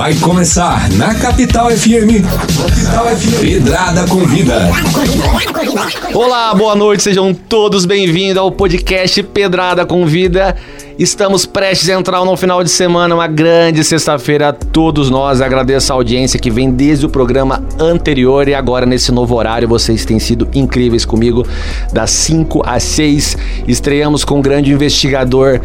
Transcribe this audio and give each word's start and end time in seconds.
Vai 0.00 0.14
começar 0.14 0.90
na 0.92 1.14
Capital 1.14 1.70
FM. 1.70 2.24
Capital 2.24 3.04
FM. 3.04 3.38
Pedrada 3.38 4.06
com 4.06 4.20
vida. 4.20 4.70
Olá, 6.14 6.54
boa 6.54 6.74
noite, 6.74 7.02
sejam 7.02 7.34
todos 7.34 7.84
bem-vindos 7.84 8.38
ao 8.38 8.50
podcast 8.50 9.22
Pedrada 9.24 9.84
com 9.84 10.06
Vida. 10.06 10.56
Estamos 10.98 11.44
prestes 11.44 11.90
a 11.90 11.94
entrar 11.94 12.24
no 12.24 12.36
final 12.36 12.64
de 12.64 12.70
semana, 12.70 13.14
uma 13.14 13.26
grande 13.26 13.84
sexta-feira 13.84 14.48
a 14.48 14.52
todos 14.52 15.10
nós. 15.10 15.40
Agradeço 15.42 15.92
a 15.92 15.96
audiência 15.96 16.38
que 16.38 16.50
vem 16.50 16.70
desde 16.70 17.04
o 17.04 17.08
programa 17.08 17.62
anterior 17.78 18.48
e 18.48 18.54
agora 18.54 18.84
nesse 18.84 19.12
novo 19.12 19.34
horário. 19.34 19.68
Vocês 19.68 20.04
têm 20.04 20.18
sido 20.18 20.48
incríveis 20.54 21.04
comigo, 21.04 21.46
das 21.92 22.10
5 22.10 22.62
às 22.66 22.82
6. 22.82 23.36
Estreamos 23.68 24.24
com 24.24 24.38
um 24.38 24.42
grande 24.42 24.72
investigador 24.72 25.60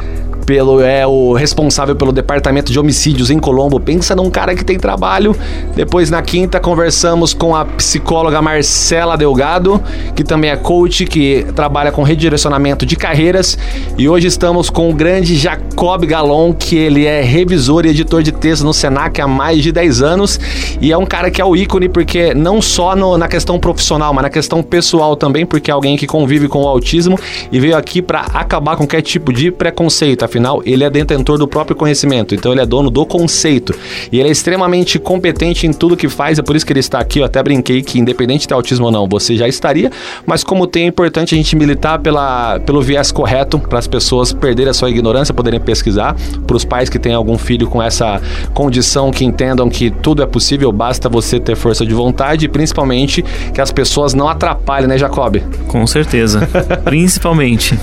pelo 0.46 0.82
é 0.82 1.06
o 1.06 1.34
responsável 1.34 1.96
pelo 1.96 2.12
departamento 2.12 2.72
de 2.72 2.80
homicídios 2.80 3.30
em 3.30 3.40
Colombo. 3.40 3.80
Pensa 3.80 4.16
num 4.16 4.30
cara 4.30 4.56
que 4.56 4.64
tem 4.64 4.80
trabalho. 4.80 5.36
Depois 5.76 6.10
na 6.10 6.22
quinta 6.22 6.60
conversamos 6.60 7.34
com 7.34 7.56
a 7.56 7.66
psicóloga 7.66 8.42
Marcela 8.42 9.16
Delgado, 9.16 9.82
que 10.16 10.24
também 10.24 10.50
é 10.50 10.56
coach, 10.56 11.06
que 11.06 11.46
trabalha 11.56 11.92
com 11.92 12.02
redirecionamento 12.04 12.86
de 12.86 12.96
carreiras. 12.96 13.58
E 13.98 14.08
hoje 14.08 14.28
estamos 14.28 14.70
com 14.70 14.90
o 14.90 14.94
grande 14.94 15.36
Jacob 15.36 16.06
Galon, 16.06 16.54
que 16.54 16.76
ele 16.76 17.06
é 17.06 17.22
revisor 17.22 17.86
e 17.86 17.90
editor 17.90 18.24
de 18.24 18.32
texto 18.32 18.64
no 18.64 18.74
Senac 18.74 19.20
há 19.22 19.28
mais 19.28 19.62
de 19.62 19.72
10 19.72 20.02
anos 20.02 20.40
e 20.82 20.92
é 20.92 20.98
um 20.98 21.06
cara 21.06 21.30
que 21.30 21.42
é 21.42 21.46
o 21.46 21.56
ícone 21.56 21.90
porque 21.90 22.34
não 22.34 22.62
só 22.62 22.96
no, 22.96 23.18
na 23.18 23.28
questão 23.28 23.60
profissional, 23.60 24.14
mas 24.14 24.24
na 24.24 24.30
questão 24.30 24.64
pessoal 24.64 25.16
também, 25.16 25.46
porque 25.46 25.70
é 25.70 25.74
alguém 25.74 25.98
que 25.98 26.08
convive 26.08 26.48
com 26.48 26.64
o 26.64 26.68
autismo 26.68 27.20
e 27.52 27.60
veio 27.60 27.78
aqui 27.78 28.02
para 28.02 28.22
acabar 28.22 28.76
com 28.76 28.86
qualquer 28.86 29.02
tipo 29.02 29.34
de 29.34 29.52
preconceito 29.52 30.24
afinal, 30.36 30.62
ele 30.66 30.84
é 30.84 30.90
detentor 30.90 31.38
do 31.38 31.48
próprio 31.48 31.76
conhecimento, 31.76 32.36
então 32.36 32.52
ele 32.52 32.62
é 32.62 32.66
dono 32.66 32.90
do 32.90 33.06
conceito. 33.06 33.74
E 34.12 34.20
ele 34.20 34.28
é 34.28 34.32
extremamente 34.32 35.00
competente 35.00 35.66
em 35.66 35.72
tudo 35.72 35.96
que 35.96 36.10
faz, 36.10 36.38
é 36.38 36.42
por 36.42 36.56
isso 36.56 36.66
que 36.66 36.74
ele 36.74 36.82
está 36.82 37.00
aqui. 37.00 37.20
Eu 37.20 37.26
até 37.26 37.42
brinquei 37.42 37.82
que, 37.82 38.00
independente 38.00 38.42
de 38.42 38.50
ter 38.50 38.54
autismo 38.54 38.88
ou 38.88 38.92
não, 38.92 39.08
você 39.08 39.38
já 39.38 39.48
estaria, 39.48 39.90
mas 40.26 40.44
como 40.44 40.68
tem, 40.68 40.84
é 40.84 40.88
importante 40.88 41.34
a 41.34 41.38
gente 41.38 41.56
militar 41.56 42.00
pela, 42.00 42.60
pelo 42.60 42.82
viés 42.82 43.12
correto 43.12 43.58
para 43.58 43.80
as 43.80 43.88
pessoas 43.88 44.34
perderem 44.34 44.72
a 44.72 44.74
sua 44.74 44.90
ignorância, 44.90 45.34
poderem 45.34 45.60
pesquisar, 45.60 46.16
para 46.46 46.56
os 46.56 46.66
pais 46.66 46.90
que 46.90 47.00
têm 47.00 47.14
algum 47.14 47.38
filho 47.38 47.68
com 47.68 47.82
essa 47.82 48.22
condição 48.54 49.12
que 49.12 49.24
entendam 49.24 49.70
que 49.70 49.90
tudo 49.90 50.22
é 50.22 50.26
possível, 50.26 50.72
basta 50.72 51.08
você 51.08 51.40
ter 51.40 51.56
força 51.56 51.86
de 51.86 51.94
vontade 51.94 52.46
e 52.46 52.50
principalmente 52.50 53.24
que 53.54 53.62
as 53.62 53.72
pessoas 53.72 54.14
não 54.14 54.28
atrapalhem, 54.28 54.88
né, 54.88 54.98
Jacob? 54.98 55.38
Com 55.68 55.88
certeza. 55.88 56.48
Principalmente. 56.84 57.78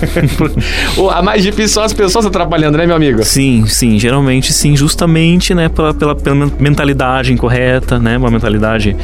a 1.11 1.21
mais 1.21 1.41
difícil 1.41 1.69
são 1.69 1.83
as 1.83 1.93
pessoas 1.93 2.25
atrapalhando 2.25 2.42
atrapalhando, 2.43 2.77
né, 2.77 2.85
meu 2.85 2.95
amigo? 2.95 3.23
Sim, 3.23 3.65
sim, 3.67 3.97
geralmente 3.97 4.53
sim, 4.53 4.75
justamente, 4.75 5.53
né, 5.53 5.69
pela, 5.69 5.93
pela, 5.93 6.15
pela 6.15 6.51
mentalidade 6.59 7.33
incorreta, 7.33 7.97
né, 7.97 8.17
uma 8.17 8.29
mentalidade 8.29 8.95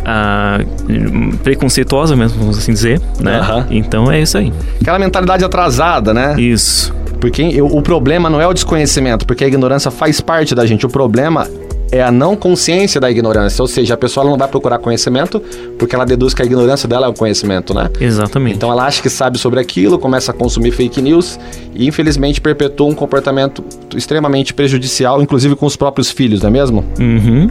uh, 0.00 1.36
preconceituosa 1.38 2.16
mesmo, 2.16 2.38
vamos 2.38 2.58
assim 2.58 2.72
dizer, 2.72 3.00
né? 3.20 3.66
Então 3.70 4.10
é 4.10 4.20
isso 4.20 4.38
aí. 4.38 4.52
Aquela 4.80 4.98
mentalidade 4.98 5.44
atrasada, 5.44 6.14
né? 6.14 6.34
Isso. 6.38 6.94
Porque 7.20 7.60
o 7.62 7.80
problema 7.80 8.28
não 8.28 8.40
é 8.40 8.46
o 8.46 8.52
desconhecimento, 8.52 9.26
porque 9.26 9.44
a 9.44 9.46
ignorância 9.46 9.90
faz 9.90 10.20
parte 10.20 10.54
da 10.54 10.66
gente. 10.66 10.84
O 10.84 10.88
problema 10.90 11.48
é 11.90 12.02
a 12.02 12.10
não 12.10 12.36
consciência 12.36 13.00
da 13.00 13.10
ignorância, 13.10 13.62
ou 13.62 13.68
seja, 13.68 13.94
a 13.94 13.96
pessoa 13.96 14.24
não 14.24 14.36
vai 14.36 14.48
procurar 14.48 14.78
conhecimento 14.78 15.40
porque 15.78 15.94
ela 15.94 16.04
deduz 16.04 16.34
que 16.34 16.42
a 16.42 16.44
ignorância 16.44 16.88
dela 16.88 17.06
é 17.06 17.08
o 17.08 17.12
conhecimento, 17.12 17.72
né? 17.74 17.88
Exatamente. 18.00 18.56
Então 18.56 18.70
ela 18.70 18.84
acha 18.84 19.00
que 19.00 19.10
sabe 19.10 19.38
sobre 19.38 19.60
aquilo, 19.60 19.98
começa 19.98 20.32
a 20.32 20.34
consumir 20.34 20.72
fake 20.72 21.00
news 21.00 21.38
e 21.74 21.86
infelizmente 21.86 22.40
perpetua 22.40 22.88
um 22.88 22.94
comportamento 22.94 23.64
extremamente 23.96 24.52
prejudicial, 24.54 25.22
inclusive 25.22 25.56
com 25.56 25.66
os 25.66 25.76
próprios 25.76 26.10
filhos, 26.10 26.42
não 26.42 26.48
é 26.48 26.52
mesmo? 26.52 26.84
Uhum. 26.98 27.48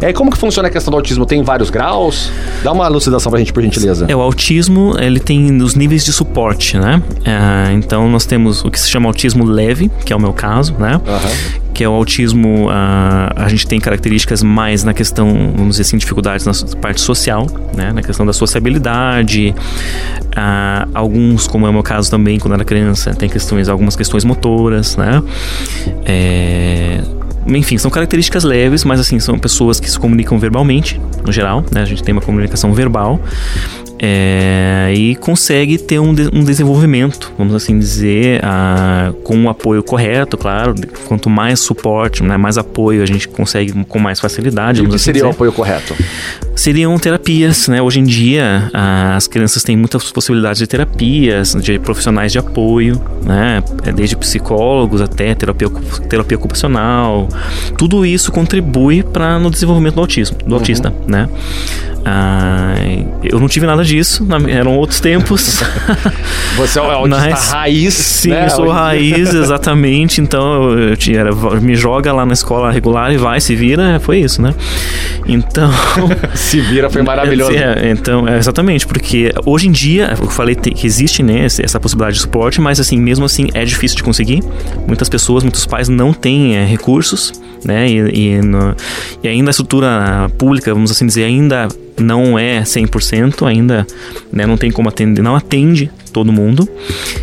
É, 0.00 0.12
como 0.12 0.30
que 0.30 0.38
funciona 0.38 0.68
a 0.68 0.70
questão 0.70 0.90
do 0.90 0.96
autismo? 0.96 1.26
Tem 1.26 1.42
vários 1.42 1.70
graus? 1.70 2.30
Dá 2.62 2.72
uma 2.72 2.86
elucidação 2.86 3.30
pra 3.30 3.38
gente, 3.38 3.52
por 3.52 3.62
gentileza. 3.62 4.06
É, 4.08 4.14
o 4.14 4.20
autismo, 4.20 4.94
ele 4.98 5.20
tem 5.20 5.60
os 5.62 5.74
níveis 5.74 6.04
de 6.04 6.12
suporte, 6.12 6.78
né? 6.78 7.02
É, 7.24 7.72
então 7.72 8.08
nós 8.08 8.24
temos 8.24 8.64
o 8.64 8.70
que 8.70 8.78
se 8.78 8.88
chama 8.88 9.08
autismo 9.08 9.44
leve, 9.44 9.90
que 10.04 10.12
é 10.12 10.16
o 10.16 10.20
meu 10.20 10.32
caso, 10.32 10.74
né? 10.78 11.00
Uhum 11.06 11.69
que 11.80 11.84
é 11.84 11.88
o 11.88 11.92
autismo, 11.92 12.68
a, 12.68 13.32
a 13.34 13.48
gente 13.48 13.66
tem 13.66 13.80
características 13.80 14.42
mais 14.42 14.84
na 14.84 14.92
questão, 14.92 15.50
vamos 15.56 15.76
dizer 15.76 15.82
assim, 15.84 15.96
dificuldades 15.96 16.44
na 16.44 16.52
parte 16.76 17.00
social, 17.00 17.46
né? 17.74 17.90
na 17.90 18.02
questão 18.02 18.26
da 18.26 18.34
sociabilidade. 18.34 19.54
Alguns, 20.92 21.46
como 21.46 21.66
é 21.66 21.70
o 21.70 21.72
meu 21.72 21.82
caso 21.82 22.10
também, 22.10 22.38
quando 22.38 22.52
era 22.52 22.66
criança, 22.66 23.14
tem 23.14 23.30
questões, 23.30 23.66
algumas 23.66 23.96
questões 23.96 24.26
motoras, 24.26 24.98
né? 24.98 25.22
É, 26.04 27.00
enfim, 27.46 27.78
são 27.78 27.90
características 27.90 28.44
leves, 28.44 28.84
mas 28.84 29.00
assim, 29.00 29.18
são 29.18 29.38
pessoas 29.38 29.80
que 29.80 29.90
se 29.90 29.98
comunicam 29.98 30.38
verbalmente, 30.38 31.00
no 31.24 31.32
geral, 31.32 31.64
né? 31.72 31.80
A 31.80 31.86
gente 31.86 32.02
tem 32.02 32.12
uma 32.12 32.20
comunicação 32.20 32.74
verbal 32.74 33.18
é, 34.02 34.94
e 34.96 35.14
consegue 35.16 35.76
ter 35.76 35.98
um, 35.98 36.14
de, 36.14 36.30
um, 36.32 36.42
desenvolvimento, 36.42 37.30
vamos 37.36 37.54
assim 37.54 37.78
dizer, 37.78 38.40
a, 38.42 39.12
com 39.22 39.44
o 39.44 39.50
apoio 39.50 39.82
correto, 39.82 40.38
claro. 40.38 40.74
Quanto 41.04 41.28
mais 41.28 41.60
suporte, 41.60 42.22
né, 42.22 42.38
mais 42.38 42.56
apoio 42.56 43.02
a 43.02 43.06
gente 43.06 43.28
consegue 43.28 43.72
com 43.84 43.98
mais 43.98 44.18
facilidade. 44.18 44.80
E 44.80 44.86
o 44.86 44.88
que 44.88 44.96
assim 44.96 45.04
seria 45.04 45.26
o 45.26 45.30
apoio 45.30 45.52
correto? 45.52 45.94
Seriam 46.56 46.98
terapias, 46.98 47.68
né? 47.68 47.82
Hoje 47.82 48.00
em 48.00 48.04
dia 48.04 48.70
as 48.72 49.26
crianças 49.26 49.62
têm 49.62 49.76
muitas 49.76 50.10
possibilidades 50.10 50.58
de 50.58 50.66
terapias, 50.66 51.54
de 51.60 51.78
profissionais 51.78 52.32
de 52.32 52.38
apoio, 52.38 53.00
né? 53.22 53.62
É, 53.84 53.92
desde 53.92 54.16
psicólogos 54.16 55.02
até 55.02 55.34
terapia, 55.34 55.68
terapia 56.08 56.38
ocupacional. 56.38 57.28
Tudo 57.76 58.06
isso 58.06 58.32
contribui 58.32 59.02
para 59.02 59.38
no 59.38 59.50
desenvolvimento 59.50 59.96
do 59.96 60.00
autismo, 60.00 60.38
do 60.38 60.52
uhum. 60.52 60.54
autista, 60.54 60.94
né? 61.06 61.28
Ah, 62.04 62.74
eu 63.22 63.38
não 63.38 63.48
tive 63.48 63.66
nada 63.66 63.84
disso, 63.90 64.26
eram 64.48 64.76
outros 64.76 65.00
tempos. 65.00 65.62
Você 66.56 66.78
é 66.78 66.82
o 66.82 66.84
autista 66.86 67.30
Mas, 67.30 67.50
raiz. 67.50 67.94
Sim, 67.94 68.30
né? 68.30 68.46
eu 68.46 68.50
sou 68.50 68.68
raiz, 68.68 69.32
exatamente. 69.34 70.20
Então 70.20 70.78
eu, 70.78 70.96
tinha, 70.96 71.20
era, 71.20 71.34
me 71.60 71.74
joga 71.74 72.12
lá 72.12 72.24
na 72.24 72.32
escola 72.32 72.70
regular 72.70 73.12
e 73.12 73.16
vai, 73.16 73.40
se 73.40 73.54
vira, 73.54 73.98
foi 74.00 74.18
isso, 74.18 74.40
né? 74.40 74.54
Então. 75.26 75.70
se 76.34 76.60
vira 76.60 76.88
foi 76.88 77.02
maravilhoso. 77.02 77.52
É, 77.52 77.90
então, 77.90 78.26
é, 78.28 78.38
exatamente, 78.38 78.86
porque 78.86 79.32
hoje 79.44 79.68
em 79.68 79.72
dia, 79.72 80.14
eu 80.18 80.28
falei 80.28 80.54
que 80.54 80.86
existe 80.86 81.22
né, 81.22 81.44
essa 81.44 81.80
possibilidade 81.80 82.16
de 82.16 82.22
suporte, 82.22 82.60
mas 82.60 82.78
assim, 82.78 82.98
mesmo 82.98 83.24
assim 83.24 83.48
é 83.54 83.64
difícil 83.64 83.96
de 83.96 84.02
conseguir. 84.02 84.42
Muitas 84.86 85.08
pessoas, 85.08 85.42
muitos 85.42 85.66
pais 85.66 85.88
não 85.88 86.12
têm 86.12 86.56
é, 86.56 86.64
recursos, 86.64 87.32
né? 87.64 87.88
E, 87.88 87.96
e, 87.96 88.40
no, 88.42 88.74
e 89.22 89.28
ainda 89.28 89.50
a 89.50 89.52
estrutura 89.52 90.30
pública, 90.38 90.72
vamos 90.72 90.90
assim 90.90 91.06
dizer, 91.06 91.24
ainda 91.24 91.68
não 91.98 92.38
é 92.38 92.62
100% 92.62 93.46
ainda, 93.46 93.86
né, 94.32 94.46
não 94.46 94.56
tem 94.56 94.70
como 94.70 94.88
atender, 94.88 95.22
não 95.22 95.36
atende 95.36 95.90
todo 96.12 96.32
mundo. 96.32 96.68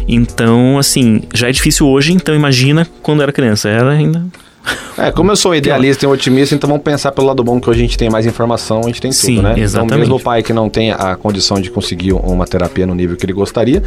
Então, 0.08 0.78
assim, 0.78 1.22
já 1.34 1.50
é 1.50 1.52
difícil 1.52 1.88
hoje, 1.88 2.14
então 2.14 2.36
imagina 2.36 2.88
quando 3.02 3.22
era 3.24 3.32
criança, 3.32 3.70
era 3.70 3.92
ainda 3.92 4.24
é, 4.98 5.12
como 5.12 5.32
eu 5.32 5.36
sou 5.36 5.56
idealista 5.56 6.06
e 6.06 6.08
otimista, 6.08 6.56
então 6.56 6.68
vamos 6.68 6.84
pensar 6.84 7.12
pelo 7.12 7.28
lado 7.28 7.44
bom 7.44 7.60
que 7.60 7.70
hoje 7.70 7.80
a 7.80 7.84
gente 7.84 7.98
tem 7.98 8.10
mais 8.10 8.26
informação, 8.26 8.82
a 8.82 8.88
gente 8.88 9.02
tem 9.02 9.12
Sim, 9.12 9.36
tudo, 9.36 9.44
né? 9.44 9.60
Exatamente. 9.60 9.88
Então, 9.88 10.00
mesmo 10.00 10.16
o 10.16 10.20
pai 10.20 10.44
que 10.44 10.54
não 10.54 10.70
tem 10.70 10.92
a 10.92 11.16
condição 11.16 11.60
de 11.60 11.70
conseguir 11.70 12.14
uma 12.14 12.46
terapia 12.46 12.86
no 12.86 12.96
nível 12.96 13.16
que 13.16 13.26
ele 13.26 13.34
gostaria, 13.34 13.82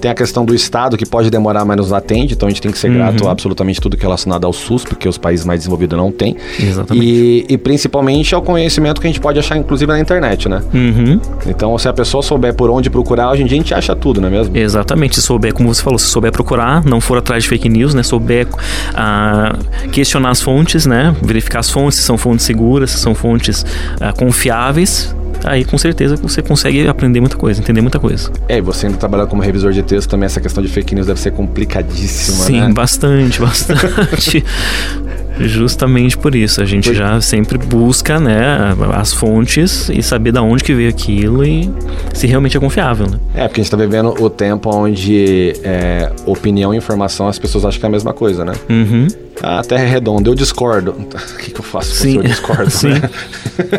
tem 0.00 0.10
a 0.10 0.14
questão 0.14 0.44
do 0.44 0.54
Estado 0.54 0.96
que 0.96 1.06
pode 1.06 1.30
demorar, 1.30 1.64
mas 1.64 1.76
nos 1.76 1.92
atende, 1.92 2.34
então 2.34 2.46
a 2.46 2.50
gente 2.50 2.62
tem 2.62 2.72
que 2.72 2.78
ser 2.78 2.88
uhum. 2.88 2.94
grato 2.94 3.28
a 3.28 3.30
absolutamente 3.30 3.80
tudo 3.80 3.96
que 3.96 4.02
é 4.02 4.06
relacionado 4.06 4.44
ao 4.44 4.52
SUS, 4.52 4.84
porque 4.84 5.08
os 5.08 5.18
países 5.18 5.44
mais 5.44 5.60
desenvolvidos 5.60 5.98
não 5.98 6.10
têm. 6.10 6.36
Exatamente. 6.58 7.06
E, 7.06 7.46
e 7.48 7.58
principalmente 7.58 8.34
ao 8.34 8.42
conhecimento 8.42 9.00
que 9.00 9.06
a 9.06 9.10
gente 9.10 9.20
pode 9.20 9.38
achar, 9.38 9.56
inclusive, 9.56 9.90
na 9.90 10.00
internet, 10.00 10.48
né? 10.48 10.62
Uhum. 10.72 11.20
Então, 11.46 11.76
se 11.78 11.88
a 11.88 11.92
pessoa 11.92 12.22
souber 12.22 12.54
por 12.54 12.70
onde 12.70 12.88
procurar, 12.88 13.30
hoje 13.30 13.42
em 13.42 13.46
dia 13.46 13.58
a 13.58 13.60
gente 13.60 13.74
acha 13.74 13.94
tudo, 13.94 14.20
não 14.20 14.28
é 14.28 14.30
mesmo? 14.30 14.56
Exatamente. 14.56 15.16
Se 15.16 15.22
souber, 15.22 15.52
como 15.52 15.72
você 15.72 15.82
falou, 15.82 15.98
se 15.98 16.06
souber 16.06 16.32
procurar, 16.32 16.84
não 16.84 17.00
for 17.00 17.18
atrás 17.18 17.42
de 17.42 17.48
fake 17.48 17.68
news, 17.68 17.94
né? 17.94 18.02
Souber 18.02 18.46
uh, 18.46 19.88
questionar 19.90 20.23
as 20.30 20.40
fontes, 20.40 20.86
né? 20.86 21.14
Verificar 21.22 21.60
as 21.60 21.70
fontes, 21.70 21.98
se 21.98 22.04
são 22.04 22.16
fontes 22.18 22.44
seguras, 22.44 22.90
se 22.90 22.98
são 22.98 23.14
fontes 23.14 23.62
uh, 23.62 24.16
confiáveis, 24.16 25.14
aí 25.44 25.64
com 25.64 25.76
certeza 25.76 26.16
você 26.16 26.42
consegue 26.42 26.88
aprender 26.88 27.20
muita 27.20 27.36
coisa, 27.36 27.60
entender 27.60 27.80
muita 27.80 27.98
coisa. 27.98 28.30
É, 28.48 28.58
e 28.58 28.60
você 28.60 28.86
ainda 28.86 28.98
trabalhando 28.98 29.28
como 29.28 29.42
revisor 29.42 29.72
de 29.72 29.82
texto, 29.82 30.08
também 30.08 30.26
essa 30.26 30.40
questão 30.40 30.62
de 30.62 30.68
fake 30.68 30.94
news 30.94 31.06
deve 31.06 31.20
ser 31.20 31.32
complicadíssima, 31.32 32.44
Sim, 32.44 32.60
né? 32.60 32.72
bastante, 32.72 33.40
bastante. 33.40 34.44
Justamente 35.38 36.16
por 36.16 36.34
isso, 36.34 36.60
a 36.60 36.64
gente 36.64 36.94
já 36.94 37.20
sempre 37.20 37.58
busca, 37.58 38.20
né, 38.20 38.74
as 38.92 39.12
fontes 39.12 39.88
e 39.88 40.02
saber 40.02 40.32
da 40.32 40.42
onde 40.42 40.62
que 40.62 40.74
veio 40.74 40.88
aquilo 40.88 41.44
e 41.44 41.70
se 42.12 42.26
realmente 42.26 42.56
é 42.56 42.60
confiável, 42.60 43.06
né? 43.10 43.18
É, 43.34 43.48
porque 43.48 43.60
a 43.60 43.64
gente 43.64 43.70
tá 43.70 43.76
vivendo 43.76 44.14
o 44.22 44.30
tempo 44.30 44.70
onde 44.74 45.54
é, 45.62 46.10
opinião 46.26 46.72
e 46.72 46.76
informação 46.76 47.26
as 47.28 47.38
pessoas 47.38 47.64
acham 47.64 47.80
que 47.80 47.86
é 47.86 47.88
a 47.88 47.92
mesma 47.92 48.12
coisa, 48.12 48.44
né? 48.44 48.52
Uhum. 48.68 49.08
A 49.42 49.62
Terra 49.62 49.82
é 49.82 49.88
redonda, 49.88 50.28
eu 50.30 50.34
discordo. 50.34 50.94
O 51.34 51.36
que, 51.38 51.50
que 51.50 51.60
eu 51.60 51.64
faço 51.64 51.94
Sim. 51.94 52.16
eu 52.16 52.22
discordo, 52.22 52.70
Sim. 52.70 52.90
né? 52.90 53.10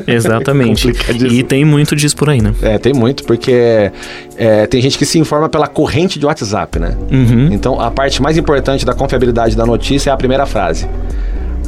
Exatamente. 0.07 0.91
e 1.31 1.41
tem 1.41 1.65
muito 1.65 1.95
disso 1.95 2.15
por 2.15 2.29
aí, 2.29 2.41
né? 2.41 2.53
É, 2.61 2.77
tem 2.77 2.93
muito, 2.93 3.23
porque 3.23 3.91
é, 4.37 4.67
tem 4.67 4.81
gente 4.81 4.97
que 4.97 5.05
se 5.05 5.17
informa 5.17 5.49
pela 5.49 5.67
corrente 5.67 6.19
de 6.19 6.25
WhatsApp, 6.25 6.79
né? 6.79 6.95
Uhum. 7.11 7.49
Então, 7.51 7.79
a 7.79 7.89
parte 7.89 8.21
mais 8.21 8.37
importante 8.37 8.85
da 8.85 8.93
confiabilidade 8.93 9.55
da 9.55 9.65
notícia 9.65 10.09
é 10.09 10.13
a 10.13 10.17
primeira 10.17 10.45
frase. 10.45 10.87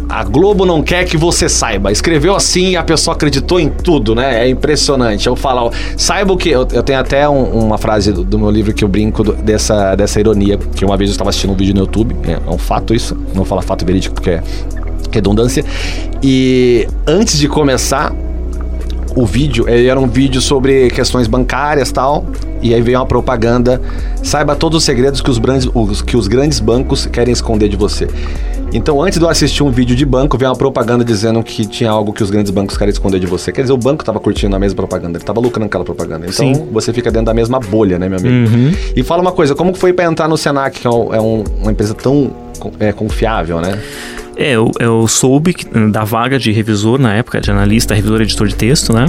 A 0.10 0.24
Globo 0.24 0.66
não 0.66 0.82
quer 0.82 1.06
que 1.06 1.18
você 1.18 1.50
saiba. 1.50 1.92
Escreveu 1.92 2.36
assim 2.36 2.72
e 2.72 2.76
a 2.78 2.84
pessoa 2.84 3.16
acreditou 3.16 3.60
em 3.60 3.70
tudo, 3.70 4.16
né? 4.16 4.46
É 4.46 4.50
impressionante. 4.50 5.28
Eu 5.28 5.36
falo, 5.36 5.72
saiba 5.98 6.34
o 6.34 6.38
que. 6.38 6.50
Eu, 6.50 6.68
eu 6.72 6.84
tenho 6.84 7.00
até 7.00 7.28
um, 7.28 7.44
uma 7.66 7.78
frase 7.78 8.12
do, 8.12 8.24
do, 8.24 8.40
meu 8.40 8.50
livro 8.50 8.74
que 8.74 8.84
eu 8.84 8.88
brinco 8.88 9.24
do, 9.24 9.34
dessa, 9.34 9.96
dessa 9.96 10.20
ironia, 10.20 10.58
que 10.58 10.86
uma 10.86 10.96
vez 10.96 11.10
eu 11.10 11.14
estava 11.14 11.30
assistindo 11.30 11.52
um 11.52 11.56
vídeo 11.56 11.74
no 11.74 11.82
YouTube, 11.82 12.16
é, 12.26 12.34
é 12.34 12.50
um 12.50 12.58
fato 12.58 12.94
isso, 12.94 13.16
não 13.16 13.36
vou 13.36 13.46
falar 13.46 13.62
fato 13.62 13.86
verídico 13.86 14.16
porque 14.16 14.32
é 14.32 14.44
redundância. 15.12 15.64
E 16.24 16.88
antes 17.06 17.38
de 17.38 17.48
começar, 17.48 18.14
o 19.16 19.26
vídeo, 19.26 19.68
ele 19.68 19.88
era 19.88 20.00
um 20.00 20.08
vídeo 20.08 20.42
sobre 20.42 20.90
questões 20.90 21.28
bancárias 21.28 21.92
tal. 21.92 22.26
E 22.62 22.74
aí 22.74 22.82
veio 22.82 23.00
uma 23.00 23.06
propaganda. 23.06 23.82
Saiba 24.24 24.56
todos 24.56 24.80
os 24.80 24.84
segredos 24.84 25.22
que 25.22 25.30
os, 25.30 25.38
grandes, 25.38 25.70
os, 25.74 26.02
que 26.02 26.18
os 26.18 26.28
grandes 26.28 26.60
bancos 26.60 27.06
querem 27.06 27.32
esconder 27.32 27.70
de 27.70 27.76
você. 27.76 28.08
Então, 28.74 29.02
antes 29.02 29.18
de 29.18 29.24
eu 29.24 29.30
assistir 29.30 29.64
um 29.64 29.72
vídeo 29.72 29.96
de 29.96 30.06
banco, 30.06 30.38
veio 30.38 30.52
uma 30.52 30.58
propaganda 30.58 31.04
dizendo 31.04 31.42
que 31.42 31.66
tinha 31.66 31.90
algo 31.90 32.12
que 32.12 32.22
os 32.22 32.30
grandes 32.30 32.52
bancos 32.52 32.78
querem 32.78 32.92
esconder 32.92 33.20
de 33.20 33.26
você. 33.26 33.52
Quer 33.52 33.62
dizer, 33.62 33.74
o 33.74 33.78
banco 33.78 34.02
estava 34.02 34.20
curtindo 34.20 34.56
a 34.56 34.60
mesma 34.60 34.76
propaganda, 34.76 35.18
ele 35.18 35.24
estava 35.24 35.40
lucrando 35.40 35.68
aquela 35.68 35.86
propaganda. 35.86 36.28
Então, 36.28 36.54
Sim. 36.54 36.68
você 36.72 36.92
fica 36.92 37.10
dentro 37.10 37.28
da 37.28 37.34
mesma 37.34 37.60
bolha, 37.60 37.98
né, 37.98 38.10
meu 38.10 38.20
amigo? 38.20 38.36
Uhum. 38.36 38.74
E 38.96 39.04
fala 39.04 39.22
uma 39.22 39.32
coisa, 39.32 39.56
como 39.56 39.74
foi 39.74 39.94
para 39.94 40.06
entrar 40.06 40.28
no 40.28 40.38
Senac, 40.38 40.82
que 40.82 40.86
é, 40.86 40.90
um, 40.90 41.14
é 41.14 41.22
um, 41.22 41.44
uma 41.62 41.72
empresa 41.72 41.94
tão 41.94 42.32
é, 42.80 42.92
confiável, 42.92 43.62
né? 43.62 43.80
É, 44.38 44.52
eu, 44.52 44.72
eu 44.80 45.08
soube 45.08 45.56
da 45.92 46.04
vaga 46.04 46.38
de 46.38 46.52
revisor 46.52 47.00
na 47.00 47.16
época, 47.16 47.42
de 47.42 47.50
analista, 47.50 47.96
revisor 47.96 48.22
editor 48.22 48.48
de 48.48 48.56
texto, 48.56 48.94
né? 48.94 49.08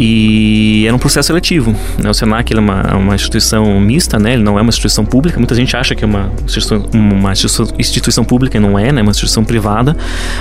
E 0.00 0.84
era 0.86 0.94
um 0.94 0.98
processo 0.98 1.28
seletivo. 1.28 1.74
Né? 2.02 2.10
O 2.10 2.14
Senac 2.14 2.52
é 2.52 2.58
uma, 2.58 2.96
uma 2.96 3.14
instituição 3.14 3.80
mista, 3.80 4.18
né? 4.18 4.34
Ele 4.34 4.42
não 4.42 4.58
é 4.58 4.62
uma 4.62 4.70
instituição 4.70 5.04
pública. 5.04 5.38
Muita 5.38 5.54
gente 5.54 5.76
acha 5.76 5.94
que 5.94 6.02
é 6.02 6.06
uma 6.06 6.32
instituição, 6.44 6.88
uma 6.92 7.32
instituição 7.78 8.24
pública 8.24 8.56
e 8.56 8.60
não 8.60 8.76
é, 8.76 8.90
né? 8.90 9.00
É 9.00 9.02
uma 9.02 9.12
instituição 9.12 9.44
privada. 9.44 9.96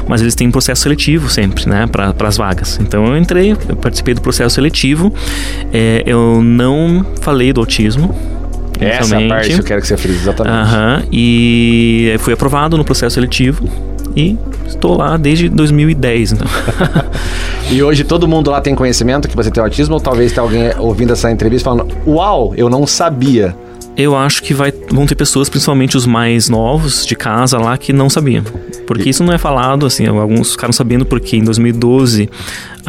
Mas 0.08 0.22
eles 0.22 0.34
têm 0.34 0.48
um 0.48 0.52
processo 0.52 0.81
seletivo 0.81 1.30
sempre, 1.30 1.69
né? 1.69 1.86
Para 1.86 2.28
as 2.28 2.38
vagas. 2.38 2.80
Então 2.81 3.06
eu 3.06 3.18
entrei, 3.18 3.56
eu 3.69 3.75
participei 3.75 4.16
do 4.16 4.22
processo 4.22 4.56
seletivo. 4.56 5.14
É, 5.72 6.02
eu 6.08 6.42
não 6.42 7.06
falei 7.22 7.54
do 7.54 7.60
autismo, 7.60 8.16
essa 8.80 9.16
é 9.16 9.28
parte 9.28 9.52
eu 9.52 9.64
quero 9.64 9.81
que 9.81 9.88
você 9.88 9.98
frise, 9.98 10.19
exatamente. 10.19 10.54
Aham, 10.54 11.04
e 11.12 12.16
fui 12.19 12.34
aprovado 12.34 12.78
no 12.78 12.86
processo 12.86 13.16
seletivo 13.16 13.68
e 14.18 14.36
estou 14.66 14.98
lá 14.98 15.16
desde 15.16 15.48
2010. 15.48 16.31
Então. 16.31 16.48
e 17.69 17.84
hoje 17.84 18.04
todo 18.04 18.28
mundo 18.28 18.50
lá 18.50 18.60
tem 18.60 18.74
conhecimento 18.74 19.28
que 19.28 19.36
você 19.36 19.52
tem 19.52 19.62
autismo 19.62 19.94
ou 19.94 20.02
talvez 20.02 20.31
tenha 20.31 20.42
alguém 20.42 20.72
ouvindo 20.80 21.14
essa 21.14 21.31
entrevista 21.31 21.69
falando: 21.69 21.88
Uau, 22.08 22.54
eu 22.58 22.68
não 22.68 22.88
sabia. 22.88 23.56
Eu 23.96 24.16
acho 24.16 24.44
que 24.44 24.54
vai, 24.54 24.72
vão 24.92 25.08
ter 25.08 25.16
pessoas, 25.16 25.50
principalmente 25.50 25.98
os 25.98 26.06
mais 26.06 26.50
novos 26.50 27.04
de 27.04 27.16
casa 27.16 27.58
lá, 27.58 27.75
que 27.78 27.92
não 27.92 28.10
sabiam. 28.10 28.44
Porque 28.86 29.10
isso 29.10 29.24
não 29.24 29.34
é 29.34 29.40
falado, 29.40 29.88
assim, 29.88 30.06
alguns 30.06 30.52
ficaram 30.52 30.72
sabendo 30.72 31.04
porque 31.04 31.36
em 31.36 31.44
2012 31.44 32.30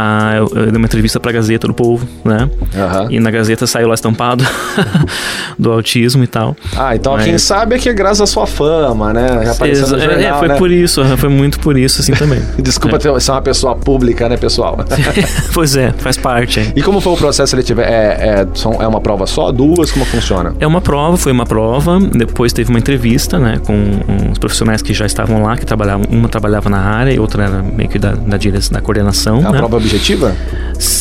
ah, 0.01 0.37
eu, 0.37 0.49
eu, 0.55 0.67
dei 0.67 0.77
uma 0.77 0.87
entrevista 0.87 1.19
pra 1.19 1.33
Gazeta 1.33 1.67
do 1.67 1.75
Povo, 1.75 2.07
né? 2.25 2.49
Uhum. 2.73 3.11
E 3.11 3.19
na 3.19 3.33
Gazeta 3.33 3.67
saiu 3.67 3.89
lá 3.89 3.95
estampado 3.95 4.45
do 5.59 5.73
autismo 5.73 6.23
e 6.23 6.27
tal. 6.29 6.57
Ah, 6.77 6.95
então 6.95 7.15
Mas... 7.15 7.25
quem 7.25 7.37
sabe 7.37 7.75
é 7.75 7.79
que 7.81 7.89
é 7.89 7.93
graças 7.93 8.21
à 8.21 8.27
sua 8.27 8.47
fama, 8.47 9.13
né? 9.13 9.27
No 9.29 9.67
é, 9.67 9.75
jornal, 9.75 10.37
É, 10.37 10.39
foi 10.39 10.49
né? 10.49 10.55
por 10.55 10.71
isso, 10.71 11.05
foi 11.17 11.29
muito 11.29 11.59
por 11.59 11.77
isso, 11.77 12.01
assim, 12.01 12.13
também. 12.13 12.41
Desculpa 12.63 12.95
é. 12.95 12.99
ter, 13.01 13.21
ser 13.21 13.33
uma 13.33 13.43
pessoa 13.43 13.75
pública, 13.75 14.29
né, 14.29 14.37
pessoal? 14.37 14.79
pois 15.53 15.75
é, 15.75 15.93
faz 15.99 16.17
parte. 16.17 16.61
Hein? 16.61 16.73
E 16.77 16.83
como 16.83 17.01
foi 17.01 17.15
o 17.15 17.17
processo 17.17 17.51
seletivo? 17.51 17.81
É, 17.81 17.85
é, 17.85 18.47
são, 18.55 18.81
é 18.81 18.87
uma 18.87 19.01
prova 19.01 19.27
só, 19.27 19.51
duas? 19.51 19.91
Como 19.91 20.05
funciona? 20.05 20.55
É 20.61 20.67
uma 20.67 20.81
prova, 20.81 21.17
foi 21.17 21.33
uma 21.33 21.45
prova, 21.45 21.99
depois 21.99 22.53
teve 22.53 22.71
uma 22.71 22.79
entrevista, 22.79 23.37
né, 23.37 23.61
com 23.67 23.75
uns 24.31 24.39
profissionais 24.39 24.81
que 24.81 24.95
já 24.95 25.07
estavam 25.07 25.43
lá, 25.43 25.57
que 25.57 25.67
trabalhavam, 25.67 26.07
uma 26.09 26.29
trabalhava 26.29 26.71
na 26.71 26.79
área 26.79 27.13
e 27.13 27.19
outra 27.19 27.43
era 27.43 27.63
meio 27.63 27.89
que 27.89 27.99
da, 27.99 28.13
da 28.13 28.37
direção, 28.37 28.75
da 28.75 28.81
coordenação. 28.81 29.39
É 29.39 29.51
né? 29.51 29.59
prova 29.59 29.88
objetiva? 29.89 30.37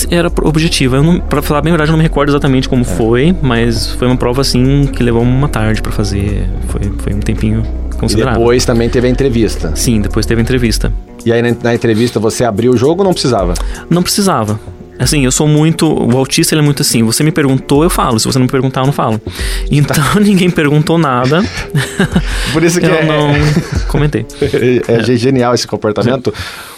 Era 0.10 0.31
objetiva. 0.44 0.98
Eu 0.98 1.22
pra 1.22 1.42
falar 1.42 1.62
bem 1.62 1.72
a 1.72 1.74
verdade, 1.74 1.89
eu 1.89 1.94
não 1.94 1.98
me 1.98 2.04
recordo 2.04 2.30
exatamente 2.30 2.69
como 2.69 2.84
é. 2.84 2.86
foi, 2.86 3.36
mas 3.42 3.92
foi 3.92 4.07
uma 4.07 4.18
prova 4.18 4.42
assim 4.42 4.88
que 4.88 5.04
levou 5.04 5.22
uma 5.22 5.50
tarde 5.50 5.81
para 5.81 5.92
fazer. 5.92 6.48
Foi, 6.69 6.81
foi 7.00 7.13
um 7.13 7.19
tempinho 7.19 7.63
considerável. 7.98 8.39
E 8.39 8.44
depois 8.44 8.66
também 8.66 8.89
teve 8.89 9.07
a 9.07 9.10
entrevista. 9.10 9.75
Sim, 9.75 10.01
depois 10.01 10.25
teve 10.25 10.42
a 10.42 10.44
entrevista. 10.44 10.92
E 11.25 11.31
aí 11.31 11.42
na, 11.42 11.56
na 11.62 11.75
entrevista 11.75 12.19
você 12.19 12.44
abriu 12.44 12.72
o 12.72 12.78
jogo 12.78 13.01
ou 13.01 13.06
não 13.06 13.13
precisava? 13.13 13.54
Não 13.89 14.01
precisava. 14.01 14.60
Assim, 15.00 15.24
eu 15.24 15.31
sou 15.31 15.48
muito. 15.48 15.88
O 15.88 16.18
autista 16.18 16.56
ele 16.56 16.62
é 16.62 16.66
muito 16.66 16.81
assim. 16.81 17.04
Você 17.04 17.24
me 17.24 17.31
perguntou, 17.31 17.83
eu 17.83 17.90
falo. 17.90 18.19
Se 18.19 18.25
você 18.25 18.40
não 18.40 18.45
me 18.45 18.51
perguntar, 18.51 18.81
eu 18.81 18.88
não 18.88 18.94
falo. 18.94 19.22
Então 19.69 19.95
tá. 19.95 20.18
ninguém 20.19 20.50
perguntou 20.50 20.98
nada. 20.98 21.44
Por 22.51 22.63
isso 22.63 22.80
que 22.80 22.86
eu 22.86 22.95
é... 22.95 23.06
não 23.06 23.33
comentei. 23.88 24.25
É, 24.88 24.94
é, 24.94 25.18
genial 25.18 25.54
esse 25.54 25.68
comportamento. 25.68 26.33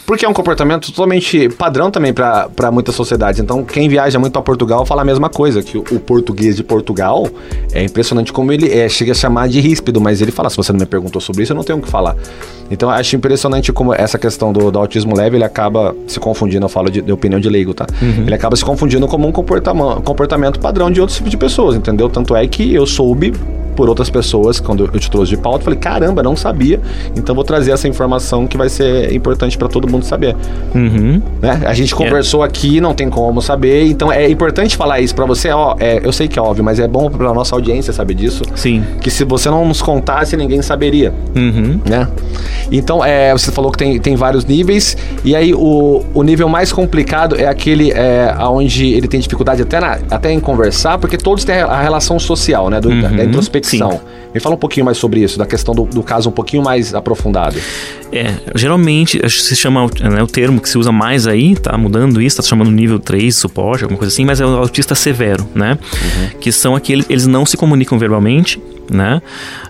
Porque 0.09 0.25
é 0.25 0.27
um 0.27 0.33
comportamento 0.33 0.87
totalmente 0.87 1.49
padrão 1.49 1.91
também 1.91 2.11
para 2.11 2.71
muitas 2.71 2.95
sociedades. 2.95 3.39
Então, 3.39 3.63
quem 3.63 3.87
viaja 3.87 4.17
muito 4.17 4.33
para 4.33 4.41
Portugal 4.41 4.83
fala 4.83 5.03
a 5.03 5.05
mesma 5.05 5.29
coisa, 5.29 5.61
que 5.61 5.77
o, 5.77 5.81
o, 5.91 5.99
português 5.99 6.55
de 6.55 6.63
Portugal 6.63 7.29
é 7.71 7.83
impressionante 7.83 8.33
como 8.33 8.51
ele 8.51 8.75
é, 8.75 8.89
chega 8.89 9.11
a 9.11 9.15
chamar 9.15 9.47
de 9.47 9.59
ríspido, 9.59 10.01
mas 10.01 10.19
ele 10.19 10.31
fala, 10.31 10.49
se 10.49 10.57
você 10.57 10.73
não 10.73 10.79
me 10.79 10.87
perguntou 10.87 11.21
sobre 11.21 11.43
isso, 11.43 11.51
eu 11.51 11.55
não 11.55 11.63
tenho 11.63 11.77
o 11.77 11.81
que 11.83 11.87
falar. 11.87 12.15
Então, 12.71 12.89
acho 12.89 13.15
impressionante 13.15 13.71
como 13.71 13.93
essa 13.93 14.17
questão 14.17 14.53
do, 14.53 14.71
do 14.71 14.79
autismo 14.79 15.15
leve, 15.15 15.37
ele 15.37 15.43
acaba 15.43 15.95
se 16.07 16.19
confundindo, 16.19 16.65
eu 16.65 16.69
falo 16.69 16.89
de, 16.89 17.01
de 17.01 17.11
opinião 17.11 17.39
de 17.39 17.49
leigo, 17.49 17.73
tá? 17.73 17.85
Uhum. 18.01 18.23
Ele 18.25 18.35
acaba 18.35 18.55
se 18.55 18.63
confundindo 18.63 19.07
como 19.07 19.27
um 19.27 19.31
comportamento, 19.31 20.01
comportamento 20.01 20.59
padrão 20.59 20.91
de 20.91 20.99
outros 20.99 21.17
tipos 21.17 21.31
de 21.31 21.37
pessoas, 21.37 21.75
entendeu? 21.75 22.09
Tanto 22.09 22.35
é 22.35 22.45
que 22.47 22.73
eu 22.73 22.85
soube 22.85 23.33
por 23.79 23.87
outras 23.87 24.09
pessoas, 24.09 24.59
quando 24.59 24.89
eu 24.93 24.99
te 24.99 25.09
trouxe 25.09 25.29
de 25.29 25.37
pauta, 25.37 25.63
falei, 25.63 25.79
caramba, 25.79 26.21
não 26.21 26.35
sabia, 26.35 26.81
então 27.15 27.33
vou 27.33 27.45
trazer 27.45 27.71
essa 27.71 27.87
informação 27.87 28.45
que 28.45 28.57
vai 28.57 28.67
ser 28.67 29.13
importante 29.13 29.57
para 29.57 29.69
todo 29.69 29.87
mundo 29.87 30.03
saber. 30.03 30.35
Uhum. 30.75 31.21
Né? 31.41 31.61
A 31.65 31.73
gente 31.73 31.95
conversou 31.95 32.43
é. 32.43 32.47
aqui, 32.47 32.81
não 32.81 32.93
tem 32.93 33.09
como 33.09 33.41
saber, 33.41 33.85
então 33.85 34.11
é 34.11 34.29
importante 34.29 34.75
falar 34.75 34.99
isso 34.99 35.15
para 35.15 35.25
você, 35.25 35.49
ó, 35.51 35.77
é, 35.79 36.01
eu 36.03 36.11
sei 36.11 36.27
que 36.27 36.37
é 36.37 36.41
óbvio, 36.41 36.61
mas 36.61 36.77
é 36.77 36.89
bom 36.89 37.09
pra 37.09 37.33
nossa 37.33 37.55
audiência 37.55 37.93
saber 37.93 38.15
disso. 38.15 38.43
Sim. 38.53 38.83
Que 38.99 39.09
se 39.09 39.23
você 39.23 39.49
não 39.49 39.65
nos 39.65 39.81
contasse, 39.81 40.35
ninguém 40.35 40.61
saberia. 40.61 41.13
Uhum. 41.33 41.79
Né? 41.85 42.05
Então, 42.71 43.03
é, 43.03 43.31
você 43.31 43.51
falou 43.51 43.71
que 43.71 43.77
tem, 43.77 43.99
tem 43.99 44.15
vários 44.15 44.45
níveis, 44.45 44.97
e 45.23 45.35
aí 45.35 45.53
o, 45.53 46.03
o 46.13 46.23
nível 46.23 46.47
mais 46.49 46.71
complicado 46.71 47.35
é 47.35 47.47
aquele 47.47 47.91
é, 47.91 48.35
onde 48.39 48.93
ele 48.93 49.07
tem 49.07 49.19
dificuldade 49.19 49.61
até, 49.61 49.79
na, 49.79 49.99
até 50.09 50.31
em 50.31 50.39
conversar, 50.39 50.97
porque 50.97 51.17
todos 51.17 51.43
têm 51.43 51.55
a 51.55 51.81
relação 51.81 52.19
social, 52.19 52.69
né? 52.69 52.79
Do, 52.79 52.89
uhum. 52.89 53.15
da 53.15 53.23
introspecção 53.23 53.91
Sim. 53.91 53.99
Me 54.33 54.39
fala 54.39 54.55
um 54.55 54.57
pouquinho 54.57 54.85
mais 54.85 54.97
sobre 54.97 55.21
isso, 55.21 55.37
da 55.37 55.45
questão 55.45 55.73
do, 55.73 55.85
do 55.85 56.03
caso 56.03 56.29
um 56.29 56.31
pouquinho 56.31 56.63
mais 56.63 56.93
aprofundado. 56.93 57.57
É, 58.11 58.33
geralmente 58.55 59.19
se 59.29 59.55
chama 59.55 59.87
né, 60.01 60.21
o 60.21 60.27
termo 60.27 60.59
que 60.59 60.69
se 60.69 60.77
usa 60.77 60.91
mais 60.91 61.27
aí, 61.27 61.55
tá 61.55 61.77
mudando 61.77 62.21
isso, 62.21 62.37
tá 62.37 62.43
chamando 62.43 62.71
nível 62.71 62.99
3, 62.99 63.35
suporte, 63.35 63.83
alguma 63.83 63.97
coisa 63.97 64.13
assim, 64.13 64.25
mas 64.25 64.41
é 64.41 64.45
o 64.45 64.49
autista 64.57 64.95
severo, 64.95 65.47
né? 65.53 65.77
Uhum. 65.93 66.39
Que 66.39 66.51
são 66.51 66.75
aqueles, 66.75 67.05
eles 67.09 67.27
não 67.27 67.45
se 67.45 67.55
comunicam 67.55 67.97
verbalmente, 67.97 68.61
né? 68.89 69.21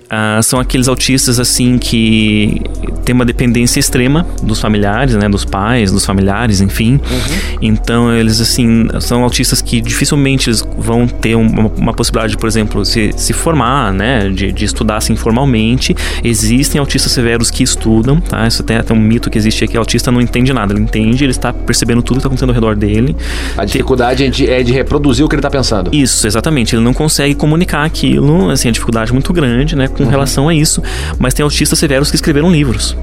Uh, 0.09 0.41
são 0.41 0.59
aqueles 0.59 0.87
autistas 0.87 1.39
assim 1.39 1.77
que 1.77 2.59
têm 3.05 3.13
uma 3.13 3.25
dependência 3.25 3.79
extrema 3.79 4.25
dos 4.41 4.59
familiares, 4.59 5.13
né, 5.13 5.29
dos 5.29 5.45
pais, 5.45 5.91
dos 5.91 6.03
familiares, 6.03 6.61
enfim. 6.61 6.93
Uhum. 6.93 7.57
Então 7.61 8.11
eles 8.11 8.41
assim 8.41 8.87
são 9.01 9.23
autistas 9.23 9.61
que 9.61 9.79
dificilmente 9.79 10.49
vão 10.79 11.07
ter 11.07 11.35
uma, 11.35 11.67
uma 11.77 11.93
possibilidade, 11.93 12.35
por 12.37 12.47
exemplo, 12.47 12.83
se, 12.83 13.11
se 13.15 13.33
formar, 13.33 13.93
né, 13.93 14.29
de, 14.29 14.48
de 14.51 14.65
estudar 14.65 14.97
assim 14.97 15.15
formalmente. 15.15 15.95
Existem 16.23 16.79
autistas 16.79 17.11
severos 17.11 17.51
que 17.51 17.63
estudam, 17.63 18.19
tá? 18.19 18.47
Isso 18.47 18.63
tem 18.63 18.77
até 18.77 18.93
um 18.93 18.99
mito 18.99 19.29
que 19.29 19.37
existe 19.37 19.63
aqui: 19.63 19.77
o 19.77 19.79
autista 19.79 20.11
não 20.11 20.21
entende 20.21 20.51
nada, 20.53 20.73
ele 20.73 20.81
entende, 20.81 21.23
ele 21.23 21.31
está 21.31 21.53
percebendo 21.53 22.01
tudo 22.01 22.15
que 22.15 22.19
está 22.19 22.27
acontecendo 22.27 22.49
ao 22.49 22.55
redor 22.55 22.75
dele. 22.75 23.15
A 23.57 23.65
dificuldade 23.65 24.23
é 24.23 24.29
de, 24.29 24.49
é 24.49 24.63
de 24.63 24.71
reproduzir 24.71 25.25
o 25.25 25.29
que 25.29 25.35
ele 25.35 25.39
está 25.39 25.49
pensando. 25.49 25.93
Isso, 25.93 26.25
exatamente. 26.25 26.75
Ele 26.75 26.83
não 26.83 26.93
consegue 26.93 27.35
comunicar 27.35 27.83
aquilo, 27.83 28.49
assim, 28.49 28.69
a 28.69 28.71
dificuldade 28.71 29.11
é 29.11 29.13
muito 29.13 29.31
grande, 29.33 29.75
né? 29.75 29.87
com 29.87 30.03
uhum. 30.03 30.09
relação 30.09 30.47
a 30.47 30.53
isso. 30.53 30.81
Mas 31.17 31.33
tem 31.33 31.43
autistas 31.43 31.77
severos 31.77 32.09
que 32.09 32.15
escreveram 32.15 32.51
livros. 32.51 32.95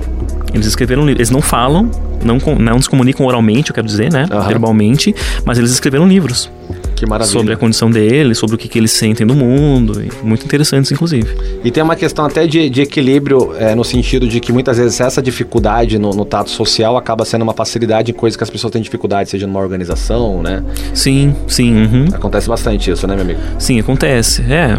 Eles 0.52 0.66
escreveram 0.66 1.02
livros. 1.02 1.18
Eles 1.18 1.30
não 1.30 1.42
falam, 1.42 1.90
não, 2.24 2.38
não 2.58 2.80
se 2.80 2.88
comunicam 2.88 3.26
oralmente, 3.26 3.70
eu 3.70 3.74
quero 3.74 3.86
dizer, 3.86 4.12
né? 4.12 4.26
Uhum. 4.30 4.48
Verbalmente, 4.48 5.14
mas 5.44 5.58
eles 5.58 5.70
escreveram 5.70 6.08
livros. 6.08 6.50
Que 6.96 7.04
maravilha. 7.04 7.30
Sobre 7.30 7.52
a 7.52 7.56
condição 7.56 7.90
deles, 7.90 8.38
sobre 8.38 8.56
o 8.56 8.58
que, 8.58 8.68
que 8.68 8.78
eles 8.78 8.90
sentem 8.90 9.26
no 9.26 9.34
mundo. 9.34 10.02
muito 10.22 10.44
interessantes, 10.46 10.90
inclusive. 10.90 11.36
E 11.62 11.70
tem 11.70 11.82
uma 11.82 11.94
questão 11.94 12.24
até 12.24 12.46
de, 12.46 12.70
de 12.70 12.80
equilíbrio, 12.80 13.54
é, 13.58 13.74
no 13.74 13.84
sentido 13.84 14.26
de 14.26 14.40
que 14.40 14.50
muitas 14.50 14.78
vezes 14.78 14.98
essa 14.98 15.20
dificuldade 15.20 15.98
no, 15.98 16.10
no, 16.10 16.24
tato 16.24 16.48
social 16.48 16.96
acaba 16.96 17.24
sendo 17.24 17.42
uma 17.42 17.52
facilidade 17.52 18.10
em 18.10 18.14
coisas 18.14 18.36
que 18.36 18.42
as 18.42 18.48
pessoas 18.48 18.72
têm 18.72 18.80
dificuldade, 18.80 19.28
seja 19.28 19.46
numa 19.46 19.60
organização, 19.60 20.42
né? 20.42 20.64
Sim, 20.94 21.34
sim. 21.46 21.74
Uhum. 21.74 22.06
Acontece 22.12 22.48
bastante 22.48 22.90
isso, 22.90 23.06
né, 23.06 23.14
meu 23.14 23.24
amigo? 23.24 23.40
Sim, 23.58 23.78
acontece. 23.78 24.42
É, 24.48 24.76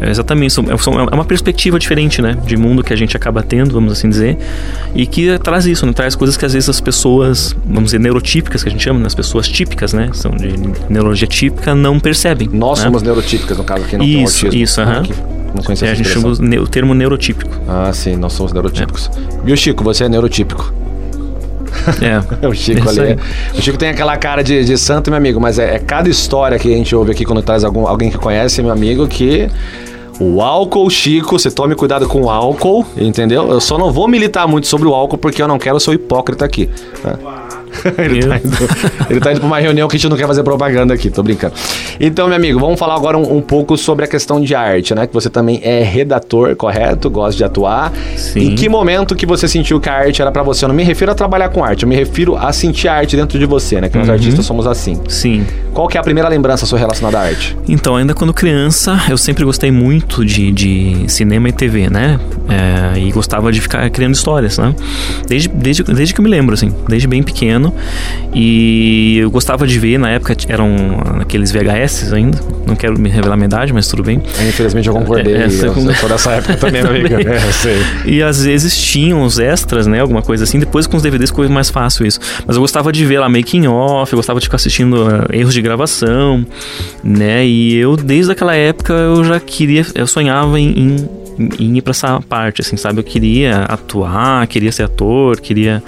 é 0.00 0.10
exatamente. 0.10 0.60
É, 0.60 0.62
é 0.62 1.14
uma 1.14 1.24
perspectiva 1.24 1.76
diferente, 1.76 2.22
né? 2.22 2.36
De 2.44 2.56
mundo 2.56 2.84
que 2.84 2.92
a 2.92 2.96
gente 2.96 3.16
acaba 3.16 3.42
tendo, 3.42 3.72
vamos 3.72 3.92
assim 3.92 4.08
dizer. 4.08 4.38
E 4.94 5.06
que 5.06 5.36
traz 5.40 5.66
isso, 5.66 5.84
né? 5.84 5.92
Traz 5.92 6.14
coisas 6.14 6.36
que 6.36 6.44
às 6.44 6.52
vezes 6.52 6.68
as 6.68 6.80
pessoas, 6.80 7.56
vamos 7.64 7.86
dizer, 7.86 7.98
neurotípicas, 7.98 8.62
que 8.62 8.68
a 8.68 8.72
gente 8.72 8.84
chama, 8.84 9.00
né? 9.00 9.06
as 9.06 9.14
pessoas 9.14 9.48
típicas, 9.48 9.92
né? 9.92 10.10
São 10.12 10.30
de 10.30 10.52
neurologia 10.88 11.26
típica 11.32 11.74
não 11.74 11.98
percebem. 11.98 12.48
Nós 12.52 12.78
né? 12.78 12.84
somos 12.84 13.02
neurotípicas, 13.02 13.56
no 13.56 13.64
caso, 13.64 13.84
aqui 13.84 13.96
não 13.96 14.04
isso, 14.04 14.40
tem 14.40 14.46
autismo. 14.48 14.64
Isso, 14.64 14.80
aham. 14.80 15.02
Não 15.54 15.62
conhecia 15.62 15.88
é, 15.88 15.90
a 15.90 15.94
gente 15.94 16.08
chama 16.08 16.28
o 16.28 16.66
termo 16.66 16.94
neurotípico. 16.94 17.50
Ah, 17.68 17.90
sim, 17.92 18.16
nós 18.16 18.32
somos 18.32 18.52
neurotípicos. 18.52 19.10
É. 19.14 19.44
Viu, 19.44 19.56
Chico, 19.56 19.84
você 19.84 20.04
é 20.04 20.08
neurotípico. 20.08 20.72
É. 22.00 22.46
o 22.46 22.54
Chico 22.54 22.88
É 22.88 22.90
ali. 22.90 23.20
O 23.54 23.60
Chico 23.60 23.76
tem 23.76 23.88
aquela 23.88 24.16
cara 24.16 24.42
de, 24.42 24.64
de 24.64 24.78
santo, 24.78 25.10
meu 25.10 25.18
amigo, 25.18 25.40
mas 25.40 25.58
é, 25.58 25.76
é 25.76 25.78
cada 25.78 26.08
história 26.08 26.58
que 26.58 26.72
a 26.72 26.76
gente 26.76 26.94
ouve 26.94 27.12
aqui 27.12 27.24
quando 27.24 27.42
traz 27.42 27.64
algum, 27.64 27.86
alguém 27.86 28.10
que 28.10 28.18
conhece, 28.18 28.62
meu 28.62 28.72
amigo, 28.72 29.06
que. 29.06 29.48
O 30.20 30.40
álcool, 30.40 30.88
Chico, 30.88 31.38
você 31.38 31.50
tome 31.50 31.74
cuidado 31.74 32.06
com 32.06 32.22
o 32.22 32.30
álcool, 32.30 32.86
entendeu? 32.96 33.50
Eu 33.50 33.60
só 33.60 33.76
não 33.76 33.90
vou 33.90 34.06
militar 34.06 34.46
muito 34.46 34.66
sobre 34.68 34.86
o 34.86 34.94
álcool 34.94 35.18
porque 35.18 35.42
eu 35.42 35.48
não 35.48 35.58
quero 35.58 35.80
ser 35.80 35.94
hipócrita 35.94 36.44
aqui. 36.44 36.68
tá? 37.02 37.18
ele, 37.98 38.26
tá 38.26 38.36
Eu? 38.36 38.40
indo, 38.44 38.68
ele 39.10 39.20
tá 39.20 39.30
indo 39.32 39.40
pra 39.40 39.46
uma 39.46 39.58
reunião 39.58 39.88
que 39.88 39.96
a 39.96 39.98
gente 39.98 40.08
não 40.10 40.16
quer 40.16 40.26
fazer 40.26 40.42
propaganda 40.42 40.94
aqui, 40.94 41.10
tô 41.10 41.22
brincando. 41.22 41.54
Então, 42.00 42.26
meu 42.26 42.36
amigo, 42.36 42.58
vamos 42.58 42.78
falar 42.78 42.94
agora 42.94 43.16
um, 43.18 43.36
um 43.38 43.40
pouco 43.40 43.76
sobre 43.76 44.04
a 44.04 44.08
questão 44.08 44.40
de 44.40 44.54
arte, 44.54 44.94
né? 44.94 45.06
Que 45.06 45.14
você 45.14 45.28
também 45.30 45.60
é 45.62 45.82
redator, 45.82 46.54
correto? 46.56 47.08
Gosta 47.10 47.36
de 47.36 47.44
atuar. 47.44 47.92
Sim. 48.16 48.40
Em 48.52 48.54
que 48.54 48.68
momento 48.68 49.14
que 49.14 49.26
você 49.26 49.46
sentiu 49.48 49.80
que 49.80 49.88
a 49.88 49.94
arte 49.94 50.20
era 50.22 50.30
pra 50.30 50.42
você? 50.42 50.64
Eu 50.64 50.68
não 50.68 50.74
me 50.74 50.82
refiro 50.84 51.10
a 51.10 51.14
trabalhar 51.14 51.48
com 51.50 51.64
arte, 51.64 51.82
eu 51.84 51.88
me 51.88 51.96
refiro 51.96 52.36
a 52.36 52.52
sentir 52.52 52.88
a 52.88 52.94
arte 52.94 53.16
dentro 53.16 53.38
de 53.38 53.46
você, 53.46 53.80
né? 53.80 53.88
Que 53.88 53.96
nós 53.98 54.08
Uhum. 54.08 54.14
artistas 54.14 54.44
somos 54.44 54.66
assim. 54.66 55.00
Sim. 55.08 55.46
Qual 55.72 55.88
que 55.88 55.96
é 55.96 56.00
a 56.00 56.02
primeira 56.02 56.28
lembrança 56.28 56.66
sua 56.66 56.78
relacionada 56.78 57.18
à 57.18 57.22
arte? 57.22 57.56
Então, 57.68 57.96
ainda 57.96 58.12
quando 58.14 58.32
criança, 58.34 59.00
eu 59.08 59.16
sempre 59.16 59.44
gostei 59.44 59.70
muito 59.70 60.24
de, 60.24 60.50
de 60.52 61.04
cinema 61.08 61.48
e 61.48 61.52
TV, 61.52 61.88
né? 61.88 62.18
É, 62.48 62.98
e 62.98 63.10
gostava 63.12 63.50
de 63.52 63.60
ficar 63.60 63.88
criando 63.90 64.14
histórias, 64.14 64.58
né? 64.58 64.74
Desde, 65.26 65.48
desde, 65.48 65.82
desde 65.84 66.12
que 66.14 66.20
eu 66.20 66.24
me 66.24 66.30
lembro, 66.30 66.54
assim, 66.54 66.74
desde 66.88 67.06
bem 67.06 67.22
pequeno. 67.22 67.61
E 68.34 69.18
eu 69.18 69.30
gostava 69.30 69.66
de 69.66 69.78
ver, 69.78 69.98
na 69.98 70.08
época 70.10 70.34
eram 70.48 70.74
aqueles 71.20 71.52
VHS 71.52 72.12
ainda. 72.12 72.40
Não 72.66 72.74
quero 72.74 72.98
me 72.98 73.10
revelar 73.10 73.36
minha 73.36 73.46
idade, 73.46 73.72
mas 73.72 73.86
tudo 73.88 74.02
bem. 74.02 74.22
Infelizmente 74.48 74.88
eu 74.88 74.94
concordei. 74.94 75.34
É, 75.34 75.44
eu, 75.46 75.50
você- 75.50 75.66
eu 75.68 75.94
sou 75.94 76.08
dessa 76.08 76.30
época 76.32 76.56
também. 76.56 76.82
Também. 76.82 77.04
É, 77.26 77.36
eu 77.36 77.52
sei. 77.52 77.76
E 78.06 78.22
às 78.22 78.42
vezes 78.44 78.76
tinham 78.76 79.22
os 79.22 79.38
extras, 79.38 79.86
né? 79.86 80.00
Alguma 80.00 80.22
coisa 80.22 80.44
assim. 80.44 80.58
Depois 80.58 80.86
com 80.86 80.96
os 80.96 81.02
DVDs 81.02 81.30
ficou 81.30 81.48
mais 81.48 81.68
fácil 81.70 82.06
isso. 82.06 82.18
Mas 82.46 82.56
eu 82.56 82.62
gostava 82.62 82.90
de 82.92 83.04
ver 83.04 83.18
lá 83.18 83.28
making 83.28 83.66
off, 83.66 84.12
eu 84.12 84.16
gostava 84.16 84.40
de 84.40 84.46
ficar 84.46 84.56
assistindo 84.56 84.96
eh, 85.30 85.38
erros 85.40 85.52
de 85.52 85.60
gravação, 85.60 86.44
né? 87.04 87.44
E 87.44 87.76
eu, 87.76 87.96
desde 87.96 88.32
aquela 88.32 88.54
época, 88.56 88.92
eu 88.94 89.22
já 89.24 89.38
queria. 89.38 89.84
Eu 89.94 90.06
sonhava 90.06 90.58
em. 90.58 90.68
em 90.78 91.22
em 91.58 91.78
ir 91.78 91.80
pra 91.80 91.92
essa 91.92 92.20
parte, 92.20 92.60
assim, 92.60 92.76
sabe? 92.76 93.00
Eu 93.00 93.02
queria 93.04 93.60
atuar, 93.62 94.46
queria 94.46 94.70
ser 94.70 94.82
ator, 94.82 95.40
queria. 95.40 95.82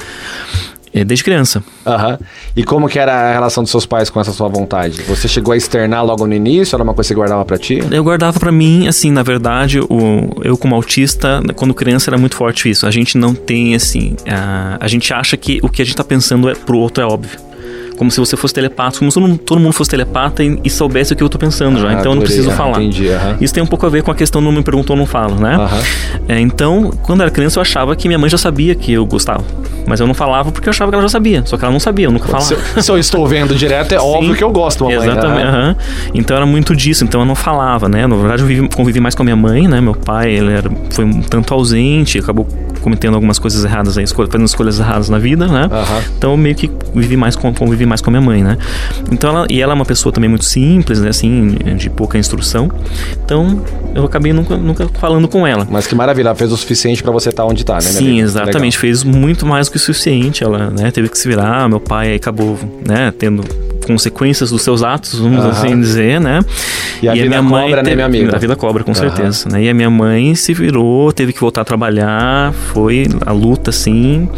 Eh, 0.95 1.05
Desde 1.05 1.25
criança. 1.25 1.63
Aham. 1.85 2.19
E 2.57 2.63
como 2.63 2.89
que 2.89 2.99
era 2.99 3.13
a 3.13 3.33
relação 3.33 3.63
dos 3.63 3.71
seus 3.71 3.85
pais 3.85 4.09
com 4.09 4.21
essa 4.21 4.33
sua 4.33 4.49
vontade? 4.49 5.03
Você 5.03 5.27
chegou 5.27 5.53
a 5.53 5.57
externar 5.57 6.05
logo 6.05 6.27
no 6.27 6.35
início? 6.35 6.77
Era 6.77 6.85
uma 6.85 6.95
coisa 6.95 7.09
que 7.09 7.09
você 7.09 7.15
guardava 7.15 7.45
pra 7.45 7.59
ti? 7.59 7.81
Eu 7.91 8.05
guardava 8.05 8.39
pra 8.39 8.53
mim, 8.53 8.87
assim, 8.87 9.11
na 9.11 9.23
verdade, 9.23 9.81
o, 9.81 10.31
eu 10.43 10.57
como 10.57 10.75
autista, 10.75 11.43
quando 11.57 11.75
criança 11.75 12.11
era 12.11 12.17
muito 12.17 12.37
forte 12.37 12.71
isso. 12.71 12.87
A 12.87 12.91
gente 12.91 13.19
não 13.19 13.35
tem, 13.35 13.75
assim, 13.75 14.17
a, 14.29 14.79
a 14.81 14.89
gente 14.89 15.13
acha 15.13 15.37
que 15.37 15.59
o 15.63 15.69
que 15.69 15.83
a 15.83 15.85
gente 15.85 15.97
tá 15.97 16.05
pensando 16.05 16.49
é, 16.49 16.55
pro 16.55 16.79
outro 16.79 17.03
é 17.03 17.07
óbvio. 17.07 17.39
Como 17.97 18.11
se 18.11 18.19
você 18.19 18.37
fosse 18.37 18.53
telepata, 18.53 18.99
como 18.99 19.11
se 19.11 19.15
todo 19.15 19.29
mundo, 19.29 19.39
todo 19.39 19.61
mundo 19.61 19.73
fosse 19.73 19.91
telepata 19.91 20.43
e, 20.43 20.59
e 20.65 20.69
soubesse 20.71 21.13
o 21.13 21.17
que 21.17 21.23
eu 21.23 21.29
tô 21.29 21.39
pensando 21.39 21.79
já. 21.81 21.89
Ah, 21.91 21.93
Então 21.95 22.13
eu 22.13 22.17
não 22.17 22.23
preciso 22.23 22.51
Ah, 22.51 22.55
falar. 22.55 22.83
Entendi. 22.83 23.07
Isso 23.41 23.55
tem 23.55 23.63
um 23.63 23.67
pouco 23.67 23.87
a 23.87 23.89
ver 23.89 24.03
com 24.03 24.11
a 24.11 24.15
questão 24.15 24.41
do 24.41 24.47
não 24.47 24.53
me 24.53 24.63
perguntou, 24.63 24.97
não 24.97 25.07
falo, 25.07 25.37
né? 25.37 25.57
É, 26.29 26.41
então, 26.41 26.91
quando 27.03 27.21
era 27.23 27.31
criança, 27.31 27.59
eu 27.59 27.63
achava 27.63 27.95
que 27.95 28.09
minha 28.09 28.19
mãe 28.19 28.29
já 28.29 28.39
sabia 28.39 28.75
que 28.75 28.93
eu 28.93 29.07
gostava. 29.07 29.45
Mas 29.87 30.01
eu 30.01 30.07
não 30.07 30.15
falava 30.15 30.51
porque 30.51 30.69
eu 30.69 30.71
achava 30.71 30.91
que 30.91 30.95
ela 30.97 31.03
já 31.03 31.09
sabia. 31.09 31.43
Só 31.45 31.57
que 31.57 31.65
ela 31.65 31.73
não 31.73 31.79
sabia, 31.81 32.07
eu 32.07 32.11
nunca 32.11 32.27
falava. 32.27 32.45
Se, 32.45 32.55
eu- 32.55 32.83
se 32.83 32.91
eu 32.91 32.99
estou 32.99 33.27
vendo 33.27 33.55
direto, 33.55 33.93
é 33.93 33.99
óbvio 34.01 34.35
que 34.35 34.43
eu 34.43 34.51
gosto, 34.51 34.85
mamãe. 34.85 34.99
Exatamente. 35.09 35.77
Então 36.15 36.37
era 36.37 36.47
muito 36.47 36.75
disso. 36.75 37.05
Então 37.05 37.21
eu 37.21 37.27
não 37.27 37.35
falava, 37.35 37.89
né? 37.89 38.07
Na 38.07 38.17
verdade, 38.17 38.43
eu 38.43 38.47
vivi- 38.49 38.69
convivi 38.69 39.01
mais 39.01 39.15
com 39.15 39.23
a 39.23 39.25
minha 39.25 39.37
mãe, 39.37 39.69
né? 39.69 39.81
Meu 39.81 39.95
pai, 39.95 40.33
ele 40.33 40.53
era, 40.53 40.71
foi 40.91 41.05
um 41.05 41.21
tanto 41.23 41.53
ausente, 41.55 42.19
acabou 42.19 42.47
cometendo 42.85 43.15
algumas 43.15 43.39
coisas 43.39 43.65
erradas 43.65 43.97
aí, 43.97 44.05
escolha- 44.05 44.29
fazendo 44.31 44.47
escolhas 44.47 44.79
erradas 44.79 45.09
na 45.09 45.19
vida, 45.19 45.47
né? 45.49 45.69
Então 46.19 46.33
eu 46.33 46.37
meio 46.37 46.55
que 46.55 46.71
vivi 46.95 47.17
mais 47.17 47.35
com, 47.35 47.53
convivi 47.55 47.87
mais 47.87 48.03
com 48.03 48.11
a 48.11 48.13
minha 48.13 48.21
mãe, 48.21 48.43
né? 48.45 48.59
Então 49.11 49.31
ela, 49.31 49.47
e 49.49 49.61
ela 49.63 49.73
é 49.73 49.75
uma 49.75 49.87
pessoa 49.87 50.13
também 50.13 50.29
muito 50.29 50.45
simples, 50.45 51.01
né? 51.01 51.09
Assim, 51.09 51.57
de 51.77 51.89
pouca 51.89 52.19
instrução. 52.19 52.71
Então 53.25 53.63
eu 53.95 54.05
acabei 54.05 54.33
nunca, 54.35 54.57
nunca 54.57 54.87
falando 55.01 55.27
com 55.27 55.47
ela. 55.47 55.67
Mas 55.71 55.87
que 55.87 55.95
maravilha, 55.95 56.29
ela 56.29 56.35
fez 56.37 56.53
o 56.53 56.57
suficiente 56.57 57.03
pra 57.03 57.11
você 57.11 57.31
estar 57.31 57.45
onde 57.45 57.65
tá, 57.65 57.75
né, 57.75 57.81
Sim, 57.81 58.21
exatamente. 58.21 58.77
Fez 58.79 59.03
muito 59.03 59.47
mais 59.47 59.67
do 59.69 59.71
que 59.71 59.77
o 59.79 59.81
suficiente. 59.81 60.45
Ela 60.45 60.71
né, 60.71 60.91
teve 60.91 61.09
que 61.09 61.17
se 61.17 61.27
virar. 61.27 61.67
Meu 61.69 61.81
pai 61.81 62.15
acabou 62.15 62.59
né, 62.87 63.13
tendo 63.19 63.43
consequências 63.85 64.51
dos 64.51 64.63
seus 64.63 64.83
atos, 64.83 65.19
vamos 65.19 65.45
assim 65.45 65.79
dizer, 65.79 66.21
né? 66.21 66.41
E 67.03 67.09
a 67.09 67.13
vida 67.15 67.43
cobra, 67.43 67.83
né, 67.83 67.95
meu 67.95 68.07
amigo? 68.07 68.35
A 68.35 68.39
vida 68.39 68.57
cobra, 68.57 68.85
com 68.85 68.95
certeza. 68.95 69.49
Né? 69.49 69.65
E 69.65 69.69
a 69.69 69.75
minha 69.75 69.91
mãe 69.91 70.35
se 70.35 70.55
virou, 70.55 71.13
teve 71.13 71.33
que 71.33 71.41
voltar 71.41 71.63
a 71.63 71.65
trabalhar, 71.65 72.53
foi 72.53 73.07
a 73.25 73.33
luta, 73.33 73.71
assim. 73.71 74.29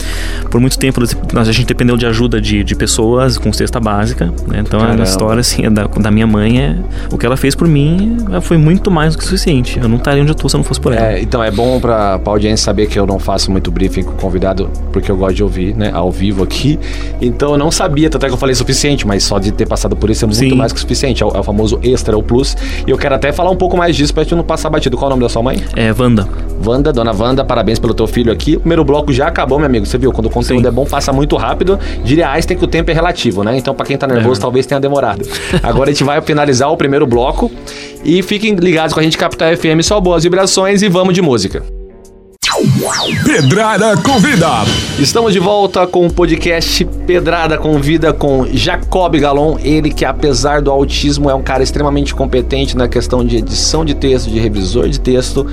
Por 0.50 0.60
muito 0.60 0.78
tempo 0.78 1.00
a 1.34 1.44
gente 1.44 1.66
dependeu 1.66 1.96
de 1.96 2.06
ajuda 2.06 2.40
de, 2.40 2.64
de 2.64 2.74
pessoas 2.74 3.38
com 3.38 3.52
cesta 3.52 3.80
básica. 3.80 4.26
Né? 4.46 4.58
Então 4.60 4.80
Caramba. 4.80 5.02
a 5.02 5.04
história 5.04 5.40
assim, 5.40 5.64
é 5.64 5.70
da, 5.70 5.84
da 5.86 6.10
minha 6.10 6.26
mãe 6.26 6.60
é. 6.60 6.76
O 7.10 7.18
que 7.18 7.26
ela 7.26 7.36
fez 7.36 7.54
por 7.54 7.68
mim 7.68 8.16
foi 8.42 8.56
muito 8.56 8.90
mais 8.90 9.14
do 9.14 9.18
que 9.18 9.24
suficiente. 9.24 9.78
Eu 9.78 9.88
não 9.88 9.96
estaria 9.96 10.22
onde 10.22 10.32
eu 10.32 10.34
tô 10.34 10.48
se 10.48 10.56
eu 10.56 10.58
não 10.58 10.64
fosse 10.64 10.80
por 10.80 10.92
ela. 10.92 11.12
É, 11.12 11.20
então 11.20 11.42
é 11.42 11.50
bom 11.50 11.80
pra, 11.80 12.18
pra 12.18 12.32
audiência 12.32 12.64
saber 12.64 12.86
que 12.86 12.98
eu 12.98 13.06
não 13.06 13.18
faço 13.18 13.50
muito 13.50 13.70
briefing 13.70 14.02
com 14.02 14.12
o 14.12 14.16
convidado, 14.16 14.70
porque 14.92 15.10
eu 15.10 15.16
gosto 15.16 15.36
de 15.36 15.42
ouvir, 15.42 15.74
né, 15.74 15.90
ao 15.92 16.10
vivo 16.10 16.42
aqui. 16.42 16.78
Então 17.20 17.52
eu 17.52 17.58
não 17.58 17.70
sabia, 17.70 18.10
tanto 18.10 18.26
é 18.26 18.28
que 18.28 18.34
eu 18.34 18.38
falei 18.38 18.54
suficiente, 18.54 19.06
mas 19.06 19.22
só 19.24 19.35
de 19.38 19.50
ter 19.52 19.66
passado 19.66 19.94
por 19.96 20.10
isso 20.10 20.24
é 20.24 20.26
muito 20.26 20.38
Sim. 20.38 20.54
mais 20.54 20.72
que 20.72 20.80
suficiente. 20.80 21.22
É 21.22 21.26
o, 21.26 21.30
é 21.30 21.38
o 21.40 21.42
famoso 21.42 21.78
extra, 21.82 22.14
é 22.14 22.18
o 22.18 22.22
plus. 22.22 22.56
E 22.86 22.90
eu 22.90 22.98
quero 22.98 23.14
até 23.14 23.32
falar 23.32 23.50
um 23.50 23.56
pouco 23.56 23.76
mais 23.76 23.94
disso 23.96 24.12
pra 24.14 24.22
gente 24.22 24.34
não 24.34 24.44
passar 24.44 24.70
batido. 24.70 24.96
Qual 24.96 25.04
é 25.04 25.08
o 25.08 25.10
nome 25.10 25.22
da 25.22 25.28
sua 25.28 25.42
mãe? 25.42 25.62
É, 25.74 25.92
Wanda. 25.98 26.28
Wanda, 26.64 26.92
dona 26.92 27.12
Wanda, 27.12 27.44
parabéns 27.44 27.78
pelo 27.78 27.94
teu 27.94 28.06
filho 28.06 28.32
aqui. 28.32 28.56
O 28.56 28.60
primeiro 28.60 28.84
bloco 28.84 29.12
já 29.12 29.26
acabou, 29.28 29.58
meu 29.58 29.66
amigo. 29.66 29.86
Você 29.86 29.98
viu, 29.98 30.12
quando 30.12 30.26
o 30.26 30.30
conteúdo 30.30 30.62
Sim. 30.62 30.68
é 30.68 30.70
bom, 30.70 30.84
passa 30.84 31.12
muito 31.12 31.36
rápido. 31.36 31.78
Diria 32.04 32.28
Einstein 32.30 32.56
que 32.56 32.64
o 32.64 32.68
tempo 32.68 32.90
é 32.90 32.94
relativo, 32.94 33.42
né? 33.44 33.56
Então, 33.56 33.74
pra 33.74 33.84
quem 33.86 33.96
tá 33.96 34.06
nervoso, 34.06 34.40
É. 34.40 34.42
talvez 34.42 34.66
tenha 34.66 34.80
demorado. 34.80 35.26
Agora 35.62 35.90
a 35.90 35.92
gente 35.92 36.04
vai 36.04 36.20
finalizar 36.20 36.70
o 36.72 36.76
primeiro 36.76 37.06
bloco. 37.06 37.50
E 38.04 38.22
fiquem 38.22 38.54
ligados 38.54 38.92
com 38.94 39.00
a 39.00 39.02
gente, 39.02 39.18
Capital 39.18 39.56
FM, 39.56 39.82
só 39.82 40.00
boas 40.00 40.22
vibrações 40.22 40.82
e 40.82 40.88
vamos 40.88 41.12
de 41.14 41.20
música. 41.20 41.62
Pedrada 43.24 43.96
convida. 43.96 44.48
Estamos 45.00 45.32
de 45.32 45.40
volta 45.40 45.84
com 45.84 46.06
o 46.06 46.12
podcast 46.12 46.84
Pedrada 47.04 47.58
Convida 47.58 48.12
com 48.12 48.46
Jacob 48.52 49.18
Galon. 49.18 49.58
Ele 49.58 49.90
que, 49.90 50.04
apesar 50.04 50.62
do 50.62 50.70
autismo, 50.70 51.28
é 51.28 51.34
um 51.34 51.42
cara 51.42 51.64
extremamente 51.64 52.14
competente 52.14 52.76
na 52.76 52.86
questão 52.86 53.24
de 53.24 53.38
edição 53.38 53.84
de 53.84 53.94
texto, 53.94 54.30
de 54.30 54.38
revisor 54.38 54.88
de 54.88 55.00
texto. 55.00 55.44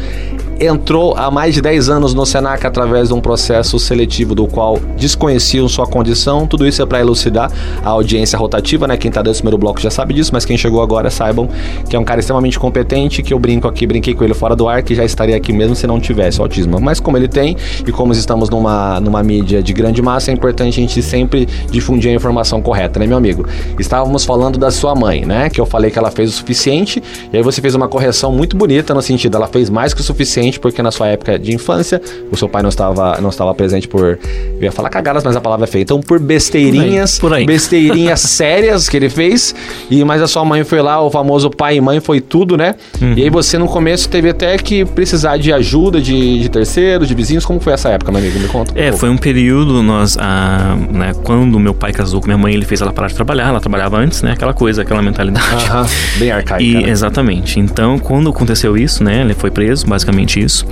Entrou 0.59 1.15
há 1.17 1.29
mais 1.29 1.53
de 1.53 1.61
10 1.61 1.89
anos 1.89 2.13
no 2.13 2.25
Senac 2.25 2.65
através 2.65 3.09
de 3.09 3.13
um 3.13 3.19
processo 3.19 3.77
seletivo 3.79 4.33
do 4.35 4.47
qual 4.47 4.79
desconheciam 4.97 5.67
sua 5.67 5.85
condição. 5.85 6.47
Tudo 6.47 6.67
isso 6.67 6.81
é 6.81 6.85
para 6.85 6.99
elucidar 6.99 7.51
a 7.83 7.89
audiência 7.89 8.37
rotativa, 8.37 8.87
né? 8.87 8.95
Quem 8.95 9.11
tá 9.11 9.21
dentro 9.21 9.39
do 9.39 9.41
primeiro 9.41 9.57
bloco 9.57 9.81
já 9.81 9.89
sabe 9.89 10.13
disso, 10.13 10.31
mas 10.33 10.45
quem 10.45 10.57
chegou 10.57 10.81
agora 10.81 11.09
saibam 11.09 11.49
que 11.89 11.95
é 11.95 11.99
um 11.99 12.03
cara 12.03 12.19
extremamente 12.19 12.59
competente, 12.59 13.21
que 13.21 13.33
eu 13.33 13.39
brinco 13.39 13.67
aqui, 13.67 13.85
brinquei 13.85 14.13
com 14.13 14.23
ele 14.23 14.33
fora 14.33 14.55
do 14.55 14.67
ar, 14.67 14.83
que 14.83 14.95
já 14.95 15.03
estaria 15.03 15.35
aqui 15.35 15.51
mesmo 15.51 15.75
se 15.75 15.87
não 15.87 15.99
tivesse 15.99 16.39
autismo. 16.39 16.79
Mas 16.79 16.99
como 16.99 17.17
ele 17.17 17.27
tem, 17.27 17.57
e 17.85 17.91
como 17.91 18.13
estamos 18.13 18.49
numa, 18.49 18.99
numa 18.99 19.23
mídia 19.23 19.61
de 19.61 19.73
grande 19.73 20.01
massa, 20.01 20.31
é 20.31 20.33
importante 20.33 20.79
a 20.79 20.81
gente 20.81 21.01
sempre 21.01 21.47
difundir 21.69 22.11
a 22.11 22.13
informação 22.13 22.61
correta, 22.61 22.99
né, 22.99 23.07
meu 23.07 23.17
amigo? 23.17 23.45
Estávamos 23.79 24.23
falando 24.23 24.57
da 24.57 24.71
sua 24.71 24.95
mãe, 24.95 25.25
né? 25.25 25.49
Que 25.49 25.59
eu 25.59 25.65
falei 25.65 25.91
que 25.91 25.99
ela 25.99 26.11
fez 26.11 26.29
o 26.29 26.33
suficiente, 26.33 27.01
e 27.31 27.37
aí 27.37 27.43
você 27.43 27.61
fez 27.61 27.75
uma 27.75 27.87
correção 27.87 28.31
muito 28.31 28.55
bonita 28.55 28.93
no 28.93 29.01
sentido, 29.01 29.37
ela 29.37 29.47
fez 29.47 29.69
mais 29.69 29.93
que 29.93 30.01
o 30.01 30.03
suficiente, 30.03 30.42
porque 30.59 30.81
na 30.81 30.91
sua 30.91 31.07
época 31.07 31.37
de 31.39 31.53
infância, 31.53 32.01
o 32.31 32.37
seu 32.37 32.47
pai 32.49 32.61
não 32.61 32.69
estava, 32.69 33.19
não 33.21 33.29
estava 33.29 33.53
presente 33.53 33.87
por. 33.87 34.03
Eu 34.57 34.61
ia 34.61 34.71
falar 34.71 34.89
cagadas, 34.89 35.23
mas 35.23 35.35
a 35.35 35.41
palavra 35.41 35.65
é 35.65 35.67
feita. 35.67 35.93
Então, 35.93 36.01
por 36.01 36.19
besteirinhas, 36.19 37.19
Por 37.19 37.33
aí, 37.33 37.43
por 37.45 37.51
aí. 37.51 37.55
besteirinhas 37.55 38.19
sérias 38.21 38.87
que 38.89 38.97
ele 38.97 39.09
fez, 39.09 39.55
e 39.89 40.03
mas 40.03 40.21
a 40.21 40.27
sua 40.27 40.43
mãe 40.45 40.63
foi 40.63 40.81
lá, 40.81 41.01
o 41.01 41.09
famoso 41.09 41.49
pai 41.49 41.77
e 41.77 41.81
mãe 41.81 41.99
foi 41.99 42.19
tudo, 42.21 42.55
né? 42.57 42.75
Uhum. 43.01 43.13
E 43.15 43.23
aí 43.23 43.29
você 43.29 43.57
no 43.57 43.67
começo 43.67 44.07
teve 44.09 44.29
até 44.29 44.57
que 44.57 44.85
precisar 44.85 45.37
de 45.37 45.51
ajuda 45.51 45.99
de, 46.01 46.39
de 46.41 46.49
terceiros, 46.49 47.07
de 47.07 47.13
vizinhos. 47.15 47.45
Como 47.45 47.59
foi 47.59 47.73
essa 47.73 47.89
época, 47.89 48.11
meu 48.11 48.21
amigo? 48.21 48.39
Me 48.39 48.47
conta. 48.47 48.73
um 48.73 48.77
É, 48.77 48.83
pouco. 48.85 48.97
foi 48.99 49.09
um 49.09 49.17
período, 49.17 49.81
nós, 49.83 50.17
ah, 50.19 50.75
né, 50.91 51.13
quando 51.23 51.59
meu 51.59 51.73
pai 51.73 51.91
casou 51.91 52.19
com 52.21 52.27
minha 52.27 52.37
mãe, 52.37 52.53
ele 52.53 52.65
fez 52.65 52.81
ela 52.81 52.91
parar 52.93 53.07
de 53.07 53.15
trabalhar, 53.15 53.49
ela 53.49 53.59
trabalhava 53.59 53.97
antes, 53.97 54.21
né, 54.21 54.31
aquela 54.31 54.53
coisa, 54.53 54.81
aquela 54.81 55.01
mentalidade. 55.01 55.65
Aham, 55.65 55.85
bem 56.17 56.31
arcaico. 56.31 56.63
E, 56.63 56.73
né? 56.83 56.89
exatamente. 56.89 57.59
Então, 57.59 57.97
quando 57.99 58.29
aconteceu 58.29 58.77
isso, 58.77 59.03
né, 59.03 59.21
ele 59.21 59.33
foi 59.33 59.51
preso, 59.51 59.85
basicamente 59.87 60.32
isso. 60.39 60.65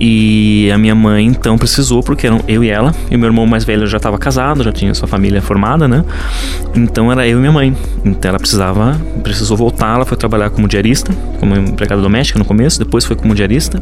E 0.00 0.70
a 0.74 0.78
minha 0.78 0.94
mãe, 0.94 1.24
então, 1.26 1.56
precisou, 1.56 2.02
porque 2.02 2.26
eram 2.26 2.40
eu 2.48 2.64
e 2.64 2.68
ela, 2.68 2.92
e 3.10 3.14
o 3.14 3.18
meu 3.18 3.28
irmão 3.28 3.46
mais 3.46 3.64
velho 3.64 3.86
já 3.86 3.98
estava 3.98 4.18
casado, 4.18 4.62
já 4.64 4.72
tinha 4.72 4.92
sua 4.94 5.06
família 5.06 5.40
formada, 5.40 5.86
né? 5.86 6.04
Então 6.74 7.10
era 7.12 7.26
eu 7.26 7.38
e 7.38 7.40
minha 7.40 7.52
mãe. 7.52 7.76
Então 8.04 8.28
ela 8.30 8.38
precisava, 8.38 9.00
precisou 9.22 9.56
voltar, 9.56 9.94
ela 9.96 10.04
foi 10.04 10.16
trabalhar 10.16 10.50
como 10.50 10.66
diarista, 10.66 11.12
como 11.38 11.54
empregada 11.54 12.02
doméstica 12.02 12.38
no 12.38 12.44
começo, 12.44 12.78
depois 12.78 13.04
foi 13.04 13.14
como 13.14 13.34
diarista. 13.34 13.80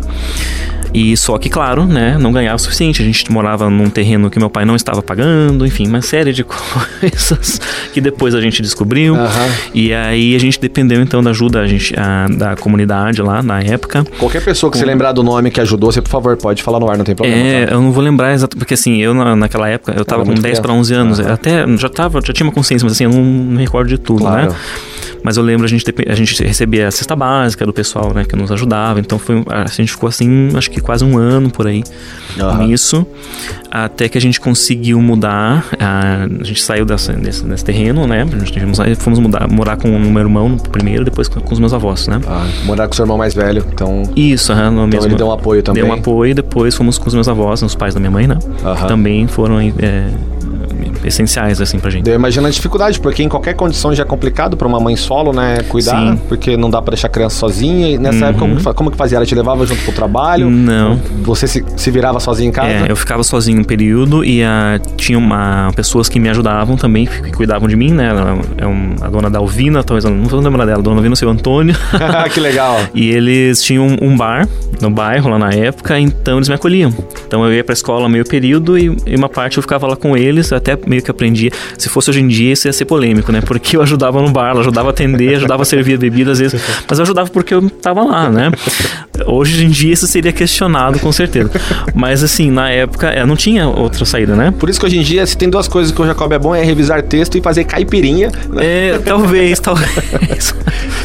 E 0.92 1.16
só 1.16 1.38
que, 1.38 1.48
claro, 1.48 1.84
né, 1.86 2.18
não 2.18 2.32
ganhava 2.32 2.56
o 2.56 2.58
suficiente. 2.58 3.00
A 3.00 3.04
gente 3.04 3.30
morava 3.30 3.70
num 3.70 3.88
terreno 3.88 4.28
que 4.28 4.40
meu 4.40 4.50
pai 4.50 4.64
não 4.64 4.74
estava 4.74 5.00
pagando, 5.00 5.64
enfim, 5.64 5.86
uma 5.86 6.02
série 6.02 6.32
de 6.32 6.42
coisas 7.00 7.60
que 7.92 8.00
depois 8.00 8.34
a 8.34 8.40
gente 8.40 8.60
descobriu. 8.60 9.14
Aham. 9.14 9.48
E 9.72 9.94
aí 9.94 10.34
a 10.34 10.38
gente 10.40 10.58
dependeu 10.60 11.00
então 11.00 11.22
da 11.22 11.30
ajuda 11.30 11.60
a 11.60 11.66
gente, 11.68 11.94
a- 11.96 12.26
da 12.28 12.56
comunidade 12.56 13.22
lá 13.22 13.40
na 13.40 13.60
época. 13.60 14.04
Qualquer 14.18 14.42
pessoa 14.44 14.70
que 14.72 14.78
você 14.78 14.84
lembrar 14.84 15.09
do 15.12 15.22
nome 15.22 15.50
que 15.50 15.60
ajudou, 15.60 15.90
você 15.92 16.00
favor, 16.10 16.36
pode 16.36 16.62
falar 16.62 16.80
no 16.80 16.90
ar, 16.90 16.96
não 16.96 17.04
tem 17.04 17.14
problema. 17.14 17.40
É, 17.42 17.66
tá? 17.66 17.72
eu 17.72 17.80
não 17.80 17.92
vou 17.92 18.02
lembrar 18.02 18.32
exato, 18.32 18.56
porque 18.56 18.74
assim, 18.74 18.96
eu 18.98 19.14
na, 19.14 19.34
naquela 19.36 19.68
época, 19.68 19.94
eu 19.96 20.04
tava 20.04 20.22
com 20.22 20.28
muito 20.28 20.42
10 20.42 20.58
para 20.58 20.68
criança. 20.68 20.80
11 20.80 20.94
anos, 20.94 21.20
até 21.20 21.66
já 21.76 21.88
tava, 21.88 22.20
já 22.24 22.32
tinha 22.32 22.46
uma 22.46 22.52
consciência, 22.52 22.84
mas 22.84 22.92
assim, 22.92 23.04
eu 23.04 23.10
não 23.10 23.22
me 23.22 23.58
recordo 23.58 23.88
de 23.88 23.98
tudo, 23.98 24.20
Claro. 24.20 24.50
né? 24.50 24.56
Mas 25.22 25.36
eu 25.36 25.42
lembro 25.42 25.64
a 25.64 25.68
gente, 25.68 25.84
a 26.08 26.14
gente 26.14 26.42
recebia 26.42 26.88
a 26.88 26.90
cesta 26.90 27.14
básica 27.14 27.66
do 27.66 27.72
pessoal, 27.72 28.12
né, 28.14 28.24
que 28.24 28.34
nos 28.36 28.50
ajudava, 28.50 29.00
então 29.00 29.18
foi, 29.18 29.44
a 29.48 29.66
gente 29.66 29.92
ficou 29.92 30.08
assim, 30.08 30.50
acho 30.54 30.70
que 30.70 30.80
quase 30.80 31.04
um 31.04 31.18
ano 31.18 31.50
por 31.50 31.66
aí 31.66 31.82
Aham. 32.38 32.66
nisso, 32.66 33.06
até 33.70 34.08
que 34.08 34.16
a 34.16 34.20
gente 34.20 34.40
conseguiu 34.40 35.00
mudar, 35.00 35.66
a, 35.78 36.26
a 36.40 36.44
gente 36.44 36.62
saiu 36.62 36.84
dessa, 36.84 37.12
desse, 37.12 37.44
desse 37.44 37.64
terreno, 37.64 38.06
né, 38.06 38.22
a 38.22 38.44
gente 38.44 38.60
fomos, 38.60 38.78
fomos 38.98 39.18
mudar, 39.18 39.48
morar 39.48 39.76
com 39.76 39.88
o 39.88 40.00
meu 40.00 40.22
irmão 40.22 40.56
primeiro, 40.56 41.04
depois 41.04 41.28
com, 41.28 41.40
com 41.40 41.52
os 41.52 41.58
meus 41.58 41.72
avós, 41.72 42.08
né? 42.08 42.20
Ah, 42.26 42.46
morar 42.64 42.88
com 42.88 42.94
seu 42.94 43.04
irmão 43.04 43.18
mais 43.18 43.34
velho, 43.34 43.64
então. 43.72 44.02
Isso, 44.16 44.52
aham, 44.52 44.70
no 44.70 44.70
Então 44.70 44.86
mesmo, 44.86 45.06
ele 45.08 45.16
deu 45.16 45.26
um 45.26 45.32
apoio 45.32 45.62
também. 45.62 45.82
Deu 45.82 45.92
um 45.92 45.94
apoio 45.94 46.30
e 46.30 46.34
depois 46.34 46.74
fomos 46.74 46.98
com 46.98 47.08
os 47.08 47.14
meus 47.14 47.28
avós, 47.28 47.62
os 47.62 47.74
pais 47.74 47.94
da 47.94 48.00
minha 48.00 48.10
mãe, 48.10 48.26
né? 48.26 48.38
Aham. 48.64 48.76
Que 48.76 48.88
também 48.88 49.26
foram 49.26 49.60
é, 49.60 50.10
essenciais, 51.04 51.60
assim, 51.60 51.78
pra 51.78 51.90
gente. 51.90 52.08
Eu 52.08 52.14
imagino 52.14 52.46
a 52.46 52.50
dificuldade, 52.50 53.00
porque 53.00 53.22
em 53.22 53.28
qualquer 53.28 53.54
condição 53.54 53.94
já 53.94 54.02
é 54.02 54.06
complicado 54.06 54.56
pra 54.56 54.66
uma 54.68 54.80
mãe 54.80 54.96
solo, 54.96 55.32
né, 55.32 55.58
cuidar, 55.68 56.12
Sim. 56.12 56.20
porque 56.28 56.56
não 56.56 56.70
dá 56.70 56.80
pra 56.82 56.92
deixar 56.92 57.08
a 57.08 57.10
criança 57.10 57.36
sozinha. 57.36 57.88
E 57.90 57.98
nessa 57.98 58.18
Uhum. 58.18 58.24
época, 58.30 58.38
como 58.40 58.56
que, 58.56 58.62
fa- 58.62 58.74
como 58.74 58.90
que 58.90 58.96
fazia? 58.96 59.16
Ela 59.16 59.26
te 59.26 59.34
levava 59.34 59.64
junto 59.66 59.82
pro 59.82 59.92
trabalho? 59.92 60.48
Não. 60.50 60.96
Você 61.22 61.46
se, 61.46 61.64
se 61.76 61.90
virava 61.90 62.20
sozinho 62.20 62.48
em 62.48 62.52
casa? 62.52 62.68
É, 62.68 62.86
eu 62.90 62.96
ficava 62.96 63.22
sozinho 63.22 63.60
um 63.60 63.64
período 63.64 64.24
e 64.24 64.42
ah, 64.42 64.78
tinha 64.96 65.18
uma, 65.18 65.70
pessoas 65.74 66.08
que 66.08 66.18
me 66.20 66.28
ajudavam 66.28 66.76
também, 66.76 67.06
que 67.06 67.32
cuidavam 67.32 67.68
de 67.68 67.76
mim, 67.76 67.92
né? 67.92 68.10
É 68.58 68.66
um- 68.66 68.94
a 69.00 69.08
dona 69.08 69.30
Dalvina, 69.30 69.82
talvez 69.82 70.04
eu 70.04 70.10
não 70.10 70.24
vou 70.24 70.40
lembrar 70.40 70.64
dela, 70.66 70.78
a 70.78 70.82
dona 70.82 70.96
Dalvina, 70.96 71.14
o 71.14 71.16
seu 71.16 71.28
Antônio. 71.30 71.74
que 72.32 72.40
legal. 72.40 72.78
E 72.94 73.10
eles 73.10 73.62
tinham 73.62 73.86
um 74.00 74.16
bar 74.16 74.46
no 74.80 74.90
bairro 74.90 75.28
lá 75.30 75.38
na 75.38 75.50
época, 75.50 75.98
então 75.98 76.36
eles 76.38 76.48
me 76.48 76.54
acolhiam. 76.54 76.92
Então 77.26 77.44
eu 77.44 77.52
ia 77.54 77.62
pra 77.64 77.72
escola 77.72 78.08
meio 78.08 78.24
período 78.26 78.78
e, 78.78 78.96
e 79.06 79.14
uma 79.16 79.28
parte 79.28 79.56
eu 79.58 79.62
ficava 79.62 79.86
lá 79.86 79.96
com 79.96 80.16
eles, 80.16 80.49
até 80.56 80.78
meio 80.86 81.02
que 81.02 81.10
aprendia. 81.10 81.50
Se 81.78 81.88
fosse 81.88 82.10
hoje 82.10 82.20
em 82.20 82.28
dia, 82.28 82.52
isso 82.52 82.68
ia 82.68 82.72
ser 82.72 82.84
polêmico, 82.84 83.32
né? 83.32 83.40
Porque 83.40 83.76
eu 83.76 83.82
ajudava 83.82 84.20
no 84.20 84.30
bar, 84.30 84.54
eu 84.54 84.60
ajudava 84.60 84.88
a 84.88 84.90
atender, 84.90 85.36
ajudava 85.36 85.62
a 85.62 85.64
servir 85.64 85.94
a 85.94 85.98
bebida 85.98 86.32
às 86.32 86.38
vezes. 86.38 86.60
Mas 86.88 86.98
eu 86.98 87.02
ajudava 87.02 87.30
porque 87.30 87.54
eu 87.54 87.68
tava 87.70 88.02
lá, 88.02 88.28
né? 88.28 88.50
Hoje 89.26 89.64
em 89.64 89.68
dia 89.68 89.92
isso 89.92 90.06
seria 90.06 90.32
questionado, 90.32 90.98
com 90.98 91.10
certeza. 91.12 91.50
Mas 91.94 92.22
assim, 92.22 92.50
na 92.50 92.70
época, 92.70 93.08
é, 93.08 93.24
não 93.24 93.36
tinha 93.36 93.68
outra 93.68 94.04
saída, 94.04 94.34
né? 94.34 94.52
Por 94.58 94.68
isso 94.68 94.78
que 94.80 94.86
hoje 94.86 94.98
em 94.98 95.02
dia, 95.02 95.26
se 95.26 95.36
tem 95.36 95.48
duas 95.48 95.68
coisas 95.68 95.92
que 95.92 96.00
o 96.00 96.06
Jacob 96.06 96.30
é 96.32 96.38
bom, 96.38 96.54
é 96.54 96.62
revisar 96.62 97.02
texto 97.02 97.36
e 97.38 97.40
fazer 97.40 97.64
caipirinha. 97.64 98.30
né? 98.48 98.64
É, 98.64 98.98
talvez, 99.04 99.58
talvez. 99.60 100.54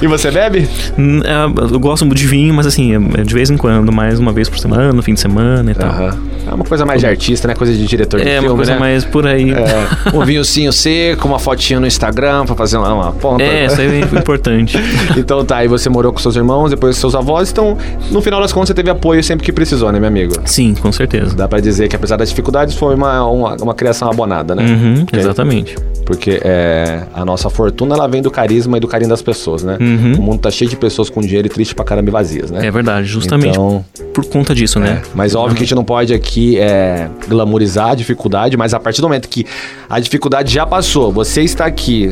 E 0.02 0.08
você 0.08 0.30
bebe? 0.32 0.68
É, 0.98 1.74
Eu 1.74 1.80
gosto 1.80 2.06
muito 2.06 2.18
de 2.18 2.28
vinho, 2.28 2.54
mas 2.54 2.66
assim, 2.68 2.94
é 3.18 3.24
de 3.24 3.34
vez 3.34 3.50
em 3.50 3.58
quando, 3.58 3.92
mais 3.92 4.20
uma 4.20 4.32
vez 4.32 4.50
por 4.50 4.58
semana, 4.60 4.92
no 4.94 5.02
fim 5.02 5.14
de 5.14 5.20
semana 5.20 5.72
e 5.72 5.76
tal. 5.76 5.90
Aham. 5.90 6.18
É 6.48 6.54
uma 6.54 6.64
coisa 6.66 6.86
mais 6.86 7.00
de 7.02 7.08
artista, 7.08 7.48
né? 7.48 7.56
Coisa 7.56 7.74
de 7.74 7.86
diretor 7.88 8.20
de 8.20 8.28
É, 8.30 8.34
filme, 8.34 8.50
uma 8.50 8.56
coisa 8.56 8.74
né? 8.74 8.80
mais 8.80 9.04
por 9.04 9.26
aí. 9.26 9.52
É, 9.52 9.88
um 10.16 10.24
vinhocinho 10.24 10.72
seco, 10.72 11.28
uma 11.28 11.40
fotinha 11.40 11.80
no 11.80 11.88
Instagram 11.88 12.46
pra 12.46 12.56
fazer 12.56 12.78
uma, 12.78 12.94
uma 12.94 13.12
ponta. 13.14 13.44
É, 13.44 13.66
isso 13.66 13.82
aí 13.82 14.02
é 14.02 14.20
importante. 14.20 14.78
Então 15.18 15.44
tá, 15.46 15.58
aí 15.58 15.68
você 15.68 15.90
morou 15.90 16.12
com 16.12 16.20
seus 16.20 16.36
irmãos, 16.36 16.70
depois 16.70 16.98
seus 16.98 17.16
avós, 17.16 17.50
então 17.52 17.78
no 18.12 18.22
final 18.22 18.40
das 18.42 18.52
contas 18.54 18.70
você 18.70 18.74
teve 18.74 18.90
apoio 18.90 19.24
sempre 19.24 19.46
que 19.46 19.52
precisou, 19.52 19.92
né, 19.92 20.00
meu 20.00 20.08
amigo? 20.08 20.34
Sim, 20.46 20.74
com 20.76 20.92
certeza. 20.92 21.36
Dá 21.36 21.48
pra 21.48 21.60
dizer 21.60 21.88
que 21.88 21.96
apesar 21.96 22.18
das 22.18 22.30
dificuldades 22.30 22.76
foi 22.76 22.96
uma, 22.96 23.26
uma, 23.30 23.56
uma 23.56 23.74
criação 23.74 24.10
abonada, 24.10 24.54
né? 24.56 24.64
Uhum, 24.64 25.06
Porque- 25.06 25.18
exatamente. 25.18 25.76
Porque 26.06 26.40
é, 26.44 27.02
a 27.16 27.26
nossa 27.26 27.50
fortuna 27.50 27.96
ela 27.96 28.08
vem 28.08 28.22
do 28.22 28.30
carisma 28.30 28.78
e 28.78 28.80
do 28.80 28.88
carinho 28.88 29.10
das 29.10 29.24
pessoas, 29.24 29.64
né? 29.64 29.76
Uhum. 29.82 30.14
O 30.20 30.22
mundo 30.22 30.40
tá 30.40 30.52
cheio 30.52 30.70
de 30.70 30.76
pessoas 30.76 31.10
com 31.10 31.20
dinheiro 31.20 31.48
e 31.48 31.50
triste 31.50 31.74
pra 31.74 31.84
caramba 31.84 32.10
e 32.10 32.12
vazias, 32.12 32.52
né? 32.52 32.66
É 32.68 32.70
verdade, 32.70 33.08
justamente 33.08 33.50
Então, 33.54 33.84
por 34.14 34.24
conta 34.26 34.54
disso, 34.54 34.80
né? 34.80 35.02
É, 35.04 35.08
mas 35.16 35.34
óbvio 35.34 35.56
que 35.58 35.64
a 35.64 35.66
gente 35.66 35.74
não 35.76 35.84
pode 35.84 36.14
aqui 36.14 36.60
é, 36.60 37.10
glamorizar 37.28 37.90
a 37.90 37.96
dificuldade, 37.96 38.56
mas 38.56 38.74
a 38.76 38.80
partir 38.80 39.02
do 39.02 39.08
momento 39.08 39.28
que 39.28 39.46
a 39.90 40.00
dificuldade 40.00 40.54
já 40.54 40.64
passou, 40.66 41.12
você 41.12 41.42
está 41.42 41.66
aqui, 41.66 42.12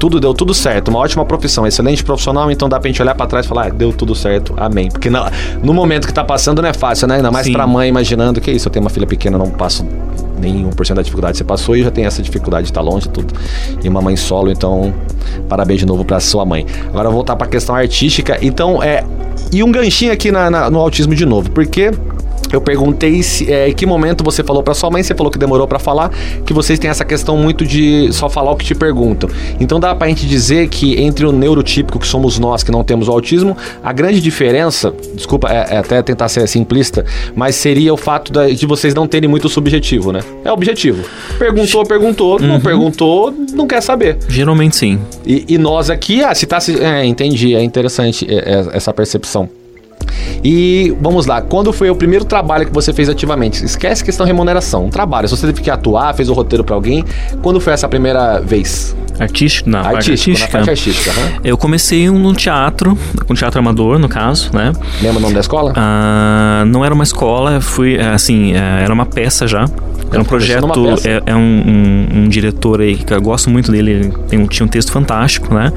tudo 0.00 0.18
deu 0.18 0.32
tudo 0.34 0.52
certo, 0.54 0.88
uma 0.88 0.98
ótima 0.98 1.24
profissão, 1.24 1.66
excelente 1.66 2.02
profissional, 2.02 2.50
então 2.50 2.68
dá 2.68 2.80
pra 2.80 2.88
gente 2.88 3.00
olhar 3.02 3.14
pra 3.14 3.26
trás 3.26 3.44
e 3.44 3.48
falar, 3.48 3.66
ah, 3.66 3.70
deu 3.70 3.92
tudo 3.92 4.14
certo, 4.14 4.54
amém. 4.56 4.88
Porque 4.88 5.10
na- 5.10 5.30
no 5.62 5.72
momento 5.74 6.06
que 6.08 6.12
tá 6.14 6.24
passando 6.24 6.62
não 6.62 6.68
é 6.70 6.72
fácil, 6.74 7.06
né? 7.06 7.16
Ainda 7.16 7.30
mais 7.30 7.46
Sim. 7.46 7.52
pra 7.52 7.66
mãe 7.66 7.88
imaginando 7.88 8.40
que 8.40 8.50
isso, 8.50 8.66
eu 8.66 8.72
tenho 8.72 8.82
uma 8.84 8.90
filha 8.90 9.06
pequena, 9.06 9.36
eu 9.36 9.38
não 9.38 9.50
passo 9.50 9.86
nenhum 10.40 10.70
por 10.70 10.86
cento 10.86 10.96
da 10.96 11.02
dificuldade 11.02 11.32
que 11.32 11.38
você 11.38 11.44
passou 11.44 11.76
e 11.76 11.82
já 11.84 11.90
tem 11.90 12.06
essa 12.06 12.22
dificuldade 12.22 12.64
de 12.64 12.70
estar 12.70 12.80
longe 12.80 13.06
e 13.06 13.10
tudo. 13.10 13.34
E 13.84 13.88
uma 13.88 14.00
mãe 14.00 14.16
solo, 14.16 14.50
então 14.50 14.92
parabéns 15.50 15.80
de 15.80 15.86
novo 15.86 16.02
pra 16.02 16.18
sua 16.18 16.46
mãe. 16.46 16.64
Agora 16.88 17.08
eu 17.08 17.12
vou 17.12 17.18
voltar 17.18 17.36
pra 17.36 17.46
questão 17.46 17.74
artística. 17.74 18.38
Então, 18.40 18.82
é. 18.82 19.04
E 19.52 19.62
um 19.62 19.70
ganchinho 19.70 20.12
aqui 20.12 20.32
na- 20.32 20.50
na- 20.50 20.70
no 20.70 20.78
autismo 20.78 21.14
de 21.14 21.26
novo, 21.26 21.50
porque 21.50 21.90
eu 22.52 22.60
perguntei 22.60 23.22
se, 23.22 23.50
é, 23.52 23.68
em 23.68 23.74
que 23.74 23.86
momento 23.86 24.22
você 24.24 24.42
falou 24.42 24.62
pra 24.62 24.74
sua 24.74 24.90
mãe, 24.90 25.02
você 25.02 25.14
falou 25.14 25.30
que 25.30 25.38
demorou 25.38 25.66
pra 25.66 25.78
falar, 25.78 26.10
que 26.44 26.52
vocês 26.52 26.78
têm 26.78 26.90
essa 26.90 27.04
questão 27.04 27.36
muito 27.36 27.64
de 27.66 28.08
só 28.12 28.28
falar 28.28 28.50
o 28.52 28.56
que 28.56 28.64
te 28.64 28.74
perguntam. 28.74 29.28
Então 29.58 29.78
dá 29.80 29.94
pra 29.94 30.08
gente 30.08 30.26
dizer 30.26 30.68
que 30.68 31.00
entre 31.00 31.24
o 31.26 31.32
neurotípico, 31.32 31.98
que 31.98 32.06
somos 32.06 32.38
nós 32.38 32.62
que 32.62 32.70
não 32.70 32.82
temos 32.84 33.08
o 33.08 33.12
autismo, 33.12 33.56
a 33.82 33.92
grande 33.92 34.20
diferença, 34.20 34.92
desculpa, 35.14 35.48
é, 35.50 35.74
é 35.74 35.78
até 35.78 36.02
tentar 36.02 36.28
ser 36.28 36.46
simplista, 36.48 37.04
mas 37.34 37.54
seria 37.54 37.92
o 37.92 37.96
fato 37.96 38.32
da- 38.32 38.48
de 38.48 38.66
vocês 38.66 38.94
não 38.94 39.06
terem 39.06 39.28
muito 39.28 39.48
subjetivo, 39.48 40.12
né? 40.12 40.20
É 40.44 40.50
objetivo. 40.52 41.02
Perguntou, 41.38 41.84
perguntou, 41.84 42.38
não 42.40 42.60
perguntou, 42.60 43.32
não 43.54 43.66
quer 43.66 43.80
saber. 43.80 44.18
Geralmente 44.28 44.76
sim. 44.76 44.98
E, 45.26 45.44
e 45.48 45.58
nós 45.58 45.90
aqui, 45.90 46.22
ah, 46.22 46.34
se 46.34 46.46
tá. 46.46 46.58
se- 46.60 46.80
É, 46.80 47.04
entendi, 47.04 47.54
é 47.54 47.62
interessante 47.62 48.26
é, 48.28 48.36
é, 48.36 48.76
essa 48.76 48.92
percepção. 48.92 49.48
E 50.42 50.94
vamos 51.00 51.26
lá, 51.26 51.42
quando 51.42 51.72
foi 51.72 51.90
o 51.90 51.94
primeiro 51.94 52.24
trabalho 52.24 52.66
que 52.66 52.72
você 52.72 52.92
fez 52.92 53.08
ativamente? 53.08 53.64
Esquece 53.64 54.02
questão 54.04 54.24
remuneração, 54.26 54.86
um 54.86 54.90
trabalho. 54.90 55.28
Se 55.28 55.36
você 55.36 55.46
teve 55.46 55.60
que 55.60 55.70
atuar, 55.70 56.14
fez 56.14 56.28
o 56.28 56.32
roteiro 56.32 56.64
pra 56.64 56.74
alguém, 56.74 57.04
quando 57.42 57.60
foi 57.60 57.72
essa 57.72 57.88
primeira 57.88 58.40
vez? 58.40 58.96
Artístico, 59.18 59.68
na 59.68 59.82
parte 59.82 59.96
Artístico, 60.12 60.38
na 60.38 60.44
artística. 60.44 60.58
parte 60.58 60.70
artística, 60.70 61.10
aham. 61.10 61.40
Eu 61.44 61.58
comecei 61.58 62.08
no 62.10 62.32
teatro, 62.34 62.96
com 63.26 63.34
teatro 63.34 63.60
amador, 63.60 63.98
no 63.98 64.08
caso, 64.08 64.50
né? 64.54 64.72
Lembra 65.02 65.18
o 65.18 65.20
nome 65.20 65.34
da 65.34 65.40
escola? 65.40 65.74
Ah, 65.76 66.64
não 66.66 66.82
era 66.82 66.94
uma 66.94 67.04
escola, 67.04 67.60
fui, 67.60 67.96
é, 67.96 68.08
assim, 68.08 68.54
é, 68.54 68.82
era 68.84 68.94
uma 68.94 69.04
peça 69.04 69.46
já. 69.46 69.66
Era 70.10 70.22
um 70.22 70.24
projeto, 70.24 70.66
é, 71.04 71.22
é 71.32 71.36
um, 71.36 71.38
um- 71.40 72.06
um 72.24 72.28
diretor 72.28 72.80
aí 72.80 72.96
que 72.96 73.12
eu 73.12 73.20
gosto 73.20 73.50
muito 73.50 73.70
dele, 73.70 73.90
ele 73.90 74.12
tem 74.28 74.38
um, 74.38 74.46
tinha 74.46 74.64
um 74.64 74.68
texto 74.68 74.90
fantástico, 74.90 75.54
né? 75.54 75.70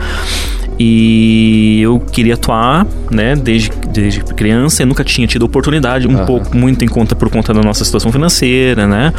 E 0.80 1.80
eu 1.82 2.00
queria 2.00 2.34
atuar, 2.34 2.86
né, 3.12 3.36
desde, 3.36 3.70
desde 3.92 4.22
criança, 4.24 4.84
eu 4.84 4.88
nunca 4.88 5.04
tinha 5.04 5.28
tido 5.28 5.44
oportunidade, 5.44 6.08
um 6.08 6.16
Aham. 6.16 6.26
pouco, 6.26 6.58
muito 6.58 6.84
em 6.84 6.88
conta 6.88 7.16
por 7.16 7.30
conta 7.30 7.54
da 7.54 7.62
nossa 7.62 7.86
situação 7.86 8.12
financeira, 8.12 8.88
né? 8.88 9.14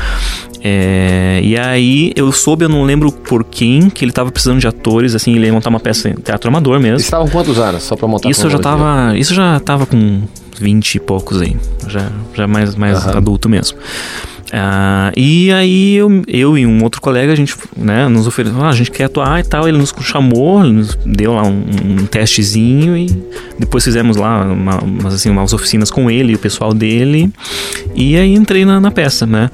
É, 0.67 1.41
e 1.43 1.59
aí 1.59 2.13
eu 2.17 2.33
soube, 2.33 2.65
eu 2.65 2.69
não 2.71 2.85
lembro 2.85 3.13
por 3.13 3.45
quem, 3.45 3.91
que 3.91 4.05
ele 4.05 4.13
tava 4.13 4.33
precisando 4.33 4.59
de 4.59 4.67
atores, 4.67 5.15
assim, 5.15 5.35
ele 5.37 5.47
ia 5.47 5.53
montar 5.53 5.69
uma 5.69 5.79
peça 5.79 6.09
em 6.09 6.15
teatro 6.15 6.49
amador 6.49 6.81
mesmo. 6.81 6.97
Estavam 6.99 7.29
quantos 7.29 7.59
anos? 7.59 7.83
Só 7.83 7.95
pra 7.95 8.09
montar 8.09 8.31
Isso 8.31 8.47
eu 8.47 8.51
já 8.51 8.59
tava. 8.59 9.17
Isso 9.17 9.35
já 9.35 9.61
tava 9.61 9.85
com 9.85 10.23
20 10.59 10.95
e 10.95 11.01
poucos 11.01 11.43
aí. 11.43 11.55
Já, 11.87 12.09
já 12.35 12.47
mais, 12.47 12.75
mais 12.75 13.07
Aham. 13.07 13.19
adulto 13.19 13.49
mesmo. 13.49 13.77
Ah, 14.57 15.11
e 15.17 15.51
aí 15.51 15.97
eu, 15.97 16.23
eu 16.29 16.57
e 16.57 16.65
um 16.65 16.81
outro 16.85 17.01
colega, 17.01 17.33
a 17.33 17.35
gente, 17.35 17.57
né, 17.77 18.07
nos 18.07 18.25
ofereceu, 18.29 18.63
ah, 18.63 18.69
a 18.69 18.73
gente 18.73 18.89
quer 18.89 19.05
atuar 19.05 19.41
e 19.41 19.43
tal. 19.43 19.67
Ele 19.67 19.77
nos 19.79 19.93
chamou, 20.03 20.63
nos 20.63 20.97
deu 21.05 21.35
lá 21.35 21.43
um, 21.43 21.65
um 22.03 22.07
testezinho 22.07 22.97
e 22.97 23.07
depois 23.59 23.83
fizemos 23.83 24.17
lá 24.17 24.45
uma, 24.45 24.79
umas, 24.79 25.15
assim, 25.15 25.29
umas 25.29 25.53
oficinas 25.53 25.91
com 25.91 26.09
ele 26.09 26.33
e 26.33 26.35
o 26.37 26.39
pessoal 26.39 26.73
dele. 26.73 27.31
E 27.97 28.17
aí 28.17 28.33
entrei 28.33 28.65
na, 28.65 28.81
na 28.81 28.93
peça, 28.93 29.27
né? 29.27 29.51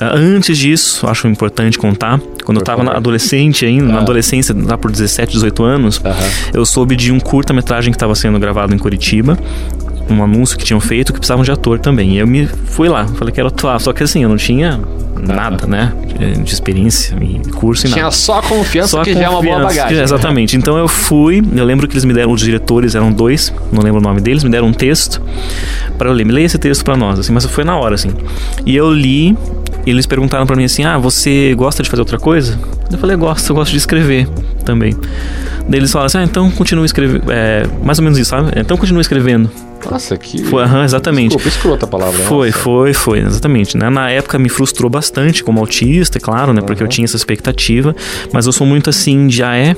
Ah, 0.00 0.14
Antes 0.16 0.58
disso, 0.58 1.06
acho 1.06 1.28
importante 1.28 1.78
contar, 1.78 2.18
quando 2.44 2.58
eu 2.58 2.64
Por 2.64 2.66
tava 2.66 2.82
na 2.82 2.92
adolescente 2.96 3.64
ainda, 3.64 3.84
na 3.86 3.98
Ah. 3.98 4.00
adolescência, 4.00 4.52
lá 4.58 4.76
por 4.76 4.90
17, 4.90 5.32
18 5.32 5.62
anos, 5.62 6.00
Aham. 6.04 6.16
eu 6.52 6.66
soube 6.66 6.96
de 6.96 7.12
um 7.12 7.20
curta-metragem 7.20 7.92
que 7.92 7.96
estava 7.96 8.14
sendo 8.16 8.36
gravado 8.40 8.74
em 8.74 8.78
Curitiba. 8.78 9.38
Um 10.08 10.22
anúncio 10.22 10.58
que 10.58 10.64
tinham 10.64 10.80
feito 10.80 11.12
que 11.12 11.18
precisavam 11.18 11.44
de 11.44 11.50
ator 11.50 11.78
também. 11.78 12.12
E 12.12 12.18
eu 12.18 12.26
me 12.26 12.46
fui 12.46 12.88
lá, 12.88 13.06
falei 13.06 13.32
que 13.32 13.40
era 13.40 13.48
atuar. 13.48 13.80
Só 13.80 13.92
que 13.92 14.02
assim, 14.02 14.22
eu 14.22 14.28
não 14.28 14.36
tinha 14.36 14.80
nada, 15.26 15.66
né? 15.66 15.92
De, 16.18 16.42
de 16.42 16.52
experiência, 16.52 17.16
e 17.20 17.40
curso 17.50 17.86
e 17.86 17.90
Tinha 17.90 18.04
nada. 18.04 18.14
só 18.14 18.42
confiança 18.42 18.88
Só 18.88 19.02
que 19.02 19.14
já 19.14 19.22
é 19.22 19.28
uma 19.28 19.42
boa 19.42 19.62
confiança, 19.62 19.82
bagagem. 19.82 20.02
Exatamente. 20.02 20.56
Então 20.56 20.76
eu 20.76 20.86
fui, 20.86 21.42
eu 21.56 21.64
lembro 21.64 21.88
que 21.88 21.94
eles 21.94 22.04
me 22.04 22.12
deram, 22.12 22.32
os 22.32 22.40
diretores 22.40 22.94
eram 22.94 23.10
dois, 23.10 23.52
não 23.72 23.82
lembro 23.82 24.00
o 24.00 24.02
nome 24.02 24.20
deles, 24.20 24.44
me 24.44 24.50
deram 24.50 24.68
um 24.68 24.72
texto 24.72 25.22
para 25.96 26.08
eu 26.08 26.12
ler. 26.12 26.24
Me 26.24 26.32
leia 26.32 26.46
esse 26.46 26.58
texto 26.58 26.84
para 26.84 26.96
nós, 26.96 27.18
assim, 27.18 27.32
mas 27.32 27.44
foi 27.46 27.64
na 27.64 27.76
hora, 27.76 27.94
assim. 27.94 28.10
E 28.66 28.76
eu 28.76 28.92
li, 28.92 29.36
eles 29.86 30.06
perguntaram 30.06 30.46
pra 30.46 30.56
mim 30.56 30.64
assim: 30.64 30.84
Ah, 30.84 30.98
você 30.98 31.54
gosta 31.56 31.82
de 31.82 31.88
fazer 31.88 32.02
outra 32.02 32.18
coisa? 32.18 32.58
Eu 32.92 32.98
falei: 32.98 33.16
Gosto, 33.16 33.50
eu 33.50 33.56
gosto 33.56 33.72
de 33.72 33.78
escrever 33.78 34.28
também. 34.64 34.94
Daí 35.68 35.80
eles 35.80 35.90
falaram 35.92 36.06
assim: 36.06 36.18
Ah, 36.18 36.24
então 36.24 36.50
continua 36.50 36.84
escrevendo. 36.86 37.24
É, 37.30 37.66
mais 37.82 37.98
ou 37.98 38.04
menos 38.04 38.18
isso, 38.18 38.30
sabe? 38.30 38.52
Então 38.56 38.76
continua 38.76 39.00
escrevendo. 39.00 39.50
Nossa, 39.90 40.16
que. 40.16 40.42
Foi, 40.44 40.62
aham, 40.62 40.82
exatamente. 40.82 41.32
Desculpa, 41.36 41.48
escrota 41.48 41.84
a 41.84 41.88
palavra. 41.88 42.18
Foi, 42.24 42.46
nossa. 42.48 42.58
foi, 42.58 42.94
foi, 42.94 43.18
exatamente. 43.18 43.76
Né? 43.76 43.90
Na 43.90 44.08
época 44.10 44.38
me 44.38 44.48
frustrou 44.48 44.88
bastante 44.88 45.44
como 45.44 45.60
autista, 45.60 46.16
é 46.16 46.20
claro, 46.20 46.54
né? 46.54 46.62
Porque 46.62 46.82
eu 46.82 46.88
tinha 46.88 47.04
essa 47.04 47.16
expectativa. 47.16 47.94
Mas 48.32 48.46
eu 48.46 48.52
sou 48.52 48.66
muito 48.66 48.88
assim, 48.88 49.28
já 49.30 49.54
é. 49.54 49.76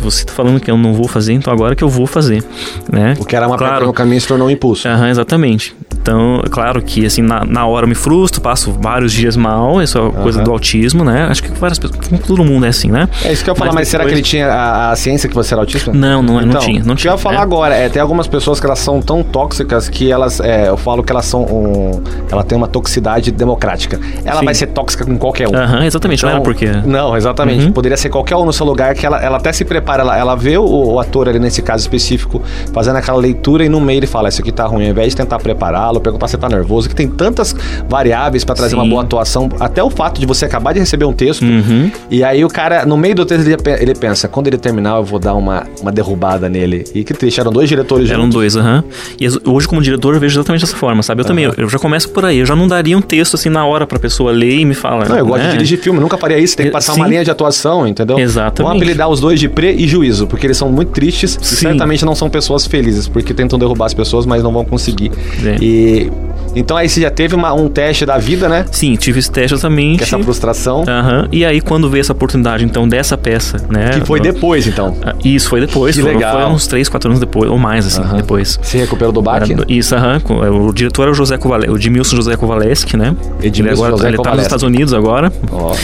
Você 0.00 0.24
tá 0.24 0.32
falando 0.32 0.60
que 0.60 0.70
eu 0.70 0.76
não 0.78 0.94
vou 0.94 1.08
fazer, 1.08 1.32
então 1.32 1.52
agora 1.52 1.74
que 1.74 1.82
eu 1.82 1.88
vou 1.88 2.06
fazer, 2.06 2.44
né? 2.92 3.16
O 3.18 3.24
que 3.24 3.34
era 3.34 3.48
uma 3.48 3.58
Claro. 3.58 3.86
no 3.86 3.92
caminho 3.92 4.20
se 4.20 4.28
tornou 4.28 4.46
um 4.46 4.50
impulso. 4.50 4.86
Aham, 4.86 5.08
exatamente. 5.10 5.74
Então, 6.00 6.40
é 6.44 6.48
claro 6.48 6.80
que 6.80 7.04
assim, 7.04 7.20
na, 7.20 7.44
na 7.44 7.66
hora 7.66 7.84
eu 7.84 7.88
me 7.88 7.96
frustro, 7.96 8.40
passo 8.40 8.70
vários 8.80 9.12
dias 9.12 9.36
mal, 9.36 9.82
isso 9.82 9.98
é 9.98 10.22
coisa 10.22 10.40
do 10.42 10.52
autismo, 10.52 11.04
né? 11.04 11.26
Acho 11.28 11.42
que 11.42 11.50
várias 11.58 11.78
pessoas, 11.80 11.98
todo 12.24 12.44
mundo 12.44 12.64
é 12.64 12.68
assim, 12.68 12.90
né? 12.92 13.08
É 13.24 13.32
isso 13.32 13.42
que 13.42 13.50
eu 13.50 13.54
ia 13.54 13.58
falar, 13.58 13.70
mas, 13.72 13.74
Mas 13.80 13.88
será 13.88 14.04
que 14.04 14.10
ele 14.10 14.16
depois- 14.16 14.30
tinha 14.30 14.46
a, 14.46 14.92
a 14.92 14.96
ciência 14.96 15.27
que 15.28 15.34
você 15.34 15.54
era 15.54 15.62
autista? 15.62 15.92
Não, 15.92 16.22
não, 16.22 16.34
não 16.40 16.42
Então, 16.48 16.60
tinha, 16.60 16.78
não 16.80 16.86
que 16.86 16.90
eu 16.92 16.96
tinha. 16.96 17.12
ia 17.12 17.18
falar 17.18 17.36
né? 17.36 17.42
agora 17.42 17.74
é, 17.74 17.88
tem 17.88 18.00
algumas 18.00 18.26
pessoas 18.26 18.58
que 18.60 18.66
elas 18.66 18.78
são 18.78 19.00
tão 19.00 19.22
tóxicas 19.22 19.88
que 19.88 20.10
elas, 20.10 20.40
é, 20.40 20.68
eu 20.68 20.76
falo 20.76 21.02
que 21.02 21.12
elas 21.12 21.24
são 21.26 21.42
um, 21.42 22.02
ela 22.30 22.42
tem 22.42 22.56
uma 22.56 22.66
toxicidade 22.68 23.30
democrática. 23.30 24.00
Ela 24.24 24.40
Sim. 24.40 24.44
vai 24.44 24.54
ser 24.54 24.66
tóxica 24.68 25.04
com 25.04 25.16
qualquer 25.18 25.48
um. 25.48 25.54
Aham, 25.56 25.84
exatamente, 25.84 26.22
não 26.22 26.30
era 26.30 26.40
porque. 26.40 26.66
Não, 26.84 27.16
exatamente. 27.16 27.66
Uhum. 27.66 27.72
Poderia 27.72 27.96
ser 27.96 28.08
qualquer 28.08 28.36
um 28.36 28.44
no 28.44 28.52
seu 28.52 28.66
lugar 28.66 28.94
que 28.94 29.04
ela, 29.06 29.20
ela 29.22 29.36
até 29.36 29.52
se 29.52 29.64
prepara, 29.64 30.02
ela, 30.02 30.16
ela 30.16 30.34
vê 30.34 30.56
o, 30.58 30.64
o 30.64 31.00
ator 31.00 31.28
ali 31.28 31.38
nesse 31.38 31.62
caso 31.62 31.82
específico 31.82 32.42
fazendo 32.72 32.96
aquela 32.96 33.18
leitura 33.18 33.64
e 33.64 33.68
no 33.68 33.80
meio 33.80 33.98
ele 33.98 34.06
fala: 34.06 34.28
Isso 34.28 34.40
aqui 34.40 34.52
tá 34.52 34.64
ruim. 34.66 34.84
Ao 34.84 34.90
invés 34.90 35.10
de 35.10 35.16
tentar 35.16 35.38
prepará-lo, 35.38 36.00
perguntar 36.00 36.28
se 36.28 36.36
tá 36.38 36.48
nervoso, 36.48 36.88
que 36.88 36.94
tem 36.94 37.08
tantas 37.08 37.54
variáveis 37.88 38.44
pra 38.44 38.54
trazer 38.54 38.70
Sim. 38.74 38.82
uma 38.82 38.86
boa 38.88 39.02
atuação, 39.02 39.48
até 39.60 39.82
o 39.82 39.90
fato 39.90 40.20
de 40.20 40.26
você 40.26 40.44
acabar 40.44 40.72
de 40.72 40.80
receber 40.80 41.04
um 41.04 41.12
texto 41.12 41.42
Uhum. 41.48 41.90
e 42.10 42.22
aí 42.24 42.44
o 42.44 42.48
cara, 42.48 42.84
no 42.84 42.96
meio 42.96 43.14
do 43.14 43.24
texto, 43.24 43.46
ele, 43.46 43.56
ele 43.80 43.94
pensa: 43.94 44.28
quando 44.28 44.46
ele 44.48 44.58
terminar, 44.58 44.96
eu 44.96 45.04
vou 45.04 45.17
dar 45.18 45.34
uma, 45.34 45.66
uma 45.80 45.92
derrubada 45.92 46.48
nele. 46.48 46.84
E 46.94 47.04
que 47.04 47.14
triste, 47.14 47.40
eram 47.40 47.52
dois 47.52 47.68
diretores 47.68 48.08
Eram 48.10 48.22
juntos. 48.22 48.34
dois, 48.34 48.56
aham. 48.56 48.84
E 49.20 49.26
as- 49.26 49.38
hoje, 49.44 49.66
como 49.68 49.80
diretor, 49.82 50.14
eu 50.14 50.20
vejo 50.20 50.38
exatamente 50.38 50.60
dessa 50.62 50.76
forma, 50.76 51.02
sabe? 51.02 51.22
Eu 51.22 51.24
também, 51.24 51.44
eu, 51.44 51.54
eu 51.56 51.68
já 51.68 51.78
começo 51.78 52.08
por 52.10 52.24
aí. 52.24 52.38
Eu 52.38 52.46
já 52.46 52.54
não 52.56 52.66
daria 52.68 52.96
um 52.96 53.00
texto 53.02 53.34
assim 53.34 53.48
na 53.48 53.64
hora 53.64 53.86
pra 53.86 53.98
pessoa 53.98 54.30
ler 54.32 54.58
e 54.60 54.64
me 54.64 54.74
falar. 54.74 55.08
Não, 55.08 55.16
eu 55.18 55.26
gosto 55.26 55.42
né? 55.42 55.46
de 55.50 55.52
dirigir 55.54 55.78
filme, 55.78 56.00
nunca 56.00 56.16
faria 56.16 56.38
isso. 56.38 56.56
Tem 56.56 56.66
que 56.66 56.72
passar 56.72 56.94
sim. 56.94 57.00
uma 57.00 57.08
linha 57.08 57.24
de 57.24 57.30
atuação, 57.30 57.86
entendeu? 57.86 58.18
Exatamente. 58.18 58.62
Vamos 58.68 58.82
apelidar 58.82 59.08
os 59.08 59.20
dois 59.20 59.38
de 59.40 59.48
pre 59.48 59.72
e 59.72 59.86
juízo, 59.86 60.26
porque 60.26 60.46
eles 60.46 60.56
são 60.56 60.70
muito 60.70 60.90
tristes 60.92 61.38
e 61.40 61.44
Sim. 61.44 61.56
certamente 61.56 62.04
não 62.04 62.14
são 62.14 62.28
pessoas 62.30 62.66
felizes, 62.66 63.06
porque 63.08 63.32
tentam 63.34 63.58
derrubar 63.58 63.86
as 63.86 63.94
pessoas, 63.94 64.26
mas 64.26 64.42
não 64.42 64.52
vão 64.52 64.64
conseguir. 64.64 65.10
É. 65.44 65.56
E 65.60 66.10
então 66.54 66.76
aí 66.76 66.88
você 66.88 67.00
já 67.00 67.10
teve 67.10 67.34
uma- 67.34 67.52
um 67.52 67.68
teste 67.68 68.04
da 68.06 68.18
vida, 68.18 68.48
né? 68.48 68.64
Sim, 68.70 68.94
tive 68.96 69.18
esse 69.18 69.30
teste 69.30 69.54
exatamente. 69.54 70.00
é 70.00 70.04
essa 70.04 70.18
frustração. 70.18 70.84
Aham. 70.88 71.28
E 71.32 71.44
aí, 71.44 71.60
quando 71.60 71.88
veio 71.90 72.00
essa 72.00 72.12
oportunidade, 72.12 72.64
então, 72.64 72.88
dessa 72.88 73.16
peça, 73.16 73.58
né? 73.68 73.90
Que 73.90 74.06
foi 74.06 74.20
depois, 74.20 74.66
então. 74.66 74.96
Ah, 75.04 75.14
Isso, 75.24 75.48
foi 75.48 75.60
depois. 75.60 75.96
Que 75.96 76.02
foi, 76.02 76.12
legal. 76.14 76.34
Foi 76.40 76.44
uns 76.50 76.66
3, 76.66 76.88
4 76.88 77.08
anos 77.10 77.20
depois, 77.20 77.50
ou 77.50 77.58
mais, 77.58 77.86
assim, 77.86 78.00
Aham. 78.02 78.16
depois. 78.16 78.58
Se 78.62 78.76
recuperou 78.78 79.12
do 79.12 79.20
baque? 79.22 79.52
Era- 79.52 79.64
Isso, 79.68 79.94
aham. 79.94 80.20
é, 80.44 80.48
O 80.50 80.72
diretor 80.72 81.08
é 81.08 81.10
o 81.10 81.14
José 81.14 81.36
Kovale, 81.38 81.68
o 81.70 81.76
Edmilson 81.76 82.16
José 82.16 82.36
Kowaleski, 82.36 82.96
né? 82.96 83.14
Edmilson 83.42 83.60
ele 83.62 83.70
agora, 83.72 83.90
José 83.96 84.08
ele 84.08 84.16
tá 84.18 84.30
nos. 84.34 84.42
Estados 84.42 84.62
Unidos 84.62 84.92
agora. 84.94 85.32
Ó. 85.52 85.74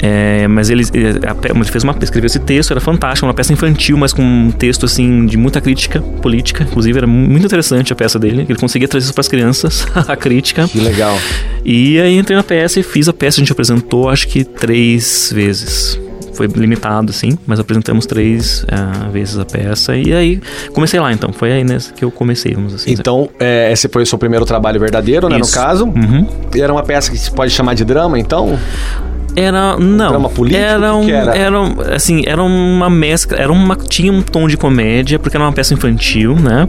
É, 0.00 0.46
mas 0.48 0.70
ele, 0.70 0.84
ele 0.92 1.64
fez 1.64 1.82
uma, 1.84 1.94
escreveu 2.00 2.26
esse 2.26 2.38
texto, 2.38 2.70
era 2.70 2.80
fantástico, 2.80 3.26
uma 3.26 3.34
peça 3.34 3.52
infantil, 3.52 3.96
mas 3.96 4.12
com 4.12 4.22
um 4.22 4.50
texto 4.50 4.86
assim 4.86 5.26
de 5.26 5.36
muita 5.36 5.60
crítica 5.60 6.00
política. 6.22 6.64
Inclusive, 6.64 6.98
era 6.98 7.06
muito 7.06 7.44
interessante 7.46 7.92
a 7.92 7.96
peça 7.96 8.18
dele. 8.18 8.46
Ele 8.48 8.58
conseguia 8.58 8.86
trazer 8.88 9.04
isso 9.06 9.14
para 9.14 9.20
as 9.22 9.28
crianças, 9.28 9.86
a 10.12 10.16
crítica. 10.16 10.66
Que 10.66 10.80
legal. 10.80 11.16
E 11.64 12.00
aí 12.00 12.16
entrei 12.16 12.36
na 12.36 12.42
peça 12.42 12.80
e 12.80 12.82
fiz 12.82 13.08
a 13.08 13.12
peça, 13.12 13.40
a 13.40 13.40
gente 13.40 13.52
apresentou 13.52 14.08
acho 14.08 14.28
que 14.28 14.44
três 14.44 15.30
vezes. 15.34 16.00
Foi 16.34 16.46
limitado, 16.46 17.10
assim, 17.10 17.36
mas 17.44 17.58
apresentamos 17.58 18.06
três 18.06 18.64
ah, 18.70 19.08
vezes 19.10 19.36
a 19.36 19.44
peça. 19.44 19.96
E 19.96 20.14
aí 20.14 20.40
comecei 20.72 21.00
lá, 21.00 21.12
então. 21.12 21.32
Foi 21.32 21.50
aí 21.50 21.64
nessa 21.64 21.92
que 21.92 22.04
eu 22.04 22.12
comecei, 22.12 22.54
vamos 22.54 22.74
assim. 22.74 22.92
Então, 22.92 23.28
é, 23.40 23.72
esse 23.72 23.88
foi 23.88 24.04
o 24.04 24.06
seu 24.06 24.16
primeiro 24.16 24.44
trabalho 24.44 24.78
verdadeiro, 24.78 25.28
né? 25.28 25.36
No 25.36 25.44
Isso. 25.44 25.52
caso. 25.52 25.86
Uhum. 25.86 26.28
E 26.54 26.60
era 26.60 26.72
uma 26.72 26.84
peça 26.84 27.10
que 27.10 27.18
se 27.18 27.28
pode 27.28 27.50
chamar 27.50 27.74
de 27.74 27.84
drama, 27.84 28.20
então? 28.20 28.56
Era. 29.38 29.76
Não. 29.78 30.08
drama 30.10 30.28
político? 30.28 30.62
Era 30.62 30.94
um. 30.94 31.00
que 31.00 31.06
que 31.06 31.12
era? 31.12 31.36
Era, 31.36 31.60
um- 31.60 31.76
assim, 31.94 32.22
era 32.26 32.42
uma 32.42 32.90
mescla. 32.90 33.36
Era 33.38 33.52
uma. 33.52 33.76
Tinha 33.76 34.12
um 34.12 34.22
tom 34.22 34.48
de 34.48 34.56
comédia, 34.56 35.18
porque 35.18 35.36
era 35.36 35.44
uma 35.44 35.52
peça 35.52 35.74
infantil, 35.74 36.34
né? 36.36 36.68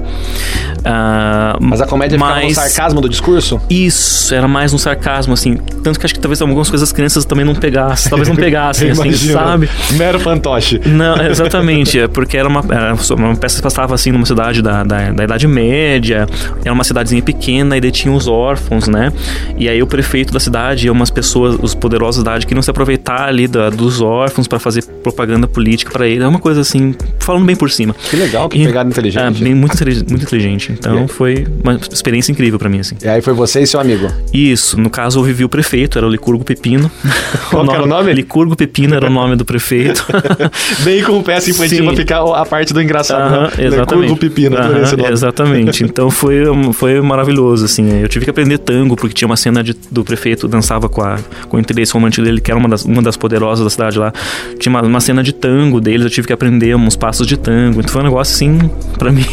Ah, 0.84 1.58
Mas 1.60 1.82
a 1.82 1.86
comédia 1.86 2.18
ficava 2.18 2.40
no 2.40 2.46
mas- 2.46 2.56
sarcasmo 2.56 3.02
do 3.02 3.10
discurso? 3.10 3.60
Isso, 3.70 4.34
era 4.34 4.48
mais 4.48 4.74
um 4.74 4.78
sarcasmo, 4.78 5.34
assim. 5.34 5.58
Tanto 5.84 6.00
que 6.00 6.06
acho 6.06 6.14
que 6.14 6.20
talvez 6.20 6.42
algumas 6.42 6.70
coisas 6.70 6.88
as 6.90 6.94
crianças 6.94 7.26
também 7.26 7.44
não 7.46 7.56
pegassem. 7.56 8.10
Talvez 8.10 8.30
não 8.30 8.36
pegassem, 8.38 8.90
assim, 8.92 9.12
sabe? 9.12 9.70
Mero 9.94 10.20
fantoche. 10.20 10.80
Não, 10.86 11.18
exatamente. 11.26 12.00
É 12.00 12.08
porque 12.08 12.38
era 12.38 12.48
uma, 12.48 12.64
era 12.70 12.96
uma 13.16 13.36
peça 13.36 13.58
que 13.58 13.62
passava 13.64 13.94
assim 13.94 14.12
numa 14.12 14.26
cidade 14.26 14.62
da, 14.62 14.84
da, 14.84 15.12
da 15.12 15.24
Idade 15.24 15.48
Média, 15.48 16.28
era 16.64 16.74
uma 16.74 16.84
cidadezinha 16.84 17.22
pequena 17.22 17.76
e 17.78 17.82
daí 17.82 17.92
tinha 17.92 18.14
os 18.14 18.28
órfãos, 18.28 18.88
né? 18.88 19.12
E 19.58 19.68
aí 19.68 19.82
o 19.82 19.88
prefeito 19.88 20.32
da 20.34 20.40
cidade 20.40 20.88
e 20.88 20.90
umas 20.90 21.10
pessoas, 21.10 21.58
os 21.62 21.76
poderosos 21.76 22.24
da 22.24 22.32
cidade, 22.32 22.48
queriam 22.60 22.62
se 22.62 22.70
aproveitar 22.70 23.28
ali 23.28 23.48
da, 23.48 23.70
dos 23.70 24.02
órfãos 24.02 24.48
para 24.48 24.60
fazer 24.60 24.84
propaganda 25.04 25.48
política 25.48 25.92
para 25.92 26.08
ele. 26.08 26.24
É 26.24 26.28
uma 26.28 26.40
coisa 26.40 26.62
assim, 26.62 26.94
falando 27.20 27.46
bem 27.46 27.56
por 27.56 27.72
cima. 27.72 27.96
Que 28.10 28.16
legal, 28.16 28.50
que 28.50 28.58
E- 28.62 28.66
pegada 28.66 28.90
inteligente. 28.90 29.24
É, 29.24 29.44
bem, 29.44 29.56
muito, 29.56 29.76
muito 30.10 30.24
inteligente. 30.24 30.72
Então 30.74 31.08
foi 31.08 31.48
uma 31.64 31.80
experiência 31.92 32.32
incrível 32.32 32.60
para 32.60 32.70
mim, 32.70 32.80
assim. 32.80 32.96
E 33.04 33.08
aí 33.08 33.22
foi 33.22 33.34
você 33.34 33.62
e 33.62 33.68
seu 33.68 33.80
amigo. 33.80 34.08
Isso, 34.34 34.80
no 34.80 34.90
caso 34.90 35.20
eu 35.20 35.24
vivi 35.24 35.44
o 35.44 35.50
prefeito, 35.50 35.98
era 35.98 36.06
o 36.06 36.10
Licurgo 36.10 36.44
Pepino. 36.44 36.92
Qual 37.50 37.66
que 37.66 37.74
era 37.74 37.84
o 37.84 37.88
nome? 37.88 38.14
Licurgo 38.14 38.56
Pepino 38.56 38.96
era 38.96 39.08
o 39.08 39.10
nome 39.10 39.36
do 39.36 39.46
prefeito. 39.46 40.06
Bem 40.84 41.04
com 41.04 41.22
peça 41.24 41.50
infantil 41.50 41.86
pra 41.86 41.96
ficar 41.96 42.22
a 42.22 42.46
parte 42.46 42.74
do 42.74 42.82
engraçado. 42.82 43.22
Aham, 43.34 43.42
né? 43.44 43.50
exatamente. 43.66 44.08
Curvo 44.10 44.18
pepino, 44.18 44.58
adorei 44.58 44.78
Aham, 44.78 44.84
esse 44.84 44.96
nome. 44.98 45.12
Exatamente. 45.12 45.84
Então 45.84 46.10
foi, 46.10 46.44
foi 46.74 47.02
maravilhoso, 47.02 47.66
assim. 47.66 48.02
Eu 48.02 48.08
tive 48.08 48.26
que 48.26 48.32
aprender 48.32 48.58
tango, 48.60 48.96
porque 48.96 49.14
tinha 49.14 49.28
uma 49.28 49.38
cena 49.38 49.64
de- 49.64 49.76
do 49.92 50.04
prefeito 50.04 50.48
dançava 50.48 50.88
com, 50.90 51.02
a, 51.02 51.18
com 51.48 51.58
o 51.58 51.60
interesse 51.60 51.94
romântico 51.94 52.26
dele, 52.26 52.39
que 52.42 52.52
era 52.52 52.60
uma 52.60 52.70
das, 52.70 52.86
uma 52.86 53.02
das 53.02 53.18
poderosas 53.18 53.64
da 53.64 53.70
cidade 53.70 53.98
lá. 54.00 54.12
Tinha 54.60 54.70
uma, 54.74 54.82
uma 54.82 55.00
cena 55.00 55.22
de 55.24 55.34
tango 55.34 55.80
deles, 55.82 56.04
eu 56.04 56.10
tive 56.10 56.28
que 56.28 56.34
aprender 56.34 56.76
uns 56.76 56.96
passos 56.96 57.26
de 57.28 57.38
tango. 57.38 57.80
Então 57.80 57.92
foi 57.92 58.02
um 58.02 58.06
negócio, 58.06 58.34
assim, 58.36 58.70
pra 58.98 59.12
mim, 59.14 59.26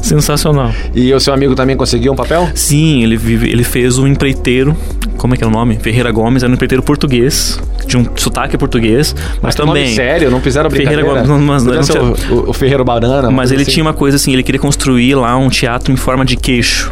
sensacional. 0.00 0.72
E 0.94 1.12
o 1.12 1.20
seu 1.20 1.32
amigo 1.32 1.54
também 1.54 1.76
conseguiu 1.76 2.12
um 2.12 2.16
papel? 2.16 2.48
Sim, 2.54 3.02
ele, 3.02 3.16
vive, 3.16 3.48
ele 3.50 3.64
fez 3.64 3.98
um 3.98 4.06
empreiteiro. 4.06 4.76
Como 5.16 5.34
é 5.34 5.36
que 5.36 5.44
é 5.44 5.46
o 5.46 5.50
nome? 5.50 5.76
Ferreira 5.80 6.10
Gomes, 6.10 6.42
era 6.42 6.50
um 6.50 6.54
empreiteiro 6.54 6.82
português, 6.82 7.60
tinha 7.86 8.02
um 8.02 8.06
sotaque 8.16 8.58
português, 8.58 9.14
mas 9.40 9.54
nome 9.56 9.68
também. 9.70 9.94
sério, 9.94 10.30
não 10.30 10.40
fizeram 10.40 10.68
Ferreira 10.68 11.02
brincadeira. 11.02 11.26
Gomes, 11.28 11.28
não, 11.28 11.46
mas 11.46 11.64
não 11.64 11.82
ser 11.84 11.92
tinha- 11.92 12.34
o, 12.36 12.50
o, 12.50 12.52
Ferreiro 12.52 12.84
Banana. 12.84 13.28
uma 13.28 13.30
Mas 13.30 13.52
ele 13.52 13.62
assim. 13.62 13.70
tinha 13.70 13.84
uma 13.84 13.92
coisa 13.92 14.16
assim, 14.16 14.32
ele 14.32 14.42
queria 14.42 14.60
construir 14.60 15.14
lá 15.14 15.36
um 15.36 15.48
teatro 15.48 15.92
em 15.92 15.96
forma 15.96 16.24
de 16.24 16.36
queixo. 16.36 16.90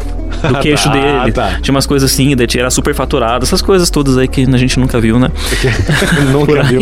Do 0.49 0.55
queixo 0.59 0.89
Tá, 0.89 0.93
dele. 0.93 1.31
tá. 1.31 1.59
Tinha 1.61 1.73
umas 1.73 1.85
coisas 1.85 2.11
assim, 2.11 2.35
daí 2.35 2.47
era 2.57 2.69
super 2.69 2.93
faturado, 2.95 3.43
essas 3.45 3.61
coisas 3.61 3.89
todas 3.89 4.17
aí 4.17 4.27
que 4.27 4.41
a 4.43 4.57
gente 4.57 4.79
nunca 4.79 4.99
viu, 4.99 5.19
né? 5.19 5.29
Nunca 6.31 6.63
viu. 6.63 6.81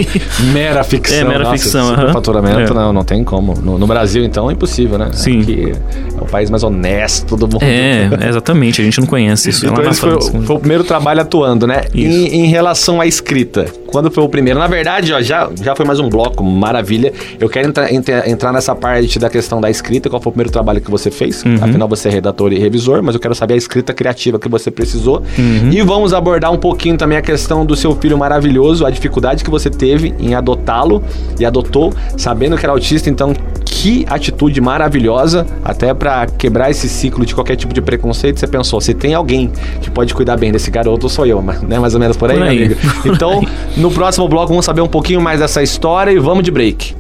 Mera 0.53 0.83
ficção. 0.83 1.17
É, 1.17 1.23
mera 1.23 1.43
nossa, 1.43 1.57
ficção, 1.57 1.88
aham. 1.88 1.95
Superfaturamento, 1.95 2.71
É. 2.71 2.73
não, 2.75 2.93
não 2.93 3.03
tem 3.03 3.23
como. 3.23 3.53
No, 3.59 3.77
no 3.77 3.88
Brasil, 3.88 4.23
então, 4.23 4.49
é 4.49 4.53
impossível, 4.53 4.97
né? 4.97 5.09
Sim. 5.13 5.41
Aqui 5.41 5.71
é 6.17 6.21
o 6.21 6.25
país 6.25 6.49
mais 6.49 6.63
honesto 6.63 7.35
do 7.35 7.47
mundo. 7.47 7.59
É, 7.63 8.09
exatamente, 8.29 8.81
a 8.81 8.83
gente 8.83 8.99
não 8.99 9.07
conhece 9.07 9.49
isso. 9.49 9.65
é 9.65 9.69
Então 9.69 9.83
na 9.83 9.89
esse 9.91 9.99
foi, 9.99 10.19
foi 10.21 10.55
o 10.55 10.59
primeiro 10.59 10.83
trabalho 10.83 11.21
atuando, 11.21 11.65
né? 11.67 11.81
Isso. 11.93 12.17
Em, 12.17 12.45
em 12.45 12.47
relação 12.47 13.01
à 13.01 13.05
escrita, 13.07 13.65
quando 13.88 14.09
foi 14.12 14.23
o 14.23 14.29
primeiro? 14.29 14.59
Na 14.59 14.67
verdade, 14.67 15.12
ó, 15.13 15.21
já, 15.21 15.49
já 15.62 15.75
foi 15.75 15.85
mais 15.85 15.99
um 15.99 16.09
bloco, 16.09 16.43
maravilha. 16.43 17.12
Eu 17.39 17.49
quero 17.49 17.67
entra- 17.69 17.93
entra- 17.93 18.29
entrar 18.29 18.51
nessa 18.53 18.75
parte 18.75 19.17
da 19.19 19.29
questão 19.29 19.59
da 19.62 19.69
escrita. 19.69 20.09
Qual 20.09 20.21
foi 20.21 20.29
o 20.29 20.33
primeiro 20.33 20.51
trabalho 20.51 20.81
que 20.81 20.89
você 20.91 21.09
fez? 21.12 21.43
Uhum. 21.43 21.55
Afinal, 21.62 21.88
você 21.88 22.07
é 22.07 22.12
redator 22.12 22.51
e 22.53 22.59
revisor, 22.59 23.01
mas 23.03 23.15
eu 23.15 23.21
quero 23.21 23.33
saber 23.39 23.54
a 23.54 23.58
escrita 23.58 23.93
criativa 23.93 24.38
que 24.38 24.49
você 24.49 24.69
precisou. 24.69 25.23
Uhum. 25.38 25.71
E 25.71 25.82
vamos 25.82 26.13
abordar 26.13 26.52
um 26.52 26.58
pouquinho 26.58 26.97
também 26.97 27.17
a 27.17 27.21
questão 27.21 27.65
do 27.65 27.75
seu 27.75 27.95
filho 27.95 28.17
maravilhoso, 28.17 28.86
a 28.86 28.89
dificuldade 28.89 29.43
que 29.43 29.49
você 29.49 29.69
teve 29.69 30.13
em 30.19 30.36
adotá-lo 30.36 31.02
e 31.39 31.45
adotou, 31.45 31.93
sabendo 32.17 32.58
que 32.58 32.65
era 32.65 32.73
autista. 32.73 33.10
Então, 33.10 33.34
que 33.63 34.06
atitude 34.10 34.60
maravilhosa, 34.60 35.47
até 35.63 35.93
pra 35.93 36.25
quebrar 36.25 36.69
esse 36.69 36.89
ciclo 36.89 37.25
de 37.25 37.34
qualquer 37.34 37.56
tipo 37.56 37.73
de 37.73 37.82
preconceito. 37.82 38.39
Você 38.39 38.47
pensou, 38.47 38.82
se 38.82 38.93
tem 38.93 39.13
alguém 39.13 39.52
que 39.82 39.89
pode 39.89 40.13
cuidar 40.13 40.36
bem 40.36 40.52
desse 40.52 40.69
garoto, 40.69 41.08
sou 41.08 41.25
eu, 41.25 41.41
mas, 41.41 41.62
né? 41.62 41.80
Mais 41.80 41.93
ou 41.93 41.99
menos 41.99 42.17
por 42.17 42.30
aí, 42.30 42.38
Por 42.38 42.43
meu 42.43 42.52
aí, 42.52 42.65
amigo? 42.65 42.80
Então, 43.06 43.41
no 43.78 43.89
próximo 43.89 44.28
bloco, 44.28 44.49
vamos 44.49 44.65
saber 44.65 44.82
um 44.82 44.88
pouquinho 44.88 45.21
mais 45.21 45.39
dessa 45.39 45.63
história 45.63 46.12
e 46.12 46.19
vamos 46.19 46.43
de 46.43 46.52
break. 46.52 46.95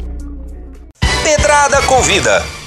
Pedrada 1.23 1.81
Convida. 1.81 2.58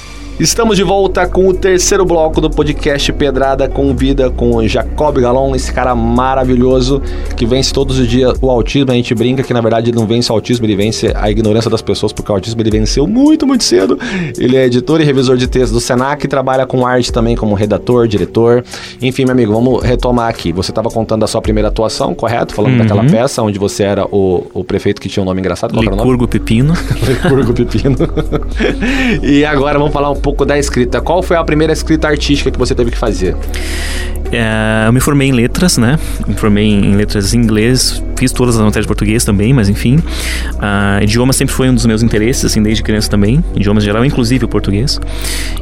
Estamos 0.42 0.76
de 0.76 0.82
volta 0.82 1.24
com 1.24 1.46
o 1.46 1.54
terceiro 1.54 2.04
bloco 2.04 2.40
do 2.40 2.50
podcast 2.50 3.12
Pedrada 3.12 3.68
com 3.68 3.94
Vida 3.94 4.28
com 4.28 4.56
o 4.56 4.66
Jacob 4.66 5.20
Galon, 5.20 5.54
esse 5.54 5.72
cara 5.72 5.94
maravilhoso 5.94 7.00
que 7.36 7.46
vence 7.46 7.72
todos 7.72 7.96
os 8.00 8.08
dias 8.08 8.36
o 8.42 8.50
autismo. 8.50 8.90
A 8.90 8.94
gente 8.94 9.14
brinca 9.14 9.44
que 9.44 9.54
na 9.54 9.60
verdade 9.60 9.90
ele 9.90 9.96
não 9.96 10.04
vence 10.04 10.32
o 10.32 10.34
autismo, 10.34 10.66
ele 10.66 10.74
vence 10.74 11.12
a 11.14 11.30
ignorância 11.30 11.70
das 11.70 11.80
pessoas, 11.80 12.12
porque 12.12 12.32
o 12.32 12.34
autismo 12.34 12.60
ele 12.60 12.72
venceu 12.72 13.06
muito, 13.06 13.46
muito 13.46 13.62
cedo. 13.62 13.96
Ele 14.36 14.56
é 14.56 14.66
editor 14.66 15.00
e 15.00 15.04
revisor 15.04 15.36
de 15.36 15.46
texto 15.46 15.74
do 15.74 15.80
Senac, 15.80 16.26
trabalha 16.26 16.66
com 16.66 16.84
arte 16.84 17.12
também 17.12 17.36
como 17.36 17.54
redator, 17.54 18.08
diretor. 18.08 18.64
Enfim, 19.00 19.22
meu 19.22 19.34
amigo, 19.34 19.52
vamos 19.52 19.80
retomar 19.80 20.28
aqui. 20.28 20.50
Você 20.52 20.72
estava 20.72 20.90
contando 20.90 21.20
da 21.20 21.28
sua 21.28 21.40
primeira 21.40 21.68
atuação, 21.68 22.16
correto? 22.16 22.52
Falando 22.52 22.72
Uhum. 22.72 22.78
daquela 22.78 23.04
peça 23.04 23.40
onde 23.44 23.60
você 23.60 23.84
era 23.84 24.06
o, 24.06 24.44
o 24.52 24.64
prefeito 24.64 25.00
que 25.00 25.08
tinha 25.08 25.22
um 25.22 25.26
nome 25.26 25.38
engraçado. 25.38 25.72
Qual? 25.72 25.84
Licurgo 25.84 26.26
Pepino. 26.26 26.74
Licurgo 27.06 27.54
Pepino. 27.54 27.96
e 29.22 29.44
agora 29.44 29.78
vamos 29.78 29.92
falar 29.92 30.10
um 30.10 30.16
pouco 30.16 30.31
da 30.46 30.58
escrita. 30.58 31.00
Qual 31.00 31.22
foi 31.22 31.36
a 31.36 31.44
primeira 31.44 31.72
escrita 31.72 32.08
artística 32.08 32.50
que 32.50 32.58
você 32.58 32.74
teve 32.74 32.90
que 32.90 32.98
fazer? 32.98 33.36
É, 34.32 34.86
eu 34.86 34.92
me 34.92 35.00
formei 35.00 35.28
em 35.28 35.32
letras, 35.32 35.76
né? 35.76 35.98
Me 36.26 36.34
formei 36.34 36.64
em 36.64 36.96
letras 36.96 37.34
em 37.34 37.38
inglês, 37.38 38.02
fiz 38.16 38.32
todas 38.32 38.56
as 38.56 38.62
matérias 38.62 38.84
de 38.84 38.88
português 38.88 39.24
também, 39.24 39.52
mas 39.52 39.68
enfim. 39.68 40.02
Ah, 40.58 41.00
idioma 41.02 41.34
sempre 41.34 41.54
foi 41.54 41.68
um 41.68 41.74
dos 41.74 41.84
meus 41.84 42.02
interesses, 42.02 42.46
assim, 42.46 42.62
desde 42.62 42.82
criança 42.82 43.10
também. 43.10 43.44
Idiomas 43.54 43.84
em 43.84 43.86
geral, 43.86 44.04
inclusive 44.04 44.46
o 44.46 44.48
português. 44.48 44.98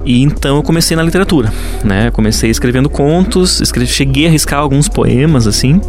E 0.05 0.23
então 0.23 0.57
eu 0.57 0.63
comecei 0.63 0.97
na 0.97 1.03
literatura, 1.03 1.53
né? 1.83 2.13
Comecei 2.13 2.49
escrevendo 2.49 2.89
contos, 2.89 3.61
escrevi, 3.61 3.91
cheguei 3.91 4.27
a 4.27 4.29
arriscar 4.29 4.61
alguns 4.61 4.89
poemas, 4.89 5.49
assim, 5.49 5.81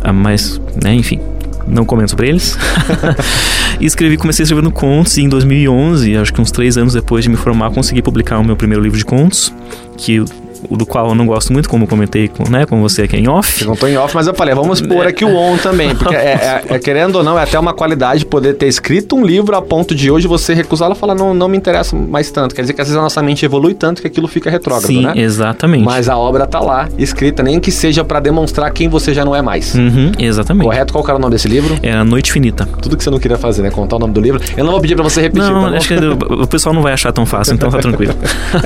ah, 0.00 0.12
mas, 0.12 0.60
né, 0.80 0.94
enfim. 0.94 1.20
Não 1.66 1.84
comento 1.84 2.10
sobre 2.10 2.28
eles. 2.28 2.56
e 3.82 3.86
escrevi, 3.86 4.16
comecei 4.16 4.44
escrevendo 4.44 4.70
contos 4.70 5.16
e 5.16 5.22
em 5.22 5.28
2011, 5.28 6.16
acho 6.16 6.32
que 6.32 6.40
uns 6.40 6.52
três 6.52 6.76
anos 6.76 6.94
depois 6.94 7.24
de 7.24 7.28
me 7.28 7.36
formar, 7.36 7.72
consegui 7.72 8.00
publicar 8.00 8.38
o 8.38 8.44
meu 8.44 8.54
primeiro 8.54 8.80
livro 8.80 8.96
de 8.96 9.04
contos, 9.04 9.52
que 9.96 10.24
do 10.70 10.86
qual 10.86 11.08
eu 11.10 11.14
não 11.14 11.26
gosto 11.26 11.52
muito, 11.52 11.68
como 11.68 11.84
eu 11.84 11.88
comentei 11.88 12.28
com, 12.28 12.48
né, 12.50 12.66
com 12.66 12.80
você 12.80 13.02
aqui 13.02 13.16
em 13.16 13.28
off. 13.28 13.58
Você 13.58 13.64
contou 13.64 13.88
em 13.88 13.96
off, 13.96 14.14
mas 14.14 14.26
eu 14.26 14.34
falei, 14.34 14.54
vamos 14.54 14.80
pôr 14.80 15.06
aqui 15.06 15.24
o 15.24 15.34
on 15.36 15.56
também. 15.56 15.94
Porque, 15.94 16.14
é, 16.14 16.62
é- 16.68 16.74
é, 16.74 16.78
querendo 16.78 17.16
ou 17.16 17.24
não, 17.24 17.38
é 17.38 17.42
até 17.42 17.58
uma 17.58 17.72
qualidade 17.72 18.24
poder 18.26 18.54
ter 18.54 18.66
escrito 18.66 19.16
um 19.16 19.24
livro 19.24 19.56
a 19.56 19.62
ponto 19.62 19.94
de 19.94 20.10
hoje 20.10 20.26
você 20.26 20.54
recusá-lo 20.54 20.94
e 20.94 20.96
falar, 20.96 21.14
não, 21.14 21.32
não 21.34 21.48
me 21.48 21.56
interessa 21.56 21.96
mais 21.96 22.30
tanto. 22.30 22.54
Quer 22.54 22.62
dizer 22.62 22.72
que 22.74 22.80
às 22.80 22.88
vezes 22.88 22.98
a 22.98 23.02
nossa 23.02 23.22
mente 23.22 23.44
evolui 23.44 23.74
tanto 23.74 24.00
que 24.00 24.06
aquilo 24.08 24.26
fica 24.28 24.50
retrógrado, 24.50 24.86
Sim, 24.86 25.02
né? 25.02 25.12
exatamente. 25.16 25.84
Mas 25.84 26.08
a 26.08 26.16
obra 26.16 26.46
tá 26.46 26.60
lá, 26.60 26.88
escrita, 26.98 27.42
nem 27.42 27.58
que 27.60 27.70
seja 27.70 28.04
pra 28.04 28.20
demonstrar 28.20 28.70
quem 28.72 28.88
você 28.88 29.12
já 29.14 29.24
não 29.24 29.34
é 29.34 29.42
mais. 29.42 29.74
Uhum, 29.74 30.12
exatamente. 30.18 30.64
Correto? 30.64 30.92
Qual 30.92 31.04
era 31.04 31.16
o 31.16 31.18
nome 31.18 31.32
desse 31.32 31.48
livro? 31.48 31.76
É 31.82 31.92
a 31.92 32.04
Noite 32.04 32.32
Finita. 32.32 32.66
Tudo 32.80 32.96
que 32.96 33.02
você 33.04 33.10
não 33.10 33.18
queria 33.18 33.36
fazer, 33.38 33.62
né? 33.62 33.70
Contar 33.70 33.96
o 33.96 33.98
nome 33.98 34.12
do 34.14 34.20
livro. 34.20 34.40
Eu 34.56 34.64
não 34.64 34.72
vou 34.72 34.80
pedir 34.80 34.94
pra 34.94 35.04
você 35.04 35.20
repetir. 35.20 35.48
Não, 35.50 35.70
tá 35.70 35.76
acho 35.76 35.88
que 35.88 35.94
o 36.34 36.46
pessoal 36.46 36.74
não 36.74 36.82
vai 36.82 36.92
achar 36.92 37.12
tão 37.12 37.24
fácil, 37.26 37.54
então 37.54 37.70
tá 37.70 37.78
tranquilo. 37.78 38.14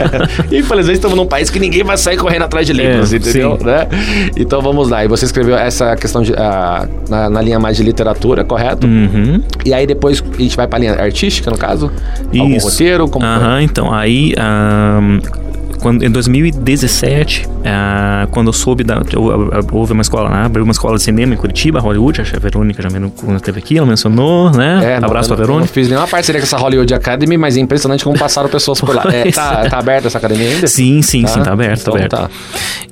Infelizmente 0.52 0.96
estamos 0.96 1.16
num 1.16 1.26
país 1.26 1.50
que 1.50 1.58
ninguém 1.58 1.84
vai 1.86 1.96
sair 1.96 2.16
correndo 2.16 2.42
atrás 2.42 2.66
de 2.66 2.72
livros, 2.72 3.12
É, 3.12 3.16
entendeu? 3.16 3.58
Né? 3.62 3.86
Então 4.36 4.60
vamos 4.60 4.88
lá. 4.88 5.04
E 5.04 5.08
você 5.08 5.24
escreveu 5.24 5.56
essa 5.56 5.96
questão 5.96 6.22
de, 6.22 6.34
ah, 6.34 6.86
na, 7.08 7.30
na 7.30 7.40
linha 7.40 7.58
mais 7.58 7.76
de 7.76 7.82
literatura, 7.82 8.44
correto? 8.44 8.86
Uhum. 8.86 9.42
E 9.64 9.72
aí 9.72 9.86
depois 9.86 10.22
a 10.36 10.42
gente 10.42 10.56
vai 10.56 10.66
pra 10.66 10.78
linha 10.78 10.94
artística, 10.94 11.50
no 11.50 11.58
caso? 11.58 11.90
Algum 12.38 12.56
Isso. 12.56 12.68
roteiro? 12.68 13.08
Como? 13.08 13.24
Aham, 13.24 13.62
então, 13.62 13.92
aí. 13.92 14.34
ahn, 14.38 15.20
quando, 15.80 16.04
em 16.04 16.10
2017, 16.10 17.48
ah, 17.64 18.26
quando 18.30 18.48
eu 18.48 18.52
soube 18.52 18.82
da. 18.84 19.02
Houve 19.72 19.92
uma 19.92 20.02
escola, 20.02 20.28
né, 20.30 20.44
abriu 20.44 20.64
uma 20.64 20.72
escola 20.72 20.96
de 20.96 21.02
cinema 21.02 21.34
em 21.34 21.36
Curitiba, 21.36 21.80
Hollywood, 21.80 22.20
acho 22.20 22.30
que 22.30 22.36
a 22.36 22.40
Verônica 22.40 22.82
já 22.82 22.88
quando 22.90 23.36
esteve 23.36 23.58
aqui, 23.58 23.76
ela 23.78 23.86
mencionou, 23.86 24.50
né? 24.50 24.94
É, 24.96 25.00
não, 25.00 25.08
Abraço 25.08 25.32
eu 25.32 25.36
pra 25.36 25.44
não- 25.46 25.54
eu 25.54 25.60
Não 25.60 25.66
Verônica. 25.66 25.72
fiz 25.72 25.88
nenhuma 25.88 26.06
parceria 26.06 26.40
com 26.40 26.46
essa 26.46 26.56
Hollywood 26.56 26.92
Academy, 26.94 27.36
mas 27.36 27.56
é 27.56 27.60
impressionante 27.60 28.04
como 28.04 28.18
passaram 28.18 28.48
pessoas 28.48 28.80
por 28.80 28.94
lá. 28.94 29.04
É, 29.16 29.30
tá, 29.30 29.68
tá 29.70 29.78
aberta 29.78 30.08
essa 30.08 30.18
academia 30.18 30.48
ainda? 30.48 30.66
Sim, 30.66 31.00
sim, 31.00 31.20
sim, 31.20 31.22
tá 31.26 31.30
então 31.30 31.44
tá 31.44 31.52
aberto. 31.52 32.08
tá. 32.08 32.28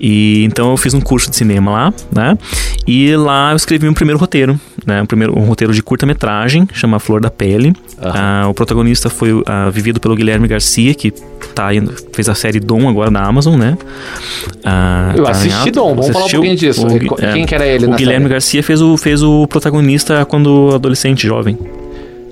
E 0.00 0.44
então 0.44 0.70
eu 0.70 0.76
fiz 0.76 0.94
um 0.94 1.00
curso 1.00 1.28
de 1.28 1.36
cinema 1.36 1.70
lá, 1.70 1.92
né? 2.14 2.38
E 2.86 3.14
lá 3.16 3.50
eu 3.50 3.56
escrevi 3.56 3.88
um 3.88 3.94
primeiro 3.94 4.18
roteiro, 4.18 4.58
né? 4.86 5.02
Um, 5.02 5.06
primeiro, 5.06 5.36
um 5.38 5.42
roteiro 5.44 5.72
de 5.74 5.82
curta-metragem, 5.82 6.68
chama 6.72 6.98
Flor 6.98 7.20
da 7.20 7.30
Pele. 7.30 7.74
Ah, 8.00 8.46
o 8.48 8.54
protagonista 8.54 9.10
foi 9.10 9.42
ah, 9.46 9.68
vivido 9.70 10.00
pelo 10.00 10.14
Guilherme 10.14 10.46
Garcia, 10.48 10.94
que 10.94 11.10
tá 11.54 11.74
indo, 11.74 11.94
fez 12.12 12.28
a 12.28 12.34
série 12.34 12.60
Dom 12.78 12.88
agora 12.88 13.10
na 13.10 13.22
Amazon, 13.22 13.56
né? 13.58 13.76
Ah, 14.64 15.12
Eu 15.16 15.24
tá 15.24 15.30
assisti. 15.30 15.70
Dom, 15.70 15.90
vamos 15.94 16.08
falar 16.08 16.26
um 16.26 16.30
pouquinho 16.30 16.56
disso. 16.56 16.86
O 16.86 17.16
quem 17.32 17.46
que 17.46 17.54
era 17.54 17.66
ele 17.66 17.86
O 17.86 17.90
na 17.90 17.96
Guilherme 17.96 18.24
série? 18.24 18.32
Garcia 18.34 18.62
fez 18.62 18.80
o, 18.80 18.96
fez 18.96 19.22
o 19.22 19.46
protagonista 19.46 20.24
quando 20.24 20.70
adolescente, 20.74 21.26
jovem. 21.26 21.58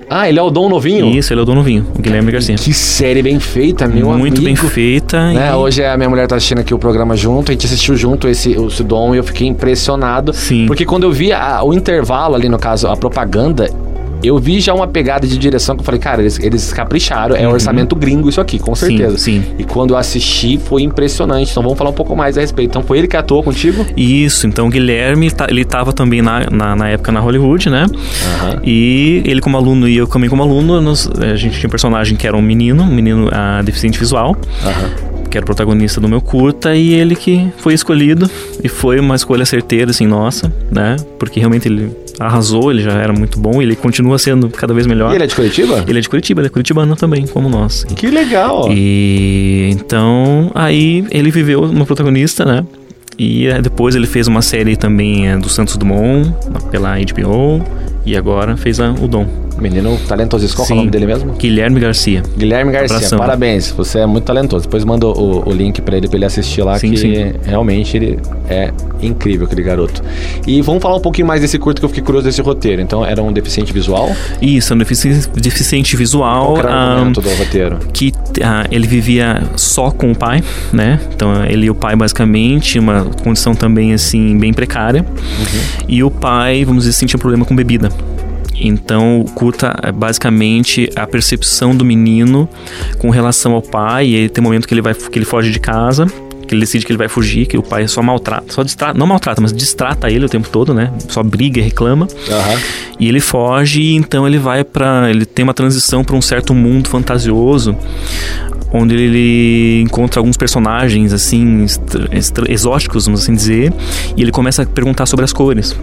Ah, 0.09 0.27
ele 0.29 0.37
é 0.37 0.41
o 0.41 0.49
Dom 0.51 0.69
Novinho? 0.69 1.07
Isso, 1.07 1.33
ele 1.33 1.39
é 1.39 1.43
o 1.43 1.45
Dom 1.45 1.55
Novinho, 1.55 1.87
o 1.97 2.01
Guilherme 2.01 2.31
Garcia. 2.31 2.55
Que 2.55 2.73
série 2.73 3.23
bem 3.23 3.39
feita, 3.39 3.87
meu 3.87 4.09
Muito 4.15 4.41
bem 4.41 4.53
amigo. 4.53 4.67
feita. 4.67 5.31
Né, 5.33 5.49
e- 5.49 5.55
Hoje 5.55 5.83
a 5.83 5.95
minha 5.97 6.09
mulher 6.09 6.27
tá 6.27 6.35
assistindo 6.35 6.59
aqui 6.59 6.73
o 6.73 6.77
programa 6.77 7.15
junto, 7.15 7.51
a 7.51 7.53
gente 7.53 7.65
assistiu 7.65 7.95
junto 7.95 8.27
esse, 8.27 8.51
esse 8.51 8.83
Dom 8.83 9.15
e 9.15 9.17
eu 9.17 9.23
fiquei 9.23 9.47
impressionado. 9.47 10.31
Sim. 10.33 10.65
Porque 10.67 10.85
quando 10.85 11.03
eu 11.03 11.11
vi 11.11 11.31
a- 11.31 11.63
o 11.63 11.73
intervalo 11.73 12.35
ali, 12.35 12.47
no 12.49 12.59
caso, 12.59 12.87
a 12.87 12.97
propaganda, 12.97 13.69
eu 14.23 14.37
vi 14.39 14.59
já 14.59 14.73
uma 14.73 14.87
pegada 14.87 15.27
de 15.27 15.37
direção 15.37 15.75
que 15.75 15.81
eu 15.81 15.85
falei, 15.85 15.99
cara, 15.99 16.21
eles, 16.21 16.39
eles 16.39 16.71
capricharam, 16.73 17.35
é 17.35 17.47
orçamento 17.47 17.95
gringo 17.95 18.29
isso 18.29 18.39
aqui, 18.41 18.57
com 18.59 18.71
Uhum. 18.71 18.75
Sim, 18.75 18.87
certeza. 18.97 19.17
sim. 19.17 19.43
E 19.59 19.63
quando 19.63 19.91
eu 19.91 19.97
assisti, 19.97 20.57
foi 20.57 20.81
impressionante. 20.81 21.51
Então 21.51 21.61
vamos 21.61 21.77
falar 21.77 21.89
um 21.89 21.93
pouco 21.93 22.15
mais 22.15 22.37
a 22.37 22.41
respeito. 22.41 22.69
Então 22.71 22.81
foi 22.83 22.97
ele 22.99 23.07
que 23.07 23.15
atuou 23.17 23.43
contigo? 23.43 23.85
Isso, 23.95 24.47
então 24.47 24.67
o 24.67 24.69
Guilherme, 24.69 25.29
tá- 25.31 25.47
ele 25.49 25.63
tava 25.65 25.91
também 25.93 26.21
na, 26.21 26.49
na, 26.49 26.75
na 26.75 26.89
época 26.89 27.11
na 27.11 27.19
Hollywood, 27.19 27.69
né? 27.69 27.85
Aham. 27.85 28.61
E 28.63 29.21
ele 29.25 29.41
como 29.41 29.57
aluno 29.57 29.87
e 29.87 29.95
eu 29.97 30.07
também 30.07 30.29
como 30.29 30.41
aluno, 30.41 30.79
nós- 30.81 31.09
a 31.19 31.35
gente 31.35 31.57
tinha 31.59 31.67
um 31.67 31.71
personagem 31.71 32.15
que 32.17 32.25
era 32.27 32.35
um 32.37 32.41
menino, 32.41 32.83
um 32.83 32.93
menino 32.93 33.29
ah, 33.31 33.61
deficiente 33.63 33.99
visual, 33.99 34.35
Aham. 34.63 34.89
que 35.29 35.37
era 35.37 35.43
o 35.43 35.45
protagonista 35.45 35.99
do 35.99 36.07
meu 36.07 36.21
curta, 36.21 36.75
e 36.75 36.93
ele 36.93 37.15
que 37.15 37.47
foi 37.57 37.73
escolhido, 37.73 38.29
e 38.63 38.67
foi 38.67 38.99
uma 38.99 39.15
escolha 39.15 39.45
certeira, 39.45 39.91
assim, 39.91 40.05
nossa, 40.07 40.51
né? 40.71 40.95
Porque 41.19 41.39
realmente 41.39 41.67
ele 41.67 41.91
arrasou, 42.19 42.71
ele 42.71 42.81
já 42.81 42.93
era 42.93 43.13
muito 43.13 43.39
bom, 43.39 43.61
e 43.61 43.65
ele 43.65 43.75
continua 43.75 44.17
sendo 44.17 44.49
cada 44.49 44.73
vez 44.73 44.87
melhor. 44.87 45.11
E 45.11 45.15
ele 45.15 45.23
é 45.23 45.27
de 45.27 45.35
Curitiba? 45.35 45.83
Ele 45.87 45.97
é 45.99 46.01
de 46.01 46.09
Curitiba, 46.09 46.41
ele 46.41 46.47
é 46.47 46.49
curitibano 46.49 46.95
também, 46.95 47.25
como 47.27 47.49
nós. 47.49 47.83
Que 47.83 48.07
legal. 48.07 48.71
E 48.71 49.69
então, 49.71 50.51
aí 50.53 51.05
ele 51.11 51.31
viveu 51.31 51.67
no 51.67 51.85
protagonista, 51.85 52.45
né? 52.45 52.65
E 53.17 53.47
eh, 53.47 53.61
depois 53.61 53.95
ele 53.95 54.07
fez 54.07 54.27
uma 54.27 54.41
série 54.41 54.75
também 54.75 55.27
eh, 55.27 55.37
do 55.37 55.49
Santos 55.49 55.77
Dumont, 55.77 56.33
pela 56.71 56.95
HBO, 56.97 57.63
e 58.05 58.15
agora 58.17 58.55
fez 58.57 58.79
a, 58.79 58.91
o 58.91 59.07
Dom. 59.07 59.25
Menino 59.59 59.97
talentosíssimo. 60.07 60.57
Qual 60.57 60.65
que 60.67 60.73
é 60.73 60.75
o 60.75 60.77
Sim. 60.77 60.81
nome 60.81 60.91
dele 60.91 61.05
mesmo? 61.05 61.33
Guilherme 61.33 61.79
Garcia. 61.79 62.23
Guilherme 62.35 62.71
Garcia, 62.71 62.95
Abração. 62.97 63.19
parabéns. 63.19 63.69
Você 63.71 63.99
é 63.99 64.05
muito 64.05 64.23
talentoso. 64.25 64.63
Depois 64.65 64.83
manda 64.83 65.05
o, 65.07 65.47
o 65.47 65.51
link 65.53 65.79
pra 65.81 65.95
ele 65.95 66.07
pra 66.07 66.17
ele 66.17 66.25
assistir 66.25 66.63
lá, 66.63 66.77
Sim, 66.79 66.89
que 66.91 66.97
sim. 66.97 67.33
realmente 67.45 67.95
ele 67.95 68.19
é 68.49 68.71
incrível, 68.99 69.45
aquele 69.45 69.61
garoto. 69.61 70.01
E 70.47 70.59
vamos 70.61 70.81
falar 70.81 70.95
um 70.97 70.99
pouquinho 70.99 71.27
mais 71.27 71.41
desse 71.41 71.59
curto 71.59 71.79
que 71.79 71.85
eu 71.85 71.89
fiquei 71.89 72.03
curioso 72.03 72.25
desse 72.27 72.41
roteiro. 72.41 72.81
Então, 72.81 73.05
era 73.05 73.21
um 73.21 73.31
deficiente 73.31 73.71
visual? 73.71 74.09
Isso, 74.41 74.73
um 74.73 74.77
defici- 74.77 75.29
deficiente 75.35 75.95
visual. 75.95 76.45
Qual 76.45 76.53
que 76.55 76.59
era 76.61 76.69
o 76.69 76.73
argumento 76.73 77.21
do 77.21 77.29
roteiro? 77.29 77.79
que 77.93 78.11
ah, 78.43 78.65
ele 78.71 78.87
vivia 78.87 79.43
só 79.55 79.91
com 79.91 80.11
o 80.11 80.15
pai, 80.15 80.43
né? 80.73 80.99
Então 81.15 81.45
ele 81.45 81.67
e 81.67 81.69
o 81.69 81.75
pai 81.75 81.95
basicamente, 81.95 82.79
uma 82.79 83.05
condição 83.23 83.53
também 83.53 83.93
assim 83.93 84.35
bem 84.39 84.51
precária. 84.51 85.05
E 85.87 86.03
o 86.03 86.09
pai, 86.09 86.65
vamos 86.65 86.83
dizer 86.85 86.95
assim, 86.97 87.05
tinha 87.05 87.19
problema 87.19 87.45
com 87.45 87.55
bebida. 87.55 87.89
Então 88.55 89.21
o 89.21 89.25
curta 89.25 89.75
é 89.81 89.91
basicamente 89.91 90.89
a 90.95 91.05
percepção 91.07 91.75
do 91.75 91.83
menino 91.83 92.47
com 92.99 93.09
relação 93.09 93.53
ao 93.53 93.61
pai. 93.61 94.07
E 94.07 94.29
tem 94.29 94.41
um 94.41 94.45
momento 94.45 94.67
que 94.67 94.73
ele 94.73 94.81
vai 94.81 94.93
que 94.93 95.17
ele 95.17 95.25
foge 95.25 95.51
de 95.51 95.59
casa. 95.59 96.05
Que 96.47 96.53
ele 96.53 96.59
decide 96.59 96.85
que 96.85 96.91
ele 96.91 96.97
vai 96.97 97.07
fugir, 97.07 97.45
que 97.45 97.57
o 97.57 97.63
pai 97.63 97.87
só 97.87 98.01
maltrata, 98.01 98.51
só 98.51 98.63
distrata, 98.63 98.99
não 98.99 99.07
maltrata, 99.07 99.39
mas 99.39 99.53
distrata 99.53 100.11
ele 100.11 100.25
o 100.25 100.29
tempo 100.29 100.49
todo, 100.49 100.73
né? 100.73 100.91
Só 101.07 101.23
briga 101.23 101.59
e 101.59 101.63
reclama. 101.63 102.05
Aham. 102.29 102.59
E 102.99 103.07
ele 103.07 103.21
foge 103.21 103.81
e 103.81 103.95
então 103.95 104.27
ele 104.27 104.37
vai 104.37 104.63
pra. 104.65 105.09
ele 105.09 105.25
tem 105.25 105.43
uma 105.43 105.53
transição 105.53 106.03
para 106.03 106.17
um 106.17 106.21
certo 106.21 106.53
mundo 106.53 106.89
fantasioso 106.89 107.77
onde 108.73 108.95
ele 108.95 109.81
encontra 109.83 110.19
alguns 110.19 110.35
personagens 110.35 111.13
assim 111.13 111.65
exóticos, 112.49 113.05
vamos 113.05 113.21
assim 113.21 113.35
dizer, 113.35 113.71
e 114.17 114.21
ele 114.23 114.31
começa 114.31 114.63
a 114.63 114.65
perguntar 114.65 115.05
sobre 115.05 115.23
as 115.23 115.31
cores. 115.31 115.75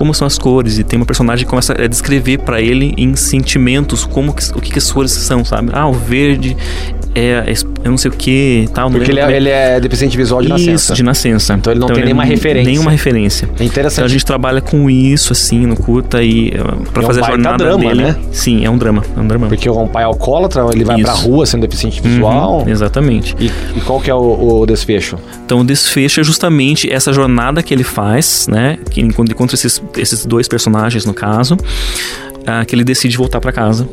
Como 0.00 0.14
são 0.14 0.26
as 0.26 0.38
cores? 0.38 0.78
E 0.78 0.82
tem 0.82 0.98
uma 0.98 1.04
personagem 1.04 1.44
que 1.44 1.50
começa 1.50 1.74
a 1.74 1.86
descrever 1.86 2.38
pra 2.38 2.58
ele 2.58 2.94
em 2.96 3.14
sentimentos 3.14 4.02
como 4.02 4.32
que, 4.32 4.50
o 4.56 4.58
que, 4.58 4.72
que 4.72 4.78
as 4.78 4.90
cores 4.90 5.12
são, 5.12 5.44
sabe? 5.44 5.68
Ah, 5.74 5.86
o 5.86 5.92
verde 5.92 6.56
é 7.14 7.44
eu 7.84 7.90
não 7.90 7.98
sei 7.98 8.10
o 8.10 8.14
que, 8.14 8.68
tal. 8.74 8.90
Porque 8.90 9.10
ele 9.10 9.20
é, 9.20 9.22
como 9.24 9.34
ele 9.36 9.48
é 9.48 9.80
deficiente 9.80 10.16
visual 10.16 10.40
de 10.42 10.48
Isso, 10.48 10.58
nascença. 10.58 10.94
de 10.94 11.02
nascença. 11.02 11.54
Então 11.54 11.72
ele 11.72 11.80
não 11.80 11.88
tem 11.88 12.04
nenhuma 12.04 12.24
n- 12.24 12.30
referência. 12.30 12.70
Nenhuma 12.70 12.90
referência. 12.90 13.46
É 13.46 13.48
Então 13.54 13.64
a 13.64 13.68
interessante. 13.68 14.08
gente 14.10 14.24
trabalha 14.24 14.60
com 14.60 14.88
isso, 14.90 15.32
assim, 15.32 15.66
no 15.66 15.76
curta 15.76 16.22
e 16.22 16.48
uh, 16.50 16.82
pra 16.92 17.02
É 17.02 17.04
um 17.04 17.08
fazer 17.08 17.22
a 17.22 17.26
jornada 17.26 17.56
drama, 17.64 17.78
dele. 17.88 18.02
né? 18.04 18.16
Sim, 18.32 18.64
é 18.64 18.70
um 18.70 18.76
drama, 18.78 19.02
é 19.16 19.20
um 19.20 19.26
drama. 19.26 19.46
Porque 19.48 19.68
um 19.70 19.86
pai 19.88 20.04
alcoólatra, 20.04 20.66
ele 20.72 20.84
vai 20.84 21.00
pra 21.02 21.12
Isso. 21.14 21.22
rua 21.28 21.46
sendo 21.46 21.62
deficiente 21.62 22.00
visual. 22.00 22.60
Uhum, 22.62 22.68
exatamente. 22.68 23.34
E, 23.40 23.46
e 23.76 23.80
qual 23.80 24.00
que 24.00 24.10
é 24.10 24.14
o, 24.14 24.60
o 24.60 24.66
desfecho? 24.66 25.16
Então 25.44 25.60
o 25.60 25.64
desfecho 25.64 26.20
é 26.20 26.24
justamente 26.24 26.90
essa 26.92 27.12
jornada 27.12 27.62
que 27.62 27.72
ele 27.72 27.84
faz, 27.84 28.46
né? 28.48 28.78
Que 28.90 29.00
ele 29.00 29.08
encontra 29.08 29.54
esses, 29.54 29.82
esses 29.96 30.24
dois 30.26 30.46
personagens, 30.48 31.04
no 31.04 31.14
caso, 31.14 31.56
ah, 32.46 32.64
que 32.64 32.74
ele 32.74 32.84
decide 32.84 33.16
voltar 33.16 33.40
pra 33.40 33.52
casa. 33.52 33.88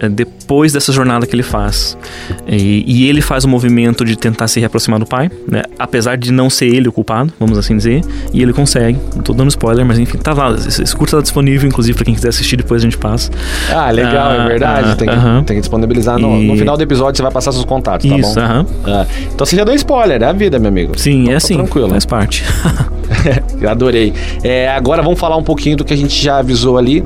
É, 0.00 0.08
depois 0.08 0.72
dessa 0.72 0.92
jornada 0.92 1.26
que 1.26 1.34
ele 1.34 1.42
faz. 1.42 1.96
E, 2.46 2.84
e, 2.86 3.08
ele 3.08 3.20
faz 3.20 3.44
o 3.44 3.48
movimento 3.48 4.04
de 4.04 4.16
tentar 4.16 4.48
se 4.48 4.60
reaproximar 4.60 4.98
do 4.98 5.06
pai, 5.06 5.30
né? 5.50 5.62
Apesar 5.78 6.16
de 6.16 6.32
não 6.32 6.50
ser 6.50 6.66
ele 6.66 6.88
o 6.88 6.92
culpado, 6.92 7.32
vamos 7.38 7.58
assim 7.58 7.76
dizer. 7.76 8.02
E 8.32 8.42
ele 8.42 8.52
consegue. 8.52 8.98
Não 9.14 9.22
tô 9.22 9.32
dando 9.32 9.48
spoiler, 9.48 9.84
mas 9.84 9.98
enfim, 9.98 10.18
tá 10.18 10.32
lá. 10.32 10.52
Esse, 10.52 10.82
esse 10.82 10.96
curso 10.96 11.16
tá 11.16 11.22
disponível, 11.22 11.68
inclusive, 11.68 11.96
para 11.96 12.04
quem 12.04 12.14
quiser 12.14 12.28
assistir, 12.28 12.56
depois 12.56 12.82
a 12.82 12.84
gente 12.84 12.98
passa. 12.98 13.30
Ah, 13.70 13.90
legal, 13.90 14.32
é 14.32 14.38
ah, 14.38 14.44
é 14.44 14.48
verdade. 14.48 14.88
Ah, 14.90 14.96
tem, 14.96 15.08
que, 15.08 15.14
uh 15.14 15.18
-huh. 15.18 15.44
tem, 15.44 15.56
que, 15.56 15.60
disponibilizar. 15.60 16.18
No, 16.18 16.40
e... 16.40 16.46
no, 16.46 16.56
final 16.56 16.76
do 16.76 16.82
episódio 16.82 17.16
você 17.16 17.22
vai 17.22 17.32
passar 17.32 17.52
seus 17.52 17.64
contatos, 17.64 18.08
tá 18.08 18.16
Isso, 18.16 18.34
bom? 18.34 18.40
Uh 18.40 18.64
-huh. 18.64 19.06
então 19.32 19.46
você 19.46 19.56
já 19.56 19.64
deu 19.64 19.74
spoiler, 19.74 20.22
é 20.22 20.26
a 20.26 20.32
vida, 20.32 20.58
meu 20.58 20.68
amigo. 20.68 20.98
Sim, 20.98 21.22
então, 21.22 21.32
é 21.32 21.36
assim. 21.36 21.54
Tranquilo. 21.54 21.90
Faz 21.90 22.06
parte. 22.06 22.44
Adorei. 23.68 24.12
É, 24.42 24.68
agora 24.68 25.02
vamos 25.02 25.18
falar 25.18 25.36
um 25.36 25.42
pouquinho 25.42 25.76
do 25.76 25.84
que 25.84 25.94
a 25.94 25.96
gente 25.96 26.22
já 26.22 26.38
avisou 26.38 26.78
ali 26.78 27.04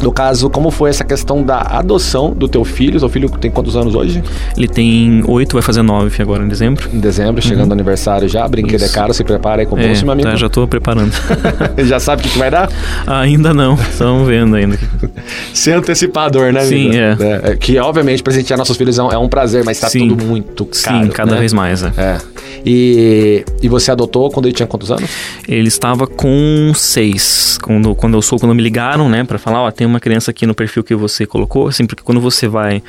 no 0.00 0.12
caso, 0.12 0.50
como 0.50 0.70
foi 0.70 0.90
essa 0.90 1.04
questão 1.04 1.42
da 1.42 1.60
adoção 1.60 2.30
do 2.30 2.48
teu 2.48 2.64
filho? 2.64 2.98
Seu 2.98 3.08
filho 3.08 3.28
tem 3.30 3.50
quantos 3.50 3.76
anos 3.76 3.94
hoje? 3.94 4.22
Ele 4.56 4.68
tem 4.68 5.22
oito, 5.26 5.54
vai 5.54 5.62
fazer 5.62 5.82
nove 5.82 6.22
agora 6.22 6.44
em 6.44 6.48
dezembro. 6.48 6.88
Em 6.92 7.00
dezembro, 7.00 7.42
chegando 7.42 7.68
uhum. 7.68 7.72
aniversário 7.72 8.28
já. 8.28 8.46
Brinquedo 8.46 8.82
é 8.82 8.86
Isso. 8.86 8.94
é 8.94 8.98
caro, 8.98 9.14
se 9.14 9.24
prepara 9.24 9.62
aí 9.62 9.66
com 9.66 9.76
o 9.76 9.78
é, 9.78 9.88
meu 9.88 10.12
amigo. 10.12 10.28
Tá, 10.28 10.36
já 10.36 10.48
tô 10.48 10.66
preparando. 10.66 11.12
já 11.84 11.98
sabe 11.98 12.20
o 12.20 12.24
que, 12.24 12.30
que, 12.30 12.38
vai 12.38 12.50
dar? 12.50 12.70
Ainda 13.06 13.54
não, 13.54 13.74
estamos 13.74 14.28
vendo 14.28 14.56
ainda. 14.56 14.78
Ser 15.52 15.72
antecipador, 15.72 16.52
né, 16.52 16.64
Sim, 16.64 16.90
é. 16.96 17.16
é. 17.52 17.56
Que, 17.56 17.78
obviamente, 17.78 18.22
presentear 18.22 18.58
nossos 18.58 18.76
filhos 18.76 18.98
é 18.98 19.02
um, 19.02 19.12
é 19.12 19.18
um 19.18 19.28
prazer, 19.28 19.64
mas 19.64 19.80
tá 19.80 19.88
Sim. 19.88 20.08
tudo 20.08 20.24
muito 20.24 20.66
caro. 20.82 21.04
Sim, 21.04 21.10
cada 21.10 21.32
né? 21.32 21.38
vez 21.38 21.52
mais, 21.52 21.82
é. 21.82 21.92
é. 21.96 22.18
E, 22.64 23.44
e 23.62 23.68
você 23.68 23.92
adotou 23.92 24.30
quando 24.30 24.46
ele 24.46 24.54
tinha 24.54 24.66
quantos 24.66 24.90
anos? 24.90 25.08
Ele 25.48 25.68
estava 25.68 26.06
com 26.06 26.72
seis. 26.74 27.58
Quando, 27.62 27.94
quando 27.94 28.14
eu 28.14 28.22
sou, 28.22 28.38
quando 28.38 28.54
me 28.54 28.62
ligaram, 28.62 29.08
né, 29.08 29.22
para 29.22 29.38
falar, 29.38 29.62
ó, 29.62 29.70
tem 29.70 29.85
uma 29.86 30.00
criança 30.00 30.30
aqui 30.30 30.46
no 30.46 30.54
perfil 30.54 30.84
que 30.84 30.94
você 30.94 31.26
colocou, 31.26 31.68
assim, 31.68 31.86
porque 31.86 32.02
quando 32.02 32.20
você 32.20 32.48
vai 32.48 32.82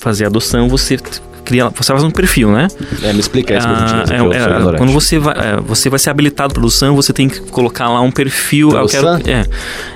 fazer 0.00 0.26
adoção, 0.26 0.68
você 0.68 0.96
cria, 1.46 1.70
você 1.70 1.92
faz 1.92 2.02
um 2.02 2.10
perfil, 2.10 2.50
né? 2.50 2.66
É, 3.02 3.12
me 3.12 3.20
explica 3.20 3.56
isso. 3.56 3.66
Ah, 3.66 4.04
é, 4.10 4.74
é, 4.74 4.76
quando 4.76 4.92
você 4.92 5.18
vai, 5.18 5.34
é, 5.34 5.56
você 5.60 5.88
vai 5.88 5.98
ser 5.98 6.10
habilitado 6.10 6.52
para 6.52 6.60
produção, 6.60 6.94
você 6.94 7.12
tem 7.12 7.28
que 7.28 7.40
colocar 7.40 7.88
lá 7.88 8.00
um 8.00 8.10
perfil. 8.10 8.70
Eu 8.72 8.86
quero, 8.86 9.08
é, 9.08 9.46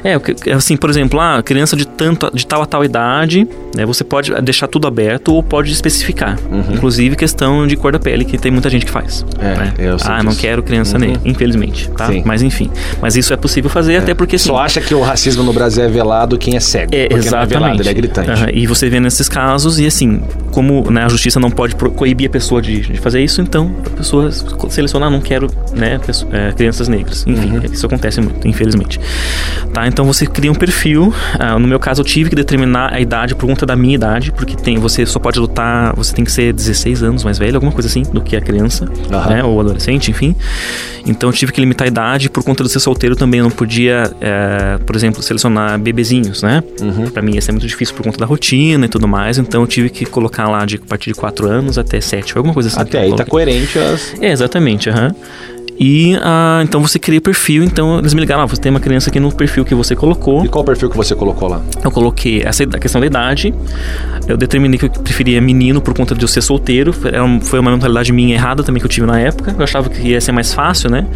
é, 0.05 0.53
assim, 0.53 0.77
por 0.77 0.89
exemplo, 0.89 1.21
ah, 1.21 1.43
criança 1.43 1.77
de 1.77 1.87
tanto, 1.87 2.31
de 2.33 2.47
tal 2.47 2.63
a 2.63 2.67
tal 2.67 2.85
idade, 2.85 3.47
né? 3.75 3.85
Você 3.85 4.05
pode 4.05 4.33
deixar 4.43 4.69
tudo 4.69 4.87
aberto 4.87 5.35
ou 5.35 5.43
pode 5.43 5.73
especificar. 5.73 6.39
Uhum. 6.51 6.75
Inclusive 6.75 7.17
questão 7.17 7.67
de 7.67 7.77
cor 7.77 7.93
da 7.93 7.99
pele, 7.99 8.25
que 8.25 8.39
tem 8.39 8.53
muita 8.53 8.71
gente 8.71 8.87
que 8.87 8.93
faz. 8.93 9.25
É, 9.41 9.57
né? 9.57 9.75
eu 9.79 9.99
sei 9.99 10.11
Ah, 10.11 10.17
disso. 10.17 10.27
não 10.27 10.35
quero 10.35 10.63
criança 10.63 10.97
uhum. 10.97 11.01
negra, 11.01 11.21
infelizmente, 11.25 11.91
tá? 11.91 12.07
Sim. 12.07 12.23
Mas 12.25 12.43
enfim, 12.43 12.71
mas 13.03 13.17
isso 13.17 13.33
é 13.33 13.37
possível 13.37 13.69
fazer 13.69 13.95
é. 13.95 13.99
até 13.99 14.15
porque 14.15 14.37
assim, 14.37 14.49
só 14.49 14.59
acha 14.59 14.81
que 14.81 14.95
o 14.95 15.01
racismo 15.01 15.43
no 15.43 15.53
Brasil 15.53 15.83
é 15.83 15.89
velado 15.89 16.39
quem 16.39 16.57
é 16.57 16.61
cego. 16.61 16.95
É, 16.95 17.09
exatamente. 17.13 17.31
Não 17.31 17.39
é 17.41 17.47
velado, 17.47 17.83
ele 17.83 17.89
é 17.89 17.95
gritante. 17.95 18.43
Uhum. 18.43 18.51
E 18.53 18.67
você 18.67 18.89
vê 18.89 19.01
nesses 19.01 19.29
casos 19.29 19.81
e 19.81 19.87
assim, 19.87 20.23
como 20.53 20.91
né, 20.91 21.05
a 21.05 21.09
justiça 21.09 21.40
não 21.41 21.51
pode 21.51 21.75
coibir 21.75 22.29
a 22.29 22.31
pessoa 22.31 22.61
de, 22.61 22.81
de, 22.81 22.99
fazer 22.99 23.23
isso, 23.23 23.41
então 23.41 23.75
a 23.87 23.91
pessoa 23.91 24.31
seleciona, 24.69 25.07
ah, 25.07 25.11
não 25.11 25.21
quero 25.21 25.49
né, 25.75 25.99
pessoa, 25.99 26.31
é, 26.35 26.53
crianças 26.53 26.89
negras. 26.89 27.25
Enfim, 27.27 27.57
uhum. 27.57 27.65
isso 27.65 27.87
acontece 27.87 28.21
muito, 28.21 28.47
infelizmente. 28.47 29.01
Tá, 29.73 29.87
então 29.87 30.05
você 30.05 30.27
cria 30.27 30.51
um 30.51 30.55
perfil. 30.55 31.13
Ah, 31.39 31.59
no 31.59 31.67
meu 31.67 31.79
caso, 31.79 32.01
eu 32.01 32.05
tive 32.05 32.31
que 32.31 32.37
determinar 32.37 32.93
a 32.93 33.01
idade 33.01 33.35
por 33.35 33.47
conta 33.47 33.65
da 33.65 33.75
minha 33.75 33.95
idade, 33.95 34.33
porque 34.33 34.57
tem, 34.57 34.79
você 34.79 35.07
só 35.07 35.19
pode 35.19 35.39
lutar, 35.39 35.95
você 35.97 36.15
tem 36.15 36.25
que 36.25 36.33
ser 36.33 36.53
16 36.53 37.03
anos 37.03 37.25
mais 37.25 37.39
velho, 37.39 37.57
alguma 37.57 37.73
coisa 37.73 37.89
assim, 37.89 38.03
do 38.03 38.21
que 38.21 38.37
a 38.37 38.41
criança, 38.41 38.85
uhum. 38.85 39.31
né, 39.31 39.45
ou 39.45 39.61
adolescente, 39.61 40.11
enfim. 40.11 40.37
Então 41.07 41.31
eu 41.31 41.33
tive 41.33 41.53
que 41.53 41.61
limitar 41.61 41.87
a 41.87 41.89
idade 41.89 42.29
por 42.29 42.45
conta 42.45 42.63
de 42.63 42.71
ser 42.71 42.81
solteiro 42.81 43.17
também. 43.17 43.39
Eu 43.39 43.45
não 43.45 43.51
podia, 43.51 44.11
é, 44.21 44.79
por 44.85 44.95
exemplo, 44.95 45.23
selecionar 45.23 45.79
bebezinhos, 45.79 46.43
né? 46.43 46.63
Uhum. 46.81 47.11
Para 47.11 47.23
mim 47.23 47.35
ia 47.35 47.41
ser 47.41 47.53
muito 47.53 47.67
difícil 47.67 47.95
por 47.95 48.05
conta 48.05 48.19
da 48.19 48.27
rotina 48.27 48.87
e 48.87 48.89
tudo 48.89 49.09
mais. 49.09 49.39
Então 49.39 49.63
eu 49.63 49.67
tive 49.67 49.91
que 49.91 50.05
colocar 50.05 50.49
lá 50.49 50.65
de 50.65 50.77
a 50.77 50.89
partir 50.89 51.11
de 51.11 51.15
4 51.15 51.30
anos 51.47 51.79
até 51.79 52.01
7, 52.01 52.37
alguma 52.37 52.55
coisa 52.55 52.69
assim. 52.69 52.81
Até 52.81 53.01
aí 53.01 53.15
tá 53.15 53.25
coerente 53.25 53.79
as... 53.79 54.15
É, 54.21 54.31
exatamente, 54.31 54.89
aham. 54.91 55.09
Uhum. 55.09 55.60
E 55.83 56.15
ah, 56.21 56.61
então 56.63 56.83
você 56.83 56.99
cria 56.99 57.23
perfil, 57.23 57.65
então 57.65 58.01
eles 58.01 58.13
me 58.13 58.21
ligaram, 58.21 58.43
ah, 58.43 58.47
você 58.47 58.61
tem 58.61 58.69
uma 58.69 58.81
criança 58.81 59.09
aqui 59.09 59.19
no 59.19 59.33
perfil 59.33 59.65
que 59.65 59.75
você 59.75 59.97
colocou. 59.97 60.45
E 60.45 60.49
qual 60.49 60.63
perfil 60.63 60.91
que 60.91 60.97
você 60.97 61.15
colocou 61.15 61.49
lá? 61.49 61.63
Eu 61.83 61.91
coloquei 61.91 62.43
essa 62.43 62.67
questão 62.67 63.01
da 63.01 63.07
idade. 63.07 63.55
Eu 64.29 64.37
determinei 64.37 64.79
que 64.79 64.85
eu 64.85 64.91
preferia 64.91 65.41
menino 65.41 65.81
por 65.81 65.95
conta 65.95 66.15
de 66.15 66.23
eu 66.23 66.29
ser 66.29 66.43
solteiro. 66.43 66.93
Foi 67.41 67.59
uma 67.59 67.71
mentalidade 67.71 68.13
minha 68.13 68.35
errada 68.35 68.63
também 68.63 68.79
que 68.79 68.85
eu 68.85 68.91
tive 68.91 69.07
na 69.07 69.19
época. 69.19 69.55
Eu 69.57 69.65
achava 69.65 69.89
que 69.89 70.09
ia 70.09 70.21
ser 70.21 70.33
mais 70.33 70.53
fácil, 70.53 70.91
né? 70.91 71.07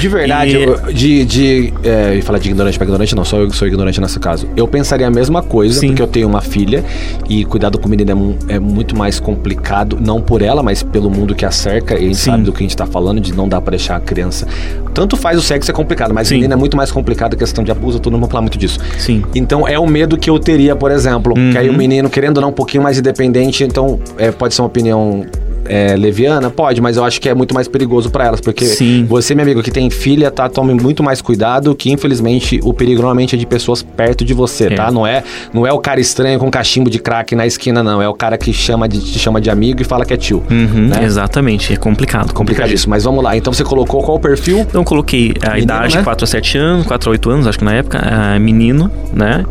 De 0.00 0.08
verdade, 0.08 0.56
e... 0.56 0.62
eu, 0.62 0.92
de, 0.94 1.24
de 1.26 1.74
é, 1.84 2.18
falar 2.22 2.38
de 2.38 2.48
ignorante 2.48 2.78
para 2.78 2.86
ignorante, 2.86 3.14
não, 3.14 3.24
só 3.24 3.36
eu 3.36 3.50
sou 3.50 3.68
ignorante 3.68 4.00
nesse 4.00 4.18
caso. 4.18 4.48
Eu 4.56 4.66
pensaria 4.66 5.06
a 5.06 5.10
mesma 5.10 5.42
coisa, 5.42 5.78
Sim. 5.78 5.88
porque 5.88 6.00
eu 6.00 6.06
tenho 6.06 6.26
uma 6.26 6.40
filha 6.40 6.82
e 7.28 7.44
cuidado 7.44 7.78
com 7.78 7.86
menino 7.86 8.34
é, 8.48 8.54
é, 8.54 8.58
muito 8.58 8.96
mais 8.96 9.20
complicado, 9.20 9.98
não 10.00 10.22
por 10.22 10.40
ela, 10.40 10.62
mas 10.62 10.82
pelo 10.82 11.10
mundo 11.10 11.34
que 11.34 11.44
a 11.44 11.50
cerca. 11.50 11.94
E 11.94 11.98
a 11.98 12.00
gente 12.00 12.16
Sim. 12.16 12.30
sabe 12.30 12.44
do 12.44 12.52
que 12.52 12.60
a 12.60 12.62
gente 12.62 12.76
tá 12.76 12.86
falando, 12.86 13.20
de 13.20 13.34
não 13.34 13.46
dar 13.46 13.60
para 13.60 13.72
deixar 13.72 14.05
criança. 14.06 14.46
Tanto 14.94 15.16
faz 15.16 15.38
o 15.38 15.42
sexo 15.42 15.70
é 15.70 15.74
complicado, 15.74 16.14
mas 16.14 16.28
Sim. 16.28 16.36
menina 16.36 16.54
é 16.54 16.56
muito 16.56 16.76
mais 16.76 16.90
complicado 16.90 17.34
a 17.34 17.36
questão 17.36 17.62
de 17.62 17.70
abuso, 17.70 18.00
todo 18.00 18.12
mundo 18.12 18.22
vai 18.22 18.30
falar 18.30 18.42
muito 18.42 18.58
disso. 18.58 18.78
Sim. 18.98 19.22
Então 19.34 19.68
é 19.68 19.78
o 19.78 19.86
medo 19.86 20.16
que 20.16 20.30
eu 20.30 20.38
teria, 20.38 20.74
por 20.74 20.90
exemplo, 20.90 21.34
uhum. 21.36 21.50
que 21.50 21.58
aí 21.58 21.68
o 21.68 21.74
menino, 21.74 22.08
querendo 22.08 22.38
ou 22.38 22.42
não, 22.42 22.48
um 22.48 22.52
pouquinho 22.52 22.82
mais 22.82 22.98
independente, 22.98 23.64
então 23.64 24.00
é, 24.16 24.30
pode 24.30 24.54
ser 24.54 24.62
uma 24.62 24.68
opinião 24.68 25.24
é, 25.68 25.96
leviana? 25.96 26.50
Pode, 26.50 26.80
mas 26.80 26.96
eu 26.96 27.04
acho 27.04 27.20
que 27.20 27.28
é 27.28 27.34
muito 27.34 27.54
mais 27.54 27.68
perigoso 27.68 28.10
para 28.10 28.26
elas, 28.26 28.40
porque 28.40 28.64
Sim. 28.64 29.04
você, 29.08 29.34
meu 29.34 29.42
amigo, 29.42 29.62
que 29.62 29.70
tem 29.70 29.90
filha, 29.90 30.30
tá? 30.30 30.48
Tome 30.48 30.74
muito 30.74 31.02
mais 31.02 31.20
cuidado, 31.20 31.74
que 31.74 31.90
infelizmente 31.90 32.60
o 32.62 32.72
perigo 32.72 33.00
normalmente 33.00 33.36
é 33.36 33.38
de 33.38 33.46
pessoas 33.46 33.82
perto 33.82 34.24
de 34.24 34.34
você, 34.34 34.66
é. 34.66 34.70
tá? 34.70 34.90
Não 34.90 35.06
é, 35.06 35.22
não 35.52 35.66
é 35.66 35.72
o 35.72 35.78
cara 35.78 36.00
estranho 36.00 36.38
com 36.38 36.50
cachimbo 36.50 36.90
de 36.90 36.98
crack 36.98 37.34
na 37.34 37.46
esquina, 37.46 37.82
não. 37.82 38.00
É 38.00 38.08
o 38.08 38.14
cara 38.14 38.36
que 38.38 38.52
chama 38.52 38.88
de, 38.88 39.00
te 39.00 39.18
chama 39.18 39.40
de 39.40 39.50
amigo 39.50 39.80
e 39.80 39.84
fala 39.84 40.04
que 40.04 40.14
é 40.14 40.16
tio. 40.16 40.42
Uhum, 40.50 40.88
né? 40.88 41.04
Exatamente, 41.04 41.72
é 41.72 41.76
complicado. 41.76 42.32
Complicadíssimo, 42.32 42.90
mas 42.90 43.04
vamos 43.04 43.22
lá. 43.22 43.36
Então 43.36 43.52
você 43.52 43.64
colocou 43.64 44.02
qual 44.02 44.16
o 44.16 44.20
perfil? 44.20 44.60
Então 44.60 44.82
eu 44.82 44.84
coloquei 44.84 45.34
a 45.42 45.50
menino, 45.50 45.64
idade, 45.64 45.96
né? 45.96 46.02
4 46.02 46.24
a 46.24 46.26
7 46.26 46.58
anos, 46.58 46.86
4 46.86 47.10
a 47.10 47.12
8 47.12 47.30
anos, 47.30 47.46
acho 47.46 47.58
que 47.58 47.64
na 47.64 47.74
época, 47.74 47.98
é, 47.98 48.38
menino, 48.38 48.90
né? 49.12 49.44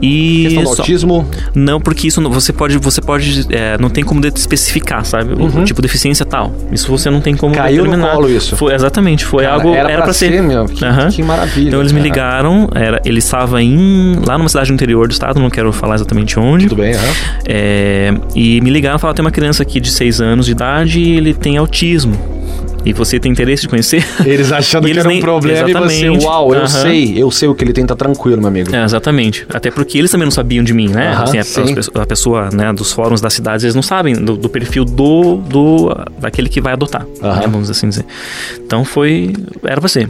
E 0.00 0.44
questão 0.44 0.62
do 0.64 0.68
só, 0.76 0.82
autismo? 0.82 1.28
Não, 1.54 1.80
porque 1.80 2.08
isso 2.08 2.20
você 2.28 2.52
pode, 2.52 2.78
você 2.78 3.00
pode, 3.00 3.46
é, 3.50 3.76
não 3.78 3.88
tem 3.88 4.04
como 4.04 4.24
especificar, 4.26 5.04
sabe? 5.04 5.34
Uhum. 5.34 5.62
O 5.62 5.64
tipo 5.64 5.80
de 5.80 5.88
deficiência 5.88 6.24
tal. 6.26 6.54
Isso 6.72 6.90
você 6.90 7.10
não 7.10 7.20
tem 7.20 7.36
como 7.36 7.54
Caiu 7.54 7.84
determinar. 7.84 8.08
no 8.08 8.14
colo 8.14 8.30
isso. 8.30 8.56
Foi, 8.56 8.74
exatamente, 8.74 9.24
foi 9.24 9.44
Cara, 9.44 9.54
algo 9.54 9.74
era, 9.74 9.90
era 9.90 10.02
para 10.02 10.12
ser. 10.12 10.32
ser. 10.32 10.42
Meu, 10.42 10.66
que, 10.66 10.84
uhum. 10.84 11.08
que, 11.10 11.22
maravilha. 11.22 11.68
Então 11.68 11.80
eles 11.80 11.92
me 11.92 12.00
ligaram, 12.00 12.68
era, 12.74 13.00
ele 13.04 13.18
estava 13.18 13.62
em 13.62 14.16
lá 14.26 14.36
numa 14.36 14.48
cidade 14.48 14.68
do 14.68 14.74
interior 14.74 15.06
do 15.08 15.12
estado, 15.12 15.40
não 15.40 15.50
quero 15.50 15.72
falar 15.72 15.94
exatamente 15.94 16.38
onde. 16.38 16.68
Tudo 16.68 16.80
bem, 16.80 16.94
uhum. 16.94 17.00
é, 17.46 18.14
e 18.34 18.60
me 18.60 18.70
ligaram 18.70 18.96
e 18.96 19.00
falaram, 19.00 19.14
tem 19.14 19.24
uma 19.24 19.30
criança 19.30 19.62
aqui 19.62 19.80
de 19.80 19.90
6 19.90 20.20
anos 20.20 20.46
de 20.46 20.52
idade 20.52 21.00
e 21.00 21.16
ele 21.16 21.34
tem 21.34 21.56
autismo 21.56 22.16
e 22.84 22.92
você 22.92 23.18
tem 23.18 23.32
interesse 23.32 23.62
de 23.62 23.68
conhecer. 23.68 24.04
Eles 24.24 24.52
achando 24.52 24.86
que 24.90 24.98
era 24.98 25.08
um 25.08 25.20
problema 25.20 25.68
exatamente. 25.68 26.04
e 26.04 26.08
você, 26.08 26.26
uau, 26.26 26.54
eu 26.54 26.60
uhum. 26.60 26.66
sei, 26.66 27.22
eu 27.22 27.30
sei 27.30 27.48
o 27.48 27.54
que 27.54 27.64
ele 27.64 27.72
tem, 27.72 27.86
tá 27.86 27.96
tranquilo, 27.96 28.38
meu 28.38 28.48
amigo. 28.48 28.74
É, 28.74 28.84
exatamente. 28.84 29.46
Até 29.48 29.70
porque 29.70 29.98
eles 29.98 30.10
também 30.10 30.26
não 30.26 30.32
sabiam 30.32 30.64
de 30.64 30.72
mim, 30.72 30.88
né? 30.88 31.16
Uhum, 31.16 31.22
assim, 31.22 31.38
a, 31.38 32.02
a, 32.02 32.06
pessoa, 32.06 32.50
né, 32.52 32.72
dos 32.72 32.92
fóruns 32.92 33.20
das 33.20 33.34
cidades, 33.34 33.64
eles 33.64 33.74
não 33.74 33.82
sabem 33.82 34.14
do, 34.14 34.36
do 34.36 34.48
perfil 34.48 34.84
do, 34.84 35.36
do 35.36 35.94
daquele 36.18 36.48
que 36.48 36.60
vai 36.60 36.72
adotar, 36.72 37.04
uhum. 37.04 37.34
né, 37.34 37.46
vamos 37.48 37.70
assim 37.70 37.88
dizer. 37.88 38.04
Então 38.64 38.84
foi, 38.84 39.32
era 39.64 39.80
você. 39.80 40.08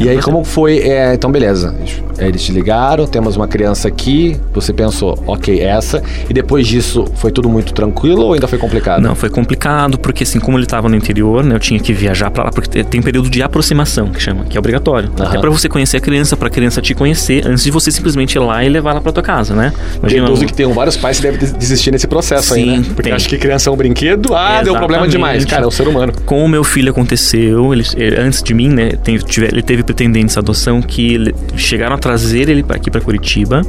E 0.00 0.08
aí, 0.08 0.20
como 0.20 0.42
foi? 0.42 0.78
É, 0.78 1.14
então, 1.14 1.30
beleza. 1.30 1.72
Eles 2.18 2.42
te 2.42 2.50
ligaram, 2.50 3.06
temos 3.06 3.36
uma 3.36 3.46
criança 3.46 3.86
aqui. 3.86 4.36
Você 4.52 4.72
pensou, 4.72 5.16
ok, 5.24 5.60
essa. 5.60 6.02
E 6.28 6.32
depois 6.32 6.66
disso, 6.66 7.04
foi 7.14 7.30
tudo 7.30 7.48
muito 7.48 7.72
tranquilo 7.72 8.22
ou 8.22 8.32
ainda 8.32 8.48
foi 8.48 8.58
complicado? 8.58 9.00
Não, 9.00 9.14
foi 9.14 9.30
complicado, 9.30 9.96
porque 9.98 10.24
assim, 10.24 10.40
como 10.40 10.56
ele 10.56 10.64
estava 10.64 10.88
no 10.88 10.96
interior, 10.96 11.44
né, 11.44 11.54
eu 11.54 11.60
tinha 11.60 11.78
que 11.78 11.92
viajar 11.92 12.30
para 12.30 12.44
lá, 12.44 12.50
porque 12.50 12.82
tem 12.82 13.00
um 13.00 13.02
período 13.04 13.30
de 13.30 13.40
aproximação, 13.42 14.08
que 14.08 14.20
chama, 14.20 14.44
que 14.44 14.56
é 14.56 14.60
obrigatório. 14.60 15.10
Uhum. 15.16 15.26
Até 15.26 15.38
para 15.38 15.50
você 15.50 15.68
conhecer 15.68 15.98
a 15.98 16.00
criança, 16.00 16.36
para 16.36 16.48
a 16.48 16.50
criança 16.50 16.82
te 16.82 16.92
conhecer, 16.92 17.46
antes 17.46 17.62
de 17.62 17.70
você 17.70 17.92
simplesmente 17.92 18.34
ir 18.34 18.40
lá 18.40 18.64
e 18.64 18.68
levar 18.68 18.92
ela 18.92 19.00
para 19.00 19.12
tua 19.12 19.22
casa, 19.22 19.54
né? 19.54 19.72
Imagina. 19.98 20.26
Tem 20.34 20.46
que 20.46 20.54
tem 20.54 20.72
vários 20.72 20.96
pais 20.96 21.18
que 21.18 21.22
devem 21.22 21.38
desistir 21.56 21.92
nesse 21.92 22.08
processo 22.08 22.54
Sim, 22.54 22.62
aí, 22.62 22.78
né? 22.78 22.84
Porque 22.88 23.02
tem. 23.02 23.12
acho 23.12 23.28
que 23.28 23.38
criança 23.38 23.70
é 23.70 23.72
um 23.72 23.76
brinquedo, 23.76 24.34
ah, 24.34 24.38
Exatamente. 24.38 24.64
deu 24.64 24.76
problema 24.76 25.08
demais. 25.08 25.44
Cara, 25.44 25.64
é 25.64 25.66
um 25.66 25.70
ser 25.70 25.86
humano. 25.86 26.12
Com 26.26 26.44
o 26.44 26.48
meu 26.48 26.64
filho 26.64 26.90
aconteceu, 26.90 27.72
ele, 27.72 27.84
ele 27.96 28.20
antes 28.20 28.42
de 28.42 28.54
mim, 28.54 28.68
né, 28.68 28.90
tem, 29.02 29.18
ele 29.38 29.62
teve 29.62 29.83
pretendentes 29.84 30.36
adoção 30.36 30.82
que 30.82 31.32
chegaram 31.56 31.94
a 31.94 31.98
trazer 31.98 32.48
ele 32.48 32.64
aqui 32.68 32.90
para 32.90 33.00
Curitiba 33.00 33.62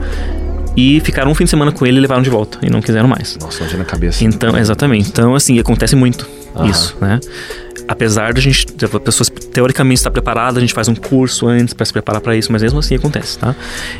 e 0.75 0.99
ficaram 1.01 1.32
um 1.32 1.36
fim 1.36 1.45
de 1.45 1.49
semana 1.49 1.71
com 1.71 1.86
ele 1.86 1.97
e 1.97 2.01
levaram 2.01 2.21
de 2.21 2.30
volta 2.30 2.60
e 2.62 2.69
não 2.69 2.82
quiseram 2.82 3.08
mais. 3.08 3.38
Nossa, 3.39 3.63
onde 3.63 3.78
na 3.78 3.86
cabeça. 3.86 4.23
Então, 4.23 4.58
exatamente. 4.58 5.10
Então, 5.10 5.36
assim, 5.36 5.58
acontece 5.60 5.95
muito 5.95 6.28
isso, 6.69 6.97
né? 6.99 7.19
Apesar 7.88 8.34
de 8.34 8.39
a 8.39 8.43
gente, 8.43 8.67
a 8.84 9.00
pessoa 9.00 9.28
teoricamente 9.52 10.00
estar 10.00 10.12
preparada, 10.12 10.58
a 10.58 10.62
gente 10.62 10.74
faz 10.74 10.88
um 10.88 10.95
curso 10.95 11.48
antes 11.48 11.74
para 11.74 11.86
se 11.86 11.93
preparar 11.93 12.21
para 12.21 12.36
isso, 12.36 12.52
mas 12.52 12.62
mesmo 12.62 12.80
assim 12.80 12.95
acontece, 12.95 13.38
tá? 13.38 13.56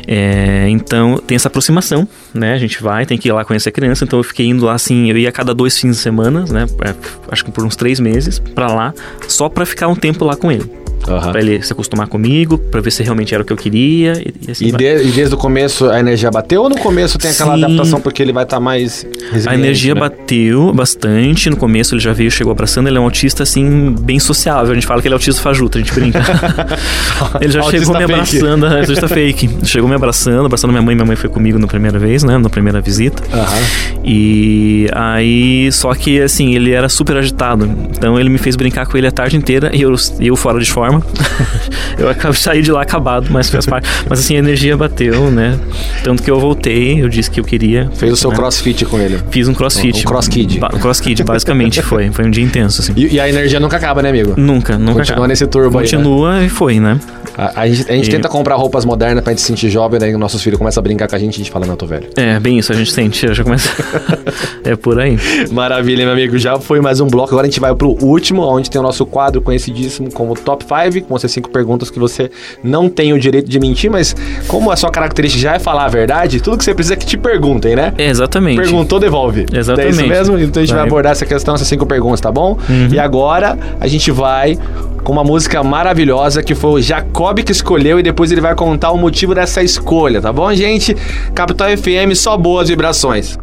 É, 0.06 0.66
então 0.68 1.18
tem 1.18 1.36
essa 1.36 1.48
aproximação, 1.48 2.06
né? 2.34 2.54
A 2.54 2.58
gente 2.58 2.82
vai, 2.82 3.06
tem 3.06 3.18
que 3.18 3.28
ir 3.28 3.32
lá 3.32 3.44
conhecer 3.44 3.68
a 3.68 3.72
criança. 3.72 4.04
Então 4.04 4.18
eu 4.18 4.24
fiquei 4.24 4.46
indo 4.46 4.64
lá 4.64 4.74
assim, 4.74 5.10
eu 5.10 5.18
ia 5.18 5.28
a 5.28 5.32
cada 5.32 5.54
dois 5.54 5.78
fins 5.78 5.96
de 5.96 6.02
semana, 6.02 6.44
né? 6.50 6.66
É, 6.84 6.94
acho 7.30 7.44
que 7.44 7.50
por 7.50 7.64
uns 7.64 7.76
três 7.76 8.00
meses 8.00 8.38
para 8.38 8.68
lá, 8.68 8.94
só 9.28 9.48
para 9.48 9.66
ficar 9.66 9.88
um 9.88 9.96
tempo 9.96 10.24
lá 10.24 10.36
com 10.36 10.50
ele. 10.50 10.70
Uhum. 11.08 11.30
Pra 11.30 11.40
ele 11.40 11.62
se 11.62 11.72
acostumar 11.72 12.08
comigo, 12.08 12.58
pra 12.58 12.80
ver 12.80 12.90
se 12.90 13.02
realmente 13.02 13.32
era 13.32 13.42
o 13.42 13.46
que 13.46 13.52
eu 13.52 13.56
queria. 13.56 14.14
E, 14.14 14.34
e, 14.48 14.50
assim 14.50 14.66
e, 14.66 14.72
de, 14.72 15.04
e 15.04 15.10
desde 15.12 15.34
o 15.34 15.38
começo 15.38 15.88
a 15.88 16.00
energia 16.00 16.30
bateu 16.30 16.62
ou 16.62 16.68
no 16.68 16.76
começo 16.78 17.16
tem 17.18 17.30
aquela 17.30 17.56
Sim. 17.56 17.64
adaptação 17.64 18.00
porque 18.00 18.22
ele 18.22 18.32
vai 18.32 18.44
estar 18.44 18.56
tá 18.56 18.60
mais 18.60 19.06
A 19.46 19.54
energia 19.54 19.94
né? 19.94 20.00
bateu 20.00 20.72
bastante. 20.72 21.48
No 21.48 21.56
começo 21.56 21.94
ele 21.94 22.02
já 22.02 22.12
veio, 22.12 22.30
chegou 22.30 22.50
abraçando. 22.50 22.88
Ele 22.88 22.96
é 22.96 23.00
um 23.00 23.04
autista, 23.04 23.44
assim, 23.44 23.64
bem 23.76 24.18
sociável. 24.18 24.72
A 24.72 24.74
gente 24.74 24.86
fala 24.86 25.00
que 25.02 25.08
ele 25.08 25.14
é 25.14 25.16
autista 25.16 25.42
fajuto, 25.42 25.78
a 25.78 25.80
gente 25.80 25.92
brinca. 25.92 26.20
ele 27.40 27.52
já 27.52 27.62
chegou 27.64 27.96
me 27.96 28.04
abraçando, 28.04 28.66
é, 28.66 28.80
autista 28.80 29.08
fake. 29.08 29.50
Chegou 29.64 29.88
me 29.88 29.94
abraçando, 29.94 30.46
abraçando 30.46 30.70
minha 30.70 30.82
mãe. 30.82 30.94
Minha 30.94 31.06
mãe 31.06 31.16
foi 31.16 31.28
comigo 31.28 31.58
na 31.58 31.66
primeira 31.66 31.98
vez, 31.98 32.22
né? 32.22 32.38
Na 32.38 32.48
primeira 32.48 32.80
visita. 32.80 33.22
Uhum. 33.22 34.00
E 34.04 34.88
aí, 34.92 35.70
só 35.72 35.94
que 35.94 36.20
assim, 36.20 36.54
ele 36.54 36.72
era 36.72 36.88
super 36.88 37.16
agitado. 37.16 37.68
Então 37.90 38.18
ele 38.18 38.28
me 38.28 38.38
fez 38.38 38.56
brincar 38.56 38.86
com 38.86 38.96
ele 38.96 39.06
a 39.06 39.12
tarde 39.12 39.36
inteira 39.36 39.70
e 39.74 39.82
eu, 39.82 39.94
eu 40.20 40.36
fora 40.36 40.60
de 40.60 40.70
forma. 40.70 41.02
eu 41.98 42.08
acabei 42.08 42.36
saí 42.46 42.62
de 42.62 42.70
lá 42.70 42.82
acabado, 42.82 43.26
mas 43.30 43.50
fez 43.50 43.66
parte. 43.66 43.88
Mas 44.08 44.20
assim, 44.20 44.36
a 44.36 44.38
energia 44.38 44.76
bateu, 44.76 45.30
né? 45.30 45.58
Tanto 46.04 46.22
que 46.22 46.30
eu 46.30 46.38
voltei, 46.38 47.02
eu 47.02 47.08
disse 47.08 47.30
que 47.30 47.40
eu 47.40 47.44
queria. 47.44 47.90
Fez 47.94 48.12
o 48.12 48.16
seu 48.16 48.30
né? 48.30 48.36
crossfit 48.36 48.84
com 48.84 49.00
ele? 49.00 49.18
Fiz 49.30 49.48
um 49.48 49.54
crossfit. 49.54 49.98
Um, 49.98 50.00
um 50.00 50.04
cross 50.04 50.28
kid. 50.28 50.60
Um 50.74 50.78
cross 50.78 51.00
kid, 51.00 51.24
basicamente 51.24 51.82
foi. 51.82 52.10
Foi 52.10 52.24
um 52.24 52.30
dia 52.30 52.44
intenso, 52.44 52.82
assim. 52.82 52.92
E, 52.96 53.14
e, 53.14 53.20
a 53.20 53.28
energia 53.28 53.58
nunca 53.66 53.76
acaba, 53.76 54.02
né, 54.02 54.08
amigo? 54.08 54.34
Nunca, 54.36 54.78
nunca 54.78 55.00
Continua 55.00 55.14
acaba. 55.14 55.28
nesse 55.28 55.46
turbo 55.46 55.78
Continua 55.78 56.34
aí, 56.34 56.40
né? 56.40 56.46
e 56.46 56.48
foi, 56.48 56.80
né? 56.80 56.98
A, 57.36 57.62
a 57.62 57.68
gente, 57.68 57.90
a 57.90 57.94
gente 57.94 58.08
e... 58.08 58.10
tenta 58.10 58.28
comprar 58.28 58.54
roupas 58.54 58.84
modernas 58.84 59.22
pra 59.22 59.32
gente 59.32 59.42
se 59.42 59.46
sentir 59.46 59.68
jovem, 59.68 60.00
daí 60.00 60.16
nossos 60.16 60.42
filhos 60.42 60.58
começam 60.58 60.80
a 60.80 60.82
brincar 60.82 61.08
com 61.08 61.16
a 61.16 61.18
gente 61.18 61.34
e 61.34 61.36
a 61.36 61.38
gente 61.44 61.50
fala, 61.50 61.66
não, 61.66 61.76
tô 61.76 61.86
velho. 61.86 62.08
É, 62.16 62.40
bem 62.40 62.58
isso, 62.58 62.72
a 62.72 62.74
gente 62.74 62.92
sente, 62.92 63.32
já 63.34 63.44
começa. 63.44 63.70
é 64.64 64.74
por 64.76 64.98
aí. 64.98 65.18
Maravilha, 65.50 66.04
meu 66.04 66.14
amigo. 66.14 66.38
Já 66.38 66.58
foi 66.58 66.80
mais 66.80 67.00
um 67.00 67.06
bloco. 67.06 67.30
Agora 67.30 67.46
a 67.46 67.50
gente 67.50 67.60
vai 67.60 67.74
pro 67.74 67.90
último, 68.02 68.42
onde 68.42 68.70
tem 68.70 68.80
o 68.80 68.84
nosso 68.84 69.04
quadro 69.04 69.40
conhecidíssimo 69.42 70.10
como 70.12 70.34
Top 70.34 70.64
5, 70.64 71.06
com 71.06 71.16
essas 71.16 71.30
cinco 71.30 71.50
perguntas 71.50 71.90
que 71.90 71.98
você 71.98 72.30
não 72.62 72.88
tem 72.88 73.12
o 73.12 73.18
direito 73.18 73.48
de 73.48 73.58
mentir, 73.60 73.90
mas 73.90 74.14
como 74.46 74.70
a 74.70 74.76
sua 74.76 74.90
característica 74.90 75.42
já 75.42 75.54
é 75.54 75.58
falar 75.58 75.84
a 75.84 75.88
verdade, 75.88 76.40
tudo 76.40 76.56
que 76.56 76.64
você 76.64 76.74
precisa 76.74 76.94
é 76.94 76.96
que 76.96 77.06
te 77.06 77.16
perguntem, 77.16 77.76
né? 77.76 77.92
É, 77.98 78.08
exatamente. 78.08 78.60
Perguntou, 78.60 78.98
devolve. 78.98 79.46
Exatamente. 79.52 79.86
É 79.86 79.90
isso 79.90 80.06
mesmo? 80.06 80.38
Então 80.38 80.62
a 80.62 80.64
gente 80.64 80.74
vai, 80.74 80.82
vai 80.82 80.88
abordar 80.88 81.12
essa 81.12 81.26
questão, 81.26 81.54
essas 81.54 81.68
cinco 81.68 81.84
perguntas, 81.84 82.20
tá 82.20 82.32
bom? 82.32 82.58
Uhum. 82.68 82.88
E 82.92 82.98
agora 82.98 83.55
a 83.80 83.86
gente 83.86 84.10
vai 84.10 84.58
com 85.04 85.12
uma 85.12 85.24
música 85.24 85.62
maravilhosa 85.62 86.42
que 86.42 86.54
foi 86.54 86.80
o 86.80 86.82
Jacob 86.82 87.38
que 87.42 87.52
escolheu 87.52 88.00
e 88.00 88.02
depois 88.02 88.32
ele 88.32 88.40
vai 88.40 88.54
contar 88.54 88.90
o 88.90 88.98
motivo 88.98 89.34
dessa 89.34 89.62
escolha, 89.62 90.20
tá 90.20 90.32
bom, 90.32 90.52
gente? 90.54 90.96
Capital 91.34 91.68
FM, 91.76 92.14
só 92.14 92.36
boas 92.36 92.68
vibrações. 92.68 93.38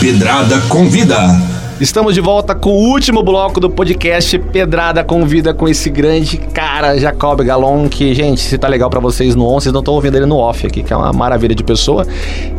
Pedrada 0.00 0.60
convida. 0.68 1.61
Estamos 1.82 2.14
de 2.14 2.20
volta 2.20 2.54
com 2.54 2.70
o 2.70 2.90
último 2.90 3.24
bloco 3.24 3.58
do 3.58 3.68
podcast 3.68 4.38
Pedrada 4.38 5.02
Convida 5.02 5.52
com 5.52 5.68
esse 5.68 5.90
grande 5.90 6.36
cara, 6.36 6.96
Jacob 6.96 7.42
Galon, 7.42 7.88
que, 7.88 8.14
gente, 8.14 8.40
se 8.40 8.56
tá 8.56 8.68
legal 8.68 8.88
para 8.88 9.00
vocês 9.00 9.34
no 9.34 9.44
on, 9.44 9.58
vocês 9.58 9.72
não 9.72 9.80
estão 9.80 9.94
ouvindo 9.94 10.16
ele 10.16 10.26
no 10.26 10.36
off 10.36 10.64
aqui, 10.64 10.84
que 10.84 10.92
é 10.92 10.96
uma 10.96 11.12
maravilha 11.12 11.56
de 11.56 11.64
pessoa. 11.64 12.06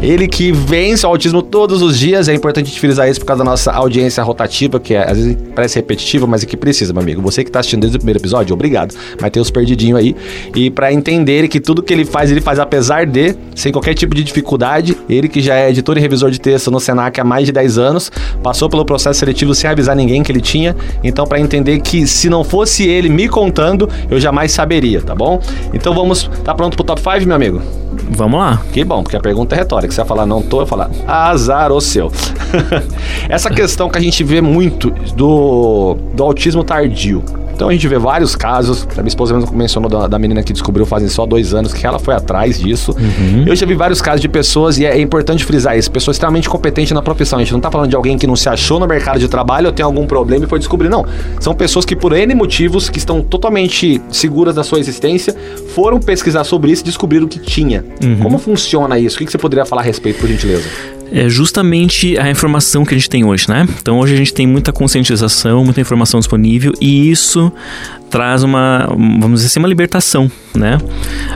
Ele 0.02 0.28
que 0.28 0.52
vence 0.52 1.06
o 1.06 1.10
autismo 1.10 1.42
todos 1.42 1.82
os 1.82 1.98
dias, 1.98 2.28
é 2.28 2.34
importante 2.34 2.70
a 2.76 2.78
frisar 2.78 3.10
isso 3.10 3.22
por 3.22 3.26
causa 3.26 3.46
da 3.46 3.50
nossa 3.50 3.72
audiência 3.72 4.22
rotativa, 4.22 4.78
que 4.78 4.94
é, 4.94 5.10
às 5.10 5.18
vezes 5.18 5.38
parece 5.56 5.78
repetitiva, 5.78 6.28
mas 6.28 6.44
é 6.44 6.46
que 6.46 6.58
precisa, 6.58 6.92
meu 6.92 7.02
amigo. 7.02 7.22
Você 7.22 7.46
que 7.46 7.50
tá 7.50 7.62
assistindo 7.62 7.80
desde 7.80 7.96
o 7.96 8.00
primeiro 8.00 8.20
episódio, 8.20 8.54
obrigado. 8.54 8.94
Vai 9.18 9.32
ter 9.32 9.40
os 9.40 9.50
perdidinhos 9.50 10.00
aí. 10.00 10.14
E 10.54 10.70
para 10.70 10.92
entender 10.92 11.48
que 11.48 11.62
tudo 11.62 11.82
que 11.82 11.94
ele 11.94 12.04
faz, 12.04 12.30
ele 12.30 12.42
faz 12.42 12.60
apesar 12.60 13.06
de, 13.06 13.38
sem 13.56 13.72
qualquer 13.72 13.94
tipo 13.94 14.14
de 14.14 14.22
dificuldade. 14.22 14.98
Ele 15.08 15.30
que 15.30 15.40
já 15.40 15.56
é 15.56 15.70
editor 15.70 15.98
e 15.98 16.02
revisor 16.02 16.30
de 16.30 16.42
texto 16.42 16.70
no 16.70 16.82
Senac 16.82 17.22
há 17.22 17.24
mais 17.24 17.46
de 17.46 17.54
10 17.54 17.78
anos, 17.78 18.12
passou 18.44 18.70
pelo 18.70 18.84
processo 18.84 19.13
processo 19.14 19.20
seletivo 19.20 19.56
sem 19.56 19.70
avisar 19.70 19.96
ninguém 19.96 20.24
que 20.24 20.32
ele 20.32 20.42
tinha. 20.42 20.76
Então, 21.04 21.26
para 21.26 21.40
entender 21.40 21.80
que 21.80 22.06
se 22.08 22.30
não 22.30 22.44
fosse 22.44 22.88
ele 22.88 23.08
me 23.08 23.30
contando, 23.30 23.88
eu 24.10 24.20
jamais 24.20 24.52
saberia, 24.52 25.02
tá 25.02 25.16
bom? 25.16 25.40
Então 25.74 25.94
vamos. 25.94 26.30
Tá 26.44 26.54
pronto 26.54 26.76
pro 26.76 26.84
top 26.84 27.00
5, 27.00 27.26
meu 27.28 27.36
amigo? 27.36 27.62
Vamos 28.10 28.40
lá. 28.40 28.62
Que 28.74 28.84
bom, 28.84 29.04
porque 29.04 29.16
a 29.16 29.22
pergunta 29.22 29.56
é 29.56 29.60
retórica. 29.60 29.94
Você 29.94 30.02
vai 30.02 30.08
falar 30.08 30.26
não 30.26 30.42
tô, 30.42 30.62
eu 30.62 30.68
falar 30.68 30.90
azar 31.08 31.72
o 31.72 31.80
seu. 31.80 32.12
Essa 33.30 33.50
questão 33.50 33.90
que 33.90 33.98
a 33.98 34.02
gente 34.02 34.24
vê 34.24 34.42
muito 34.42 34.90
do, 35.16 35.96
do 36.14 36.24
autismo 36.24 36.64
tardio. 36.64 37.24
Então 37.54 37.70
a 37.70 37.72
gente 37.72 37.88
vê 37.88 37.98
vários 37.98 38.36
casos. 38.36 38.88
A 38.92 39.02
minha 39.02 39.08
esposa 39.08 39.34
mesmo 39.34 39.56
mencionou 39.56 39.90
da, 39.90 40.08
da, 40.08 40.20
menina 40.20 40.44
que 40.44 40.54
descobriu 40.54 40.86
fazem 40.86 41.08
só 41.08 41.26
dois 41.26 41.54
anos 41.54 41.74
que 41.74 41.86
ela 41.86 42.00
foi 42.00 42.14
atrás 42.14 42.60
disso. 42.60 42.92
Uhum. 42.92 43.44
Eu 43.46 43.56
já 43.56 43.66
vi 43.66 43.76
vários 43.76 44.02
casos 44.02 44.22
de 44.22 44.28
pessoas, 44.28 44.78
e 44.78 44.86
é, 44.86 44.98
é 44.98 45.02
importante 45.02 45.46
frisar 45.46 45.78
isso, 45.78 45.92
pessoas 45.92 46.16
extremamente 46.16 46.50
competentes 46.50 46.92
na 46.92 47.02
profissão. 47.02 47.40
A 47.40 47.42
gente 47.44 47.54
não 47.54 47.60
tá 47.60 47.70
falando 47.70 47.90
de 47.90 47.96
alguém 47.96 48.18
que 48.18 48.28
não 48.28 48.36
se 48.36 48.50
achou 48.50 48.80
no 48.80 48.88
mercado 48.88 49.20
de 49.20 49.28
trabalho 49.28 49.68
ou 49.68 49.74
tem 49.74 49.84
algum 49.84 50.06
problema 50.06 50.46
e 50.46 50.48
foi 50.48 50.60
descobrir. 50.60 50.90
Não. 50.90 51.06
São 51.40 51.54
pessoas 51.54 51.86
que, 51.86 51.96
por 51.96 52.14
N 52.14 52.34
motivos, 52.36 52.90
que 52.90 52.98
estão 52.98 53.22
totalmente 53.22 54.02
seguras 54.10 54.56
da 54.56 54.64
sua 54.64 54.80
existência, 54.80 55.36
foram 55.74 56.00
pesquisar 56.00 56.44
sobre 56.44 56.72
isso 56.72 56.84
e 56.84 56.86
descobriram 56.86 57.26
o 57.26 57.30
que 57.30 57.40
tinha. 57.40 57.84
Uhum. 58.04 58.20
Como 58.20 58.38
funciona 58.38 58.98
isso? 59.00 59.16
O 59.16 59.20
que 59.20 59.32
você 59.32 59.38
poderia 59.38 59.66
falar 59.66 59.82
a 59.82 59.86
respeito, 59.86 60.20
por 60.20 60.28
gentileza? 60.28 60.68
É 61.14 61.30
justamente 61.30 62.18
a 62.18 62.30
informação 62.30 62.84
que 62.84 62.96
a 62.96 62.98
gente 62.98 63.08
tem 63.08 63.24
hoje, 63.24 63.48
né? 63.48 63.68
Então 63.80 64.00
hoje 64.00 64.16
a 64.16 64.18
gente 64.18 64.34
tem 64.34 64.48
muita 64.48 64.74
conscientização, 64.74 65.64
muita 65.64 65.80
informação 65.80 66.20
disponível 66.20 66.74
e 66.82 67.12
isso 67.12 67.54
traz 68.10 68.42
uma, 68.42 68.88
vamos 68.90 69.42
dizer 69.42 69.48
assim, 69.48 69.60
uma 69.60 69.68
libertação, 69.68 70.30
né? 70.56 70.80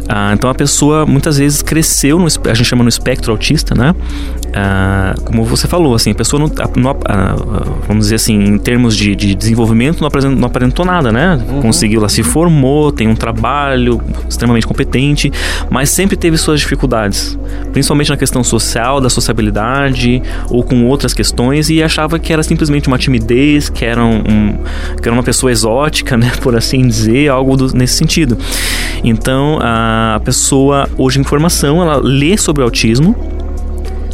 Ah, 0.10 0.32
então 0.34 0.50
a 0.50 0.56
pessoa 0.56 1.06
muitas 1.06 1.38
vezes 1.38 1.62
cresceu, 1.62 2.18
no, 2.18 2.26
a 2.26 2.54
gente 2.56 2.66
chama 2.66 2.84
no 2.84 2.90
espectro 2.90 3.32
autista, 3.32 3.76
né? 3.76 3.94
Ah, 4.60 5.14
como 5.24 5.44
você 5.44 5.68
falou, 5.68 5.94
assim, 5.94 6.12
a 6.12 6.16
pessoa 6.16 6.40
não, 6.40 6.52
não 6.76 6.98
ah, 7.06 7.36
vamos 7.88 8.06
dizer 8.06 8.16
assim, 8.16 8.34
em 8.34 8.58
termos 8.58 8.98
de, 8.98 9.16
de 9.16 9.36
desenvolvimento 9.36 10.02
não 10.02 10.08
apresentou, 10.08 10.40
não 10.40 10.48
apresentou 10.48 10.84
nada, 10.84 11.12
né? 11.12 11.40
Uhum. 11.48 11.62
Conseguiu, 11.62 12.00
ela 12.00 12.10
se 12.10 12.24
formou, 12.24 12.92
tem 12.92 13.08
um 13.08 13.14
trabalho 13.16 14.02
extremamente 14.28 14.66
competente, 14.66 15.32
mas 15.70 15.92
sempre 15.92 16.18
teve 16.18 16.38
suas 16.38 16.60
dificuldades, 16.60 17.38
principalmente 17.72 18.10
na 18.10 18.18
questão 18.18 18.44
social, 18.44 19.00
da 19.00 19.12
sociabilidade 19.12 20.24
ou 20.50 20.64
com 20.64 20.86
outras 20.88 21.14
questões 21.14 21.70
e 21.70 21.84
achava 21.84 22.18
que 22.18 22.34
era 22.34 22.42
simplesmente 22.42 22.88
uma 22.88 22.98
timidez, 22.98 23.70
que 23.70 23.86
era, 23.86 24.04
um, 24.04 24.58
que 25.00 25.08
era 25.08 25.14
uma 25.14 25.24
pessoa 25.24 25.52
exótica, 25.52 26.18
né? 26.18 26.32
Por 26.42 26.56
assim 26.56 26.88
dizer, 26.88 27.30
algo 27.30 27.56
do, 27.56 27.76
nesse 27.76 27.94
sentido. 27.94 28.36
Então, 29.04 29.60
a 29.62 30.20
pessoa, 30.26 30.90
hoje 30.98 31.20
em 31.20 31.24
formação, 31.24 31.80
ela 31.80 31.98
lê 31.98 32.36
sobre 32.38 32.64
autismo 32.64 33.16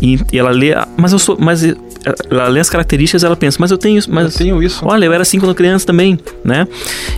e, 0.04 0.20
e 0.34 0.38
ela 0.38 0.51
lê, 0.51 0.76
mas 0.97 1.14
eu 1.14 1.20
sou, 1.20 1.38
mas 1.39 1.64
ela 2.30 2.49
lê 2.49 2.60
as 2.60 2.70
características 2.70 3.24
ela 3.24 3.38
pensa, 3.38 3.56
mas 3.58 3.72
eu 3.72 3.78
tenho 3.78 3.97
isso, 3.97 4.12
mas 4.12 4.34
eu 4.34 4.38
tenho 4.38 4.62
isso. 4.62 4.86
Olha, 4.86 5.06
eu 5.06 5.14
era 5.14 5.22
assim 5.22 5.39
quando 5.39 5.56
criança 5.56 5.86
também, 5.86 6.20
né? 6.43 6.68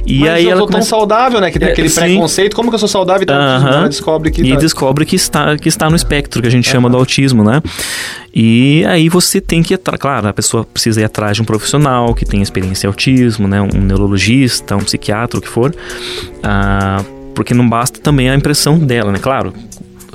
E 0.06 0.20
mas 0.20 0.30
aí 0.30 0.44
eu 0.44 0.52
ela 0.52 0.60
sou 0.60 0.68
começa... 0.68 0.90
tão 0.92 1.00
saudável, 1.00 1.42
né? 1.42 1.50
Que 1.50 1.58
tem 1.58 1.68
é, 1.68 1.72
aquele 1.72 1.90
sim. 1.90 2.00
preconceito. 2.02 2.56
Como 2.56 2.70
que 2.70 2.76
eu 2.76 2.80
sou 2.80 2.88
saudável 2.88 3.26
e 3.28 3.32
uh 3.32 3.36
-huh. 3.36 3.74
ela 3.74 3.90
descobre 3.90 4.30
que 4.30 4.44
e 4.44 4.54
tá... 4.54 4.60
descobre 4.60 5.04
que 5.04 5.16
está 5.16 5.58
que 5.58 5.68
está 5.68 5.90
no 5.90 5.96
espectro 5.96 6.44
que 6.44 6.48
a 6.48 6.52
gente 6.52 6.66
uh 6.66 6.70
-huh. 6.70 6.74
chama 6.74 6.88
do 6.92 6.98
autismo, 6.98 7.44
né? 7.44 7.60
E 8.32 8.86
aí 8.86 9.10
você 9.10 9.42
tem 9.42 9.64
que 9.64 9.74
ir 9.74 9.76
atrás, 9.76 10.00
claro, 10.00 10.28
a 10.28 10.34
pessoa 10.34 10.64
precisa 10.64 11.02
ir 11.02 11.06
atrás 11.06 11.38
de 11.38 11.42
um 11.42 11.46
profissional 11.46 12.14
que 12.14 12.24
tenha 12.24 12.44
experiência 12.44 12.86
em 12.86 12.90
autismo, 12.90 13.48
né? 13.48 13.62
Um 13.62 13.82
neurologista, 13.82 14.76
um 14.76 14.84
psiquiatra, 14.84 15.40
o 15.40 15.42
que 15.42 15.50
for. 15.50 15.74
Uh, 15.74 17.16
porque 17.34 17.56
não 17.56 17.68
basta 17.68 18.00
também 18.00 18.30
a 18.30 18.36
impressão 18.36 18.78
dela, 18.78 19.12
né? 19.12 19.18
Claro, 19.20 19.54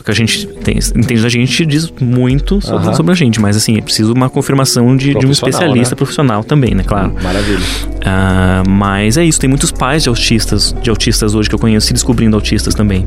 que 0.02 0.10
a 0.10 0.14
gente 0.14 0.46
tem, 0.46 0.78
entende 0.78 1.22
da 1.22 1.28
gente 1.28 1.66
diz 1.66 1.92
muito 2.00 2.60
sobre, 2.60 2.88
uhum. 2.88 2.94
sobre, 2.94 3.12
a 3.12 3.14
gente, 3.14 3.40
mas 3.40 3.56
assim, 3.56 3.76
é 3.76 3.80
preciso 3.80 4.12
uma 4.12 4.28
confirmação 4.28 4.96
de, 4.96 5.14
de 5.14 5.26
um 5.26 5.30
especialista 5.30 5.94
né? 5.94 5.96
profissional 5.96 6.44
também, 6.44 6.74
né? 6.74 6.84
Claro. 6.86 7.14
Maravilha. 7.22 7.58
Uh, 7.58 8.68
mas 8.68 9.16
é 9.16 9.24
isso, 9.24 9.38
tem 9.38 9.48
muitos 9.48 9.72
pais 9.72 10.02
de 10.02 10.08
autistas, 10.08 10.74
de 10.82 10.90
autistas 10.90 11.34
hoje 11.34 11.48
que 11.48 11.54
eu 11.54 11.58
conheço 11.58 11.86
se 11.86 11.92
descobrindo 11.92 12.36
autistas 12.36 12.74
também. 12.74 13.06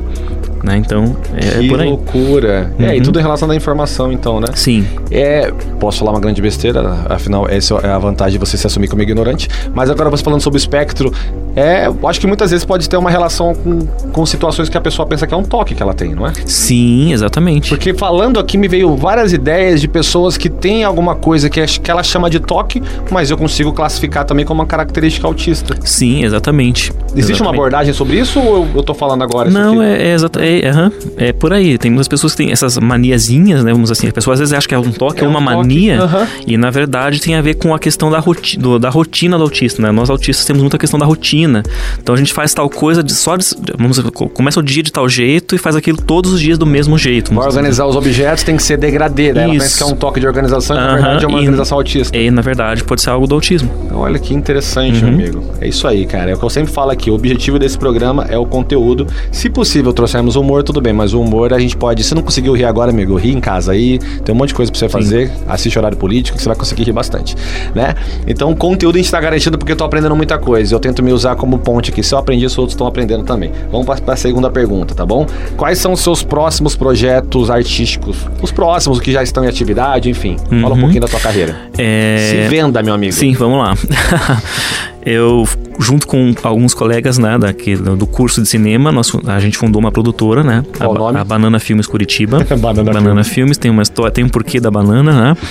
Né? 0.64 0.78
Então, 0.78 1.14
é, 1.36 1.60
que 1.60 1.68
por 1.68 1.78
aí. 1.78 1.88
loucura. 1.88 2.72
Uhum. 2.78 2.86
É, 2.86 2.96
e 2.96 3.00
tudo 3.02 3.18
em 3.18 3.22
relação 3.22 3.50
à 3.50 3.54
informação, 3.54 4.10
então, 4.10 4.40
né? 4.40 4.46
Sim. 4.54 4.86
É, 5.10 5.52
posso 5.78 5.98
falar 5.98 6.12
uma 6.12 6.20
grande 6.20 6.40
besteira, 6.40 7.04
afinal, 7.06 7.46
essa 7.46 7.74
é 7.74 7.90
a 7.90 7.98
vantagem 7.98 8.32
de 8.32 8.38
você 8.38 8.56
se 8.56 8.66
assumir 8.66 8.88
como 8.88 9.02
ignorante. 9.02 9.46
Mas 9.74 9.90
agora 9.90 10.08
você 10.08 10.24
falando 10.24 10.40
sobre 10.40 10.56
o 10.56 10.58
espectro, 10.58 11.12
é, 11.54 11.86
eu 11.86 12.08
acho 12.08 12.18
que 12.18 12.26
muitas 12.26 12.50
vezes 12.50 12.64
pode 12.64 12.88
ter 12.88 12.96
uma 12.96 13.10
relação 13.10 13.54
com, 13.54 13.86
com 14.10 14.24
situações 14.24 14.70
que 14.70 14.76
a 14.76 14.80
pessoa 14.80 15.06
pensa 15.06 15.26
que 15.26 15.34
é 15.34 15.36
um 15.36 15.44
toque 15.44 15.74
que 15.74 15.82
ela 15.82 15.92
tem, 15.92 16.14
não 16.14 16.26
é? 16.26 16.32
Sim, 16.46 17.12
exatamente. 17.12 17.68
Porque 17.68 17.92
falando 17.92 18.40
aqui 18.40 18.56
me 18.56 18.66
veio 18.66 18.96
várias 18.96 19.34
ideias 19.34 19.82
de 19.82 19.86
pessoas 19.86 20.38
que 20.38 20.48
têm 20.48 20.82
alguma 20.82 21.14
coisa 21.14 21.50
que, 21.50 21.64
que 21.64 21.90
ela 21.90 22.02
chama 22.02 22.30
de 22.30 22.40
toque, 22.40 22.82
mas 23.10 23.30
eu 23.30 23.36
consigo 23.36 23.70
classificar 23.72 24.24
também 24.24 24.46
como 24.46 24.62
uma 24.62 24.66
característica 24.66 25.26
autista. 25.26 25.76
Sim, 25.84 26.24
exatamente. 26.24 26.90
Existe 27.14 27.32
exatamente. 27.32 27.42
uma 27.42 27.50
abordagem 27.50 27.92
sobre 27.92 28.18
isso 28.18 28.40
ou 28.40 28.64
eu, 28.64 28.68
eu 28.76 28.82
tô 28.82 28.94
falando 28.94 29.22
agora? 29.22 29.50
Não, 29.50 29.82
é, 29.82 30.02
é, 30.02 30.16
é 30.38 30.53
é, 30.62 30.68
aham, 30.68 30.92
é 31.16 31.32
por 31.32 31.52
aí. 31.52 31.76
Tem 31.78 31.90
muitas 31.90 32.08
pessoas 32.08 32.32
que 32.34 32.38
têm 32.44 32.52
essas 32.52 32.78
maniazinhas, 32.78 33.62
né? 33.64 33.72
Vamos 33.72 33.90
assim, 33.90 34.06
as 34.06 34.12
pessoas 34.12 34.34
às 34.34 34.40
vezes 34.40 34.52
acham 34.54 34.68
que 34.68 34.74
é 34.74 34.78
um 34.78 34.92
toque, 34.92 35.24
é, 35.24 35.26
uma 35.28 35.38
um 35.38 35.42
mania. 35.42 36.00
aham. 36.02 36.26
E 36.46 36.56
na 36.56 36.70
verdade 36.70 37.20
tem 37.20 37.34
a 37.34 37.40
ver 37.42 37.54
com 37.54 37.74
a 37.74 37.78
questão 37.78 38.10
da, 38.10 38.18
roti 38.18 38.58
do- 38.58 38.78
da 38.78 38.88
rotina 38.90 39.36
do 39.36 39.42
autista, 39.44 39.80
né? 39.82 39.90
Nós 39.90 40.10
autistas 40.10 40.44
temos 40.46 40.62
muita 40.62 40.78
questão 40.78 40.98
da 40.98 41.06
rotina. 41.06 41.62
Então 42.00 42.14
a 42.14 42.18
gente 42.18 42.32
faz 42.32 42.52
tal 42.54 42.68
coisa 42.68 43.02
de, 43.02 43.12
só 43.12 43.36
de, 43.36 43.46
vamos 43.78 43.96
dizer, 43.96 44.10
co- 44.10 44.28
começa 44.28 44.60
o 44.60 44.62
dia 44.62 44.82
de 44.82 44.92
tal 44.92 45.08
jeito 45.08 45.54
e 45.54 45.58
faz 45.58 45.76
aquilo 45.76 45.98
todos 45.98 46.32
os 46.32 46.40
dias 46.40 46.58
do 46.58 46.66
mesmo 46.66 46.96
jeito. 46.98 47.28
Vamos 47.28 47.46
dizer. 47.46 47.58
organizar 47.58 47.86
os 47.86 47.96
objetos 47.96 48.44
tem 48.44 48.56
que 48.56 48.62
ser 48.62 48.76
degradê, 48.76 49.32
né? 49.32 49.44
Ela 49.44 49.52
pensa 49.54 49.76
que 49.78 49.82
é 49.82 49.86
um 49.86 49.96
toque 49.96 50.20
de 50.20 50.26
organização 50.26 50.76
e 50.76 50.80
na 50.80 50.94
verdade 50.94 51.24
é 51.24 51.28
uma 51.28 51.36
e- 51.38 51.40
organização 51.40 51.78
autista. 51.78 52.16
E 52.16 52.30
na 52.30 52.42
verdade 52.42 52.84
pode 52.84 53.00
ser 53.02 53.10
algo 53.10 53.26
do 53.26 53.34
autismo. 53.34 53.70
Olha 53.92 54.18
que 54.18 54.34
interessante, 54.34 55.04
Uhum. 55.04 55.10
meu 55.12 55.20
amigo. 55.20 55.44
É 55.60 55.68
isso 55.68 55.86
aí, 55.86 56.04
cara. 56.06 56.30
É 56.30 56.34
o 56.34 56.38
que 56.38 56.44
eu 56.44 56.50
sempre 56.50 56.72
falo 56.72 56.90
aqui. 56.90 57.10
O 57.10 57.14
objetivo 57.14 57.58
desse 57.58 57.78
programa 57.78 58.24
é 58.28 58.36
o 58.38 58.44
conteúdo. 58.46 59.06
Se 59.30 59.48
possível, 59.48 59.92
trouxermos 59.92 60.36
humor, 60.44 60.62
tudo 60.62 60.80
bem. 60.80 60.92
Mas 60.92 61.12
o 61.14 61.20
humor 61.20 61.52
a 61.52 61.58
gente 61.58 61.76
pode. 61.76 62.04
Se 62.04 62.14
não 62.14 62.22
conseguiu 62.22 62.52
rir 62.54 62.64
agora, 62.64 62.90
amigo, 62.90 63.16
ri 63.16 63.32
em 63.32 63.40
casa 63.40 63.72
aí. 63.72 63.98
Tem 64.24 64.34
um 64.34 64.38
monte 64.38 64.48
de 64.48 64.54
coisa 64.54 64.70
pra 64.70 64.78
você 64.78 64.88
fazer. 64.88 65.30
Assiste 65.48 65.78
horário 65.78 65.96
político 65.96 66.36
que 66.36 66.42
você 66.42 66.48
vai 66.48 66.56
conseguir 66.56 66.84
rir 66.84 66.92
bastante, 66.92 67.34
né? 67.74 67.94
Então, 68.26 68.50
o 68.50 68.56
conteúdo 68.56 68.94
a 68.96 68.98
gente 68.98 69.10
tá 69.10 69.20
garantido 69.20 69.58
porque 69.58 69.72
eu 69.72 69.76
tô 69.76 69.84
aprendendo 69.84 70.14
muita 70.14 70.38
coisa. 70.38 70.74
Eu 70.74 70.78
tento 70.80 71.02
me 71.02 71.12
usar 71.12 71.34
como 71.36 71.58
ponte 71.58 71.90
aqui. 71.90 72.02
Se 72.02 72.14
eu 72.14 72.18
aprendi, 72.18 72.44
os 72.46 72.56
outros 72.58 72.74
estão 72.74 72.86
aprendendo 72.86 73.24
também. 73.24 73.50
Vamos 73.72 73.86
pra, 74.00 74.16
segunda 74.16 74.50
pergunta, 74.50 74.94
tá 74.94 75.04
bom? 75.04 75.26
Quais 75.56 75.78
são 75.78 75.92
os 75.92 76.00
seus 76.00 76.22
próximos 76.22 76.76
projetos 76.76 77.50
artísticos? 77.50 78.16
Os 78.42 78.52
próximos, 78.52 79.00
que 79.00 79.10
já 79.12 79.22
estão 79.22 79.44
em 79.44 79.48
atividade, 79.48 80.08
enfim. 80.10 80.36
Fala 80.48 80.74
um 80.74 80.74
Uhum. 80.74 80.80
pouquinho 80.80 81.00
da 81.00 81.08
tua 81.08 81.20
carreira. 81.20 81.56
É... 81.78 82.44
Se 82.44 82.48
venda, 82.48 82.82
meu 82.82 82.94
amigo. 82.94 83.12
Sim, 83.12 83.32
vamos 83.32 83.58
lá. 83.58 83.74
Eu, 85.06 85.46
junto 85.78 86.06
com 86.06 86.34
alguns 86.42 86.72
colegas, 86.72 87.18
né, 87.18 87.36
daqui, 87.38 87.76
do 87.76 88.06
curso 88.06 88.40
de 88.40 88.48
cinema, 88.48 88.90
nós, 88.90 89.12
a 89.26 89.38
gente 89.38 89.58
fundou 89.58 89.78
uma 89.80 89.92
produtora, 89.92 90.42
né? 90.42 90.64
A, 90.80 90.84
nome? 90.84 91.18
a 91.18 91.24
Banana 91.24 91.58
Filmes 91.58 91.86
Curitiba. 91.86 92.38
Banana 92.58 93.22
Filmes. 93.24 93.58
tem 93.58 93.70
uma 93.70 93.82
história, 93.82 94.10
tem 94.10 94.24
um 94.24 94.28
porquê 94.28 94.60
da 94.60 94.70
banana, 94.70 95.12
né? 95.12 95.36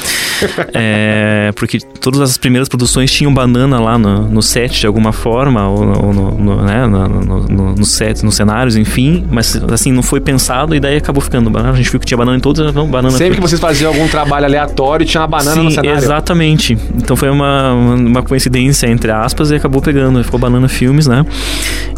É, 0.73 1.51
porque 1.55 1.77
todas 2.01 2.19
as 2.19 2.37
primeiras 2.37 2.67
produções 2.67 3.09
tinham 3.11 3.33
banana 3.33 3.79
lá 3.79 3.97
no, 3.97 4.27
no 4.27 4.41
set 4.41 4.79
de 4.81 4.87
alguma 4.87 5.13
forma, 5.13 5.67
ou, 5.69 5.85
no, 5.85 6.13
no- 6.13 6.31
no- 6.31 6.61
né, 6.63 6.85
no, 6.85 7.75
no, 7.75 7.85
set, 7.85 8.23
nos 8.25 8.35
cenários, 8.35 8.75
enfim, 8.75 9.25
mas 9.31 9.55
assim, 9.71 9.91
não 9.91 10.03
foi 10.03 10.19
pensado 10.19 10.75
e 10.75 10.79
daí 10.79 10.97
acabou 10.97 11.21
ficando 11.21 11.49
banana. 11.49 11.73
A 11.73 11.75
gente 11.77 11.89
viu 11.91 11.99
que 11.99 12.05
tinha 12.05 12.17
banana 12.17 12.37
em 12.37 12.39
todas, 12.41 12.73
não, 12.73 12.87
banana 12.87 13.17
Sempre 13.17 13.35
que 13.35 13.41
vocês 13.41 13.59
faziam 13.61 13.91
algum 13.93 14.07
trabalho 14.07 14.45
aleatório, 14.45 15.05
tinha 15.05 15.21
uma 15.21 15.27
banana 15.27 15.55
Sim, 15.55 15.63
no 15.63 15.71
cenário. 15.71 15.97
exatamente. 15.97 16.77
Então 16.95 17.15
foi 17.15 17.29
uma, 17.29 17.73
uma 17.73 18.21
coincidência, 18.23 18.87
entre 18.87 19.11
aspas, 19.11 19.42
e 19.51 19.55
acabou 19.55 19.81
pegando. 19.81 20.23
Ficou 20.23 20.39
Banana 20.39 20.67
Filmes, 20.67 21.07
né? 21.07 21.25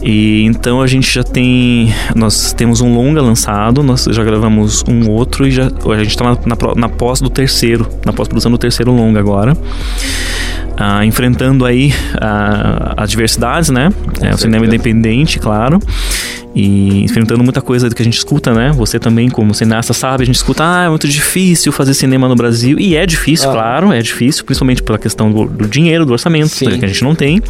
E 0.01 0.43
então 0.43 0.81
a 0.81 0.87
gente 0.87 1.11
já 1.11 1.23
tem. 1.23 1.93
Nós 2.15 2.53
temos 2.53 2.81
um 2.81 2.93
longa 2.95 3.21
lançado, 3.21 3.81
nós 3.83 4.05
já 4.09 4.23
gravamos 4.23 4.83
um 4.87 5.09
outro 5.09 5.47
e 5.47 5.51
já, 5.51 5.65
a 5.65 6.03
gente 6.03 6.17
tá 6.17 6.23
na, 6.23 6.37
na, 6.45 6.75
na 6.75 6.89
pós 6.89 7.21
do 7.21 7.29
terceiro, 7.29 7.87
na 8.05 8.13
pós-produção 8.13 8.51
do 8.51 8.57
terceiro 8.57 8.91
longa 8.91 9.19
agora. 9.19 9.57
Ah, 10.77 11.05
enfrentando 11.05 11.65
aí 11.65 11.93
ah, 12.19 12.93
as 12.97 13.09
diversidades, 13.09 13.69
né? 13.69 13.89
É, 14.21 14.33
o 14.33 14.37
cinema 14.37 14.65
certeza. 14.65 14.75
independente, 14.75 15.39
claro. 15.39 15.79
E 16.55 17.03
enfrentando 17.03 17.43
muita 17.43 17.61
coisa 17.61 17.89
que 17.89 18.01
a 18.01 18.05
gente 18.05 18.17
escuta, 18.17 18.53
né? 18.53 18.71
Você 18.77 18.97
também, 18.97 19.29
como 19.29 19.53
cineasta, 19.53 19.93
sabe, 19.93 20.23
a 20.23 20.25
gente 20.25 20.35
escuta, 20.35 20.63
ah, 20.63 20.85
é 20.85 20.89
muito 20.89 21.07
difícil 21.07 21.71
fazer 21.73 21.93
cinema 21.93 22.29
no 22.29 22.35
Brasil. 22.35 22.79
E 22.79 22.95
é 22.95 23.05
difícil, 23.05 23.49
Ah. 23.49 23.53
claro, 23.53 23.91
é 23.91 24.01
difícil, 24.01 24.45
principalmente 24.45 24.81
pela 24.81 24.97
questão 24.97 25.29
do, 25.31 25.45
do 25.45 25.67
dinheiro, 25.67 26.05
do 26.05 26.13
orçamento, 26.13 26.47
Sim. 26.47 26.79
que 26.79 26.85
a 26.85 26.87
gente 26.87 27.03
não 27.03 27.13
tem. 27.13 27.41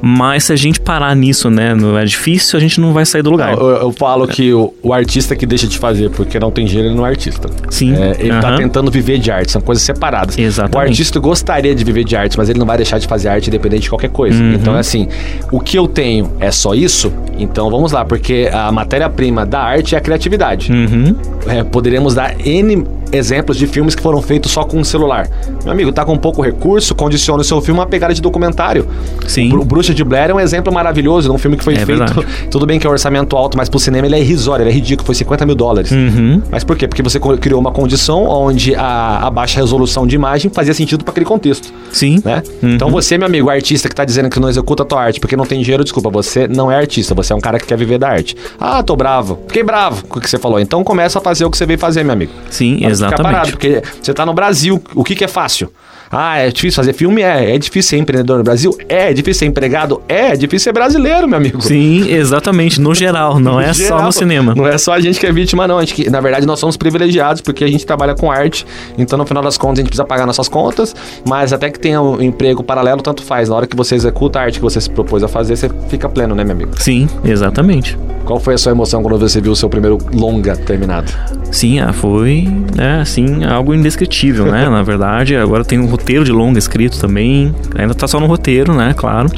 Mas 0.00 0.44
se 0.44 0.52
a 0.52 0.56
gente 0.56 0.80
parar 0.80 1.14
nisso, 1.14 1.50
né? 1.50 1.74
No 1.74 1.96
é 1.96 2.04
difícil, 2.04 2.56
a 2.56 2.60
gente 2.60 2.80
não 2.80 2.92
vai 2.92 3.04
sair 3.04 3.22
do 3.22 3.30
lugar. 3.30 3.52
Eu, 3.52 3.68
eu 3.68 3.92
falo 3.92 4.26
que 4.26 4.52
o, 4.52 4.72
o 4.82 4.92
artista 4.92 5.34
que 5.36 5.46
deixa 5.46 5.66
de 5.66 5.78
fazer 5.78 6.10
porque 6.10 6.38
não 6.38 6.50
tem 6.50 6.64
dinheiro, 6.64 6.88
ele 6.88 6.96
não 6.96 7.06
é 7.06 7.10
artista. 7.10 7.48
Sim. 7.70 7.94
É, 7.94 8.16
ele 8.18 8.40
tá 8.40 8.48
aham. 8.48 8.56
tentando 8.56 8.90
viver 8.90 9.18
de 9.18 9.30
arte, 9.30 9.52
são 9.52 9.60
coisas 9.60 9.82
separadas. 9.84 10.38
Exatamente. 10.38 10.76
O 10.76 10.78
artista 10.78 11.20
gostaria 11.20 11.74
de 11.74 11.84
viver 11.84 12.04
de 12.04 12.16
arte, 12.16 12.36
mas 12.36 12.48
ele 12.48 12.58
não 12.58 12.66
vai 12.66 12.76
deixar 12.76 12.98
de 12.98 13.06
fazer 13.06 13.28
arte 13.28 13.48
independente 13.48 13.82
de 13.82 13.88
qualquer 13.88 14.10
coisa. 14.10 14.42
Uhum. 14.42 14.54
Então 14.54 14.76
é 14.76 14.80
assim, 14.80 15.08
o 15.50 15.60
que 15.60 15.78
eu 15.78 15.86
tenho 15.86 16.32
é 16.40 16.50
só 16.50 16.74
isso? 16.74 17.12
Então 17.38 17.70
vamos 17.70 17.92
lá, 17.92 18.04
porque 18.04 18.48
a 18.52 18.70
matéria-prima 18.70 19.44
da 19.44 19.60
arte 19.60 19.94
é 19.94 19.98
a 19.98 20.00
criatividade. 20.00 20.70
Uhum. 20.70 21.16
É, 21.46 21.62
poderíamos 21.62 22.14
dar 22.14 22.34
N 22.46 22.86
exemplos 23.12 23.56
de 23.56 23.66
filmes 23.66 23.94
que 23.94 24.02
foram 24.02 24.20
feitos 24.20 24.50
só 24.50 24.64
com 24.64 24.78
um 24.78 24.84
celular. 24.84 25.28
Meu 25.62 25.72
amigo, 25.72 25.92
tá 25.92 26.04
com 26.04 26.16
pouco 26.16 26.42
recurso, 26.42 26.94
condiciona 26.94 27.40
o 27.40 27.44
seu 27.44 27.60
filme 27.60 27.80
a 27.80 27.86
pegada 27.86 28.12
de 28.12 28.20
documentário. 28.20 28.88
Sim. 29.26 29.52
O 29.54 29.64
Bruxa 29.84 29.94
de 29.94 30.02
Blair 30.04 30.30
é 30.30 30.34
um 30.34 30.40
exemplo 30.40 30.72
maravilhoso 30.72 31.28
de 31.28 31.34
um 31.34 31.36
filme 31.38 31.56
que 31.58 31.64
foi 31.64 31.74
É 31.74 31.84
feito. 31.84 31.98
verdade. 31.98 32.26
Tudo 32.50 32.64
bem 32.64 32.78
que 32.78 32.86
é 32.86 32.90
um 32.90 32.92
orçamento 32.92 33.36
alto, 33.36 33.56
mas 33.56 33.68
pro 33.68 33.78
cinema 33.78 34.06
ele 34.06 34.16
é 34.16 34.20
irrisório, 34.20 34.62
ele 34.62 34.70
é 34.70 34.72
ridículo, 34.72 35.04
foi 35.04 35.14
50 35.14 35.44
mil 35.44 35.54
dólares. 35.54 35.90
Uhum. 35.90 36.42
Mas 36.50 36.64
por 36.64 36.74
quê? 36.76 36.88
Porque 36.88 37.02
você 37.02 37.20
criou 37.40 37.60
uma 37.60 37.70
condição 37.70 38.24
onde 38.24 38.74
a, 38.74 39.18
a 39.26 39.30
baixa 39.30 39.60
resolução 39.60 40.06
de 40.06 40.14
imagem 40.16 40.50
fazia 40.50 40.72
sentido 40.72 41.04
para 41.04 41.12
aquele 41.12 41.26
contexto. 41.26 41.70
Sim. 41.92 42.20
Né? 42.24 42.42
Uhum. 42.62 42.70
Então 42.74 42.90
você, 42.90 43.18
meu 43.18 43.26
amigo, 43.26 43.50
artista 43.50 43.88
que 43.88 43.94
tá 43.94 44.04
dizendo 44.06 44.30
que 44.30 44.40
não 44.40 44.48
executa 44.48 44.82
a 44.82 44.86
tua 44.86 45.02
arte 45.02 45.20
porque 45.20 45.36
não 45.36 45.44
tem 45.44 45.60
dinheiro, 45.60 45.84
desculpa, 45.84 46.08
você 46.08 46.48
não 46.48 46.72
é 46.72 46.76
artista, 46.76 47.14
você 47.14 47.32
é 47.32 47.36
um 47.36 47.40
cara 47.40 47.58
que 47.58 47.66
quer 47.66 47.76
viver 47.76 47.98
da 47.98 48.08
arte. 48.08 48.34
Ah, 48.58 48.82
tô 48.82 48.96
bravo. 48.96 49.40
Fiquei 49.48 49.62
bravo 49.62 50.06
com 50.06 50.18
o 50.18 50.22
que 50.22 50.30
você 50.30 50.38
falou. 50.38 50.58
Então 50.58 50.82
começa 50.82 51.18
a 51.18 51.22
fazer 51.22 51.44
o 51.44 51.50
que 51.50 51.58
você 51.58 51.66
veio 51.66 51.78
fazer, 51.78 52.02
meu 52.04 52.12
amigo. 52.14 52.32
Sim, 52.50 52.78
Para 52.80 52.94
Ficar 52.94 53.10
parado, 53.22 53.48
exatamente. 53.48 53.50
porque 53.52 53.82
você 54.00 54.14
tá 54.14 54.24
no 54.24 54.32
Brasil. 54.32 54.82
O 54.94 55.04
que 55.04 55.14
que 55.14 55.24
é 55.24 55.28
fácil? 55.28 55.70
Ah, 56.10 56.38
é 56.38 56.50
difícil 56.50 56.76
fazer 56.76 56.92
filme? 56.92 57.22
É. 57.22 57.54
É 57.54 57.58
difícil 57.58 57.90
ser 57.90 57.96
empreendedor 57.98 58.38
no 58.38 58.44
Brasil? 58.44 58.76
É. 58.88 59.10
É 59.10 59.12
difícil 59.12 59.40
ser 59.40 59.46
empregado? 59.46 60.00
É. 60.08 60.24
É 60.32 60.36
difícil 60.36 60.64
ser 60.64 60.72
brasileiro, 60.72 61.28
meu 61.28 61.36
amigo. 61.36 61.60
Sim, 61.60 62.08
exatamente. 62.10 62.80
No 62.80 62.94
geral, 62.94 63.38
não 63.40 63.60
é 63.60 63.72
só 63.72 63.82
Geral, 63.84 64.02
no 64.04 64.12
cinema. 64.12 64.54
Não 64.54 64.66
é 64.66 64.78
só 64.78 64.92
a 64.94 65.00
gente 65.00 65.20
que 65.20 65.26
é 65.26 65.32
vítima, 65.32 65.66
não. 65.68 65.78
A 65.78 65.84
gente 65.84 65.94
que- 65.94 66.10
na 66.10 66.20
verdade, 66.20 66.46
nós 66.46 66.58
somos 66.58 66.76
privilegiados 66.76 67.40
porque 67.42 67.62
a 67.64 67.68
gente 67.68 67.84
trabalha 67.84 68.14
com 68.14 68.30
arte. 68.30 68.66
Então, 68.96 69.18
no 69.18 69.26
final 69.26 69.42
das 69.42 69.58
contas, 69.58 69.78
a 69.78 69.82
gente 69.82 69.88
precisa 69.88 70.04
pagar 70.04 70.26
nossas 70.26 70.48
contas. 70.48 70.94
Mas 71.28 71.52
até 71.52 71.70
que 71.70 71.78
tenha 71.78 72.00
um 72.00 72.20
emprego 72.22 72.62
paralelo, 72.62 73.02
tanto 73.02 73.22
faz. 73.22 73.48
Na 73.48 73.56
hora 73.56 73.66
que 73.66 73.76
você 73.76 73.94
executa 73.94 74.38
a 74.38 74.42
arte 74.42 74.58
que 74.58 74.62
você 74.64 74.80
se 74.80 74.88
propôs 74.90 75.22
a 75.22 75.28
fazer, 75.28 75.56
você 75.56 75.70
fica 75.88 76.08
pleno, 76.08 76.34
né, 76.34 76.42
meu 76.44 76.54
amigo? 76.54 76.70
Sim, 76.80 77.08
exatamente. 77.24 77.98
Qual 78.24 78.40
foi 78.40 78.54
a 78.54 78.58
sua 78.58 78.72
emoção 78.72 79.02
quando 79.02 79.18
você 79.18 79.40
viu 79.40 79.52
o 79.52 79.56
seu 79.56 79.68
primeiro 79.68 79.98
longa 80.14 80.56
terminado? 80.56 81.12
Sim, 81.50 81.78
ah, 81.78 81.92
foi, 81.92 82.48
né, 82.74 83.00
assim, 83.02 83.44
algo 83.44 83.74
indescritível, 83.74 84.46
né? 84.46 84.68
Na 84.70 84.82
verdade, 84.82 85.36
agora 85.36 85.64
tem 85.64 85.78
um 85.78 85.86
roteiro 85.94 86.24
de 86.24 86.32
longa 86.32 86.58
escrito 86.58 86.98
também. 86.98 87.54
Ainda 87.76 87.94
tá 87.94 88.06
só 88.06 88.18
no 88.20 88.26
roteiro, 88.26 88.74
né? 88.74 88.94
Claro. 88.96 89.28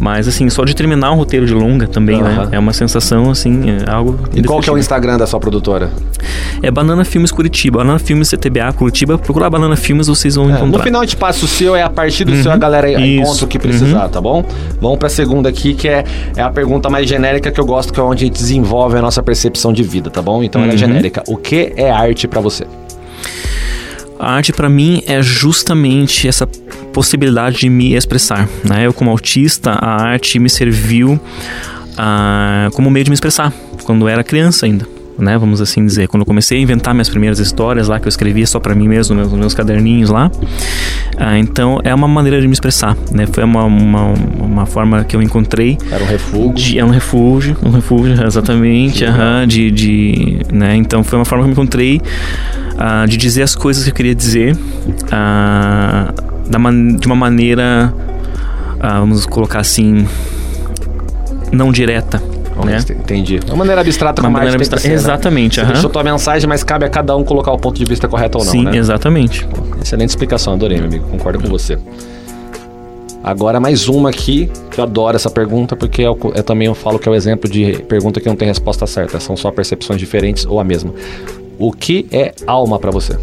Mas, 0.00 0.26
assim, 0.28 0.48
só 0.50 0.64
de 0.64 0.74
terminar 0.74 1.12
um 1.12 1.16
roteiro 1.16 1.46
de 1.46 1.52
longa 1.54 1.86
também, 1.86 2.20
né? 2.22 2.48
É 2.52 2.58
uma 2.58 2.72
sensação, 2.72 3.30
assim, 3.30 3.62
é 3.70 3.90
algo. 3.90 4.18
E 4.34 4.42
qual 4.42 4.60
que 4.60 4.68
é 4.68 4.72
o. 4.72 4.78
Instagram 4.78 5.18
da 5.18 5.26
sua 5.26 5.38
produtora? 5.40 5.90
É 6.62 6.70
Banana 6.70 7.04
Filmes 7.04 7.30
Curitiba. 7.32 7.78
Banana 7.78 7.98
Filmes 7.98 8.28
CTBA 8.28 8.72
Curitiba. 8.72 9.18
Procurar 9.18 9.50
Banana 9.50 9.76
Filmes, 9.76 10.06
vocês 10.06 10.34
vão 10.36 10.46
É, 10.46 10.52
no 10.52 10.56
encontrar. 10.58 10.82
final 10.84 11.00
a 11.02 11.04
gente 11.04 11.16
passa 11.16 11.44
o 11.44 11.48
seu, 11.48 11.74
é 11.76 11.82
a 11.82 11.90
partir 11.90 12.24
do 12.24 12.32
Uhum. 12.32 12.42
seu 12.42 12.52
a 12.52 12.56
galera 12.56 12.88
Isso. 12.90 13.00
encontra 13.22 13.44
o 13.44 13.48
que 13.48 13.58
precisar, 13.58 14.08
tá 14.08 14.20
bom? 14.20 14.44
Vamos 14.80 14.98
pra 14.98 15.08
segunda 15.08 15.48
aqui, 15.48 15.74
que 15.74 15.88
é, 15.88 16.04
é 16.36 16.40
a 16.42 16.48
pergunta 16.50 16.88
mais 16.88 17.08
genérica 17.08 17.50
que 17.50 17.60
eu 17.60 17.66
gosto, 17.66 17.92
que 17.92 18.00
é 18.00 18.02
onde 18.02 18.24
a 18.24 18.26
gente 18.28 18.36
desenvolve 18.38 18.96
a 18.96 19.02
nossa 19.02 19.22
percepção 19.22 19.72
de 19.72 19.82
vida, 19.82 20.08
tá 20.10 20.22
bom? 20.22 20.42
Então 20.42 20.62
ela 20.62 20.70
é 20.70 20.72
Uhum. 20.72 20.78
genérica. 20.78 21.22
O 21.26 21.36
que 21.36 21.72
é 21.76 21.90
arte 21.90 22.26
pra 22.28 22.40
você? 22.40 22.64
A 24.18 24.32
arte 24.32 24.52
para 24.52 24.68
mim 24.68 25.02
é 25.06 25.22
justamente 25.22 26.26
essa 26.26 26.46
possibilidade 26.92 27.58
de 27.58 27.68
me 27.68 27.94
expressar, 27.94 28.48
né? 28.64 28.86
Eu 28.86 28.92
como 28.92 29.10
autista, 29.10 29.70
a 29.72 30.02
arte 30.02 30.38
me 30.38 30.50
serviu 30.50 31.20
ah, 31.96 32.68
como 32.72 32.90
meio 32.90 33.04
de 33.04 33.10
me 33.10 33.14
expressar 33.14 33.52
quando 33.84 34.08
era 34.08 34.24
criança 34.24 34.66
ainda. 34.66 34.97
Né, 35.18 35.36
vamos 35.36 35.60
assim 35.60 35.84
dizer, 35.84 36.06
quando 36.06 36.20
eu 36.20 36.26
comecei 36.26 36.58
a 36.58 36.60
inventar 36.60 36.94
minhas 36.94 37.08
primeiras 37.08 37.40
histórias 37.40 37.88
lá 37.88 37.98
que 37.98 38.06
eu 38.06 38.08
escrevia 38.08 38.46
só 38.46 38.60
para 38.60 38.72
mim 38.72 38.86
mesmo, 38.86 39.16
nos 39.16 39.32
meus, 39.32 39.52
caderninhos 39.52 40.10
lá, 40.10 40.30
ah, 41.16 41.36
então 41.36 41.80
é 41.82 41.92
uma 41.92 42.06
maneira 42.06 42.40
de 42.40 42.46
me 42.46 42.52
expressar, 42.52 42.96
né? 43.10 43.26
Foi 43.26 43.42
uma, 43.42 43.64
uma, 43.64 44.14
uma 44.38 44.64
forma 44.64 45.02
que 45.02 45.16
eu 45.16 45.20
encontrei 45.20 45.76
Era 45.90 46.04
um 46.04 46.06
refúgio. 46.06 46.52
de- 46.54 46.78
é 46.78 46.84
um 46.84 46.90
refúgio, 46.90 47.56
um 47.64 47.70
refúgio, 47.70 48.14
exatamente, 48.24 49.04
aham, 49.04 49.44
de, 49.44 49.72
de, 49.72 50.38
né, 50.52 50.76
então 50.76 51.02
foi 51.02 51.18
uma 51.18 51.24
forma 51.24 51.42
que 51.42 51.50
eu 51.50 51.52
encontrei 51.52 52.00
ah, 52.78 53.04
de 53.04 53.16
dizer 53.16 53.42
as 53.42 53.56
coisas 53.56 53.82
que 53.82 53.90
eu 53.90 53.94
queria 53.94 54.14
dizer 54.14 54.56
ah, 55.10 56.14
da 56.48 56.60
man- 56.60 56.94
de 56.96 57.06
uma 57.08 57.16
maneira, 57.16 57.92
ah, 58.78 59.00
vamos 59.00 59.26
colocar 59.26 59.58
assim, 59.58 60.06
não 61.50 61.72
direta, 61.72 62.22
né? 62.64 62.78
Entendi. 62.90 63.40
Uma 63.46 63.56
maneira 63.56 63.80
abstrata 63.80 64.20
Uma 64.22 64.30
maneira 64.30 64.52
tem 64.52 64.58
que 64.58 64.62
abstra- 64.74 64.78
ser, 64.80 64.88
né? 64.88 64.94
Exatamente, 64.94 65.54
Você 65.56 65.60
aham. 65.62 65.72
deixou 65.72 65.90
tua 65.90 66.02
mensagem, 66.04 66.48
mas 66.48 66.62
cabe 66.64 66.84
a 66.84 66.88
cada 66.88 67.16
um 67.16 67.24
colocar 67.24 67.52
o 67.52 67.58
ponto 67.58 67.76
de 67.78 67.84
vista 67.84 68.06
correto 68.08 68.38
ou 68.38 68.44
não, 68.44 68.50
Sim, 68.52 68.64
né? 68.64 68.76
exatamente. 68.76 69.46
Excelente 69.82 70.10
explicação, 70.10 70.54
adorei, 70.54 70.78
meu 70.78 70.86
amigo. 70.86 71.06
Concordo 71.08 71.40
com 71.40 71.48
você. 71.48 71.78
Agora 73.22 73.58
mais 73.60 73.88
uma 73.88 74.10
aqui, 74.10 74.50
que 74.70 74.78
eu 74.80 74.84
adoro 74.84 75.16
essa 75.16 75.28
pergunta, 75.28 75.76
porque 75.76 76.02
eu, 76.02 76.18
eu 76.34 76.42
também 76.42 76.66
eu 76.68 76.74
falo 76.74 76.98
que 76.98 77.08
é 77.08 77.12
o 77.12 77.14
exemplo 77.14 77.50
de 77.50 77.82
pergunta 77.88 78.20
que 78.20 78.28
não 78.28 78.36
tem 78.36 78.48
resposta 78.48 78.86
certa, 78.86 79.18
são 79.20 79.36
só 79.36 79.50
percepções 79.50 79.98
diferentes 79.98 80.46
ou 80.46 80.60
a 80.60 80.64
mesma. 80.64 80.92
O 81.58 81.72
que 81.72 82.06
é 82.12 82.32
alma 82.46 82.78
pra 82.78 82.90
você? 82.90 83.18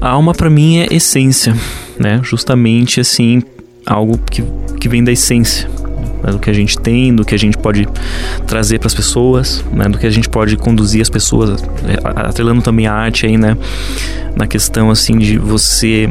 A 0.00 0.10
alma 0.10 0.34
para 0.34 0.50
mim 0.50 0.78
é 0.80 0.86
essência, 0.92 1.54
né? 1.98 2.20
Justamente 2.24 3.00
assim, 3.00 3.40
algo 3.86 4.18
que, 4.30 4.42
que 4.80 4.88
vem 4.88 5.02
da 5.04 5.12
essência. 5.12 5.70
Né, 6.22 6.32
do 6.32 6.38
que 6.38 6.48
a 6.48 6.52
gente 6.52 6.78
tem, 6.78 7.14
do 7.14 7.24
que 7.24 7.34
a 7.34 7.38
gente 7.38 7.58
pode 7.58 7.86
trazer 8.46 8.78
para 8.78 8.86
as 8.86 8.94
pessoas, 8.94 9.64
né, 9.72 9.88
do 9.88 9.98
que 9.98 10.06
a 10.06 10.10
gente 10.10 10.28
pode 10.28 10.56
conduzir 10.56 11.02
as 11.02 11.10
pessoas, 11.10 11.62
é, 11.62 11.98
atrelando 12.04 12.62
também 12.62 12.86
a 12.86 12.94
arte 12.94 13.26
aí, 13.26 13.36
né, 13.36 13.56
na 14.36 14.46
questão 14.46 14.90
assim 14.90 15.18
de 15.18 15.38
você 15.38 16.08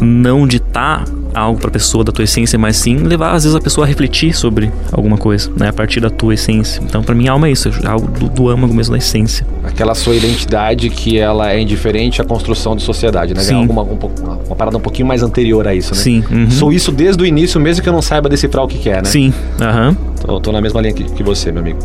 não 0.00 0.46
ditar 0.46 1.04
algo 1.34 1.58
para 1.58 1.68
a 1.68 1.72
pessoa 1.72 2.04
da 2.04 2.12
tua 2.12 2.24
essência, 2.24 2.58
mas 2.58 2.76
sim 2.76 2.96
levar 2.96 3.32
às 3.32 3.44
vezes 3.44 3.56
a 3.56 3.60
pessoa 3.60 3.86
a 3.86 3.88
refletir 3.88 4.34
sobre 4.34 4.70
alguma 4.92 5.16
coisa, 5.16 5.50
né, 5.56 5.68
a 5.68 5.72
partir 5.72 6.00
da 6.00 6.10
tua 6.10 6.34
essência. 6.34 6.82
Então, 6.82 7.02
para 7.02 7.14
mim, 7.14 7.28
alma 7.28 7.48
é 7.48 7.52
isso, 7.52 7.68
é 7.82 7.86
algo 7.86 8.06
do, 8.06 8.28
do 8.28 8.48
âmago 8.48 8.74
mesmo 8.74 8.92
da 8.92 8.98
essência. 8.98 9.46
Aquela 9.64 9.94
sua 9.94 10.14
identidade 10.14 10.90
que 10.90 11.18
ela 11.18 11.52
é 11.52 11.60
indiferente 11.60 12.20
à 12.20 12.24
construção 12.24 12.74
de 12.74 12.82
sociedade, 12.82 13.34
né? 13.34 13.40
Sim. 13.40 13.54
Alguma, 13.54 13.82
um, 13.82 13.98
uma 14.46 14.56
parada 14.56 14.76
um 14.76 14.80
pouquinho 14.80 15.06
mais 15.06 15.22
anterior 15.22 15.66
a 15.66 15.74
isso, 15.74 15.94
né? 15.94 16.00
Sim, 16.00 16.24
uhum. 16.30 16.50
Sou 16.50 16.72
isso 16.72 16.92
desde 16.92 17.22
o 17.22 17.26
início, 17.26 17.60
mesmo 17.60 17.82
que 17.82 17.88
eu 17.88 17.92
não 17.92 18.02
saiba 18.02 18.28
decifrar 18.28 18.64
o 18.64 18.68
que, 18.68 18.78
que 18.78 18.90
é, 18.90 18.96
né? 18.96 19.04
Sim, 19.04 19.32
aham. 19.60 19.96
Tô, 20.24 20.40
tô 20.40 20.52
na 20.52 20.60
mesma 20.60 20.80
linha 20.80 20.92
que, 20.92 21.04
que 21.04 21.22
você, 21.22 21.50
meu 21.50 21.62
amigo. 21.62 21.78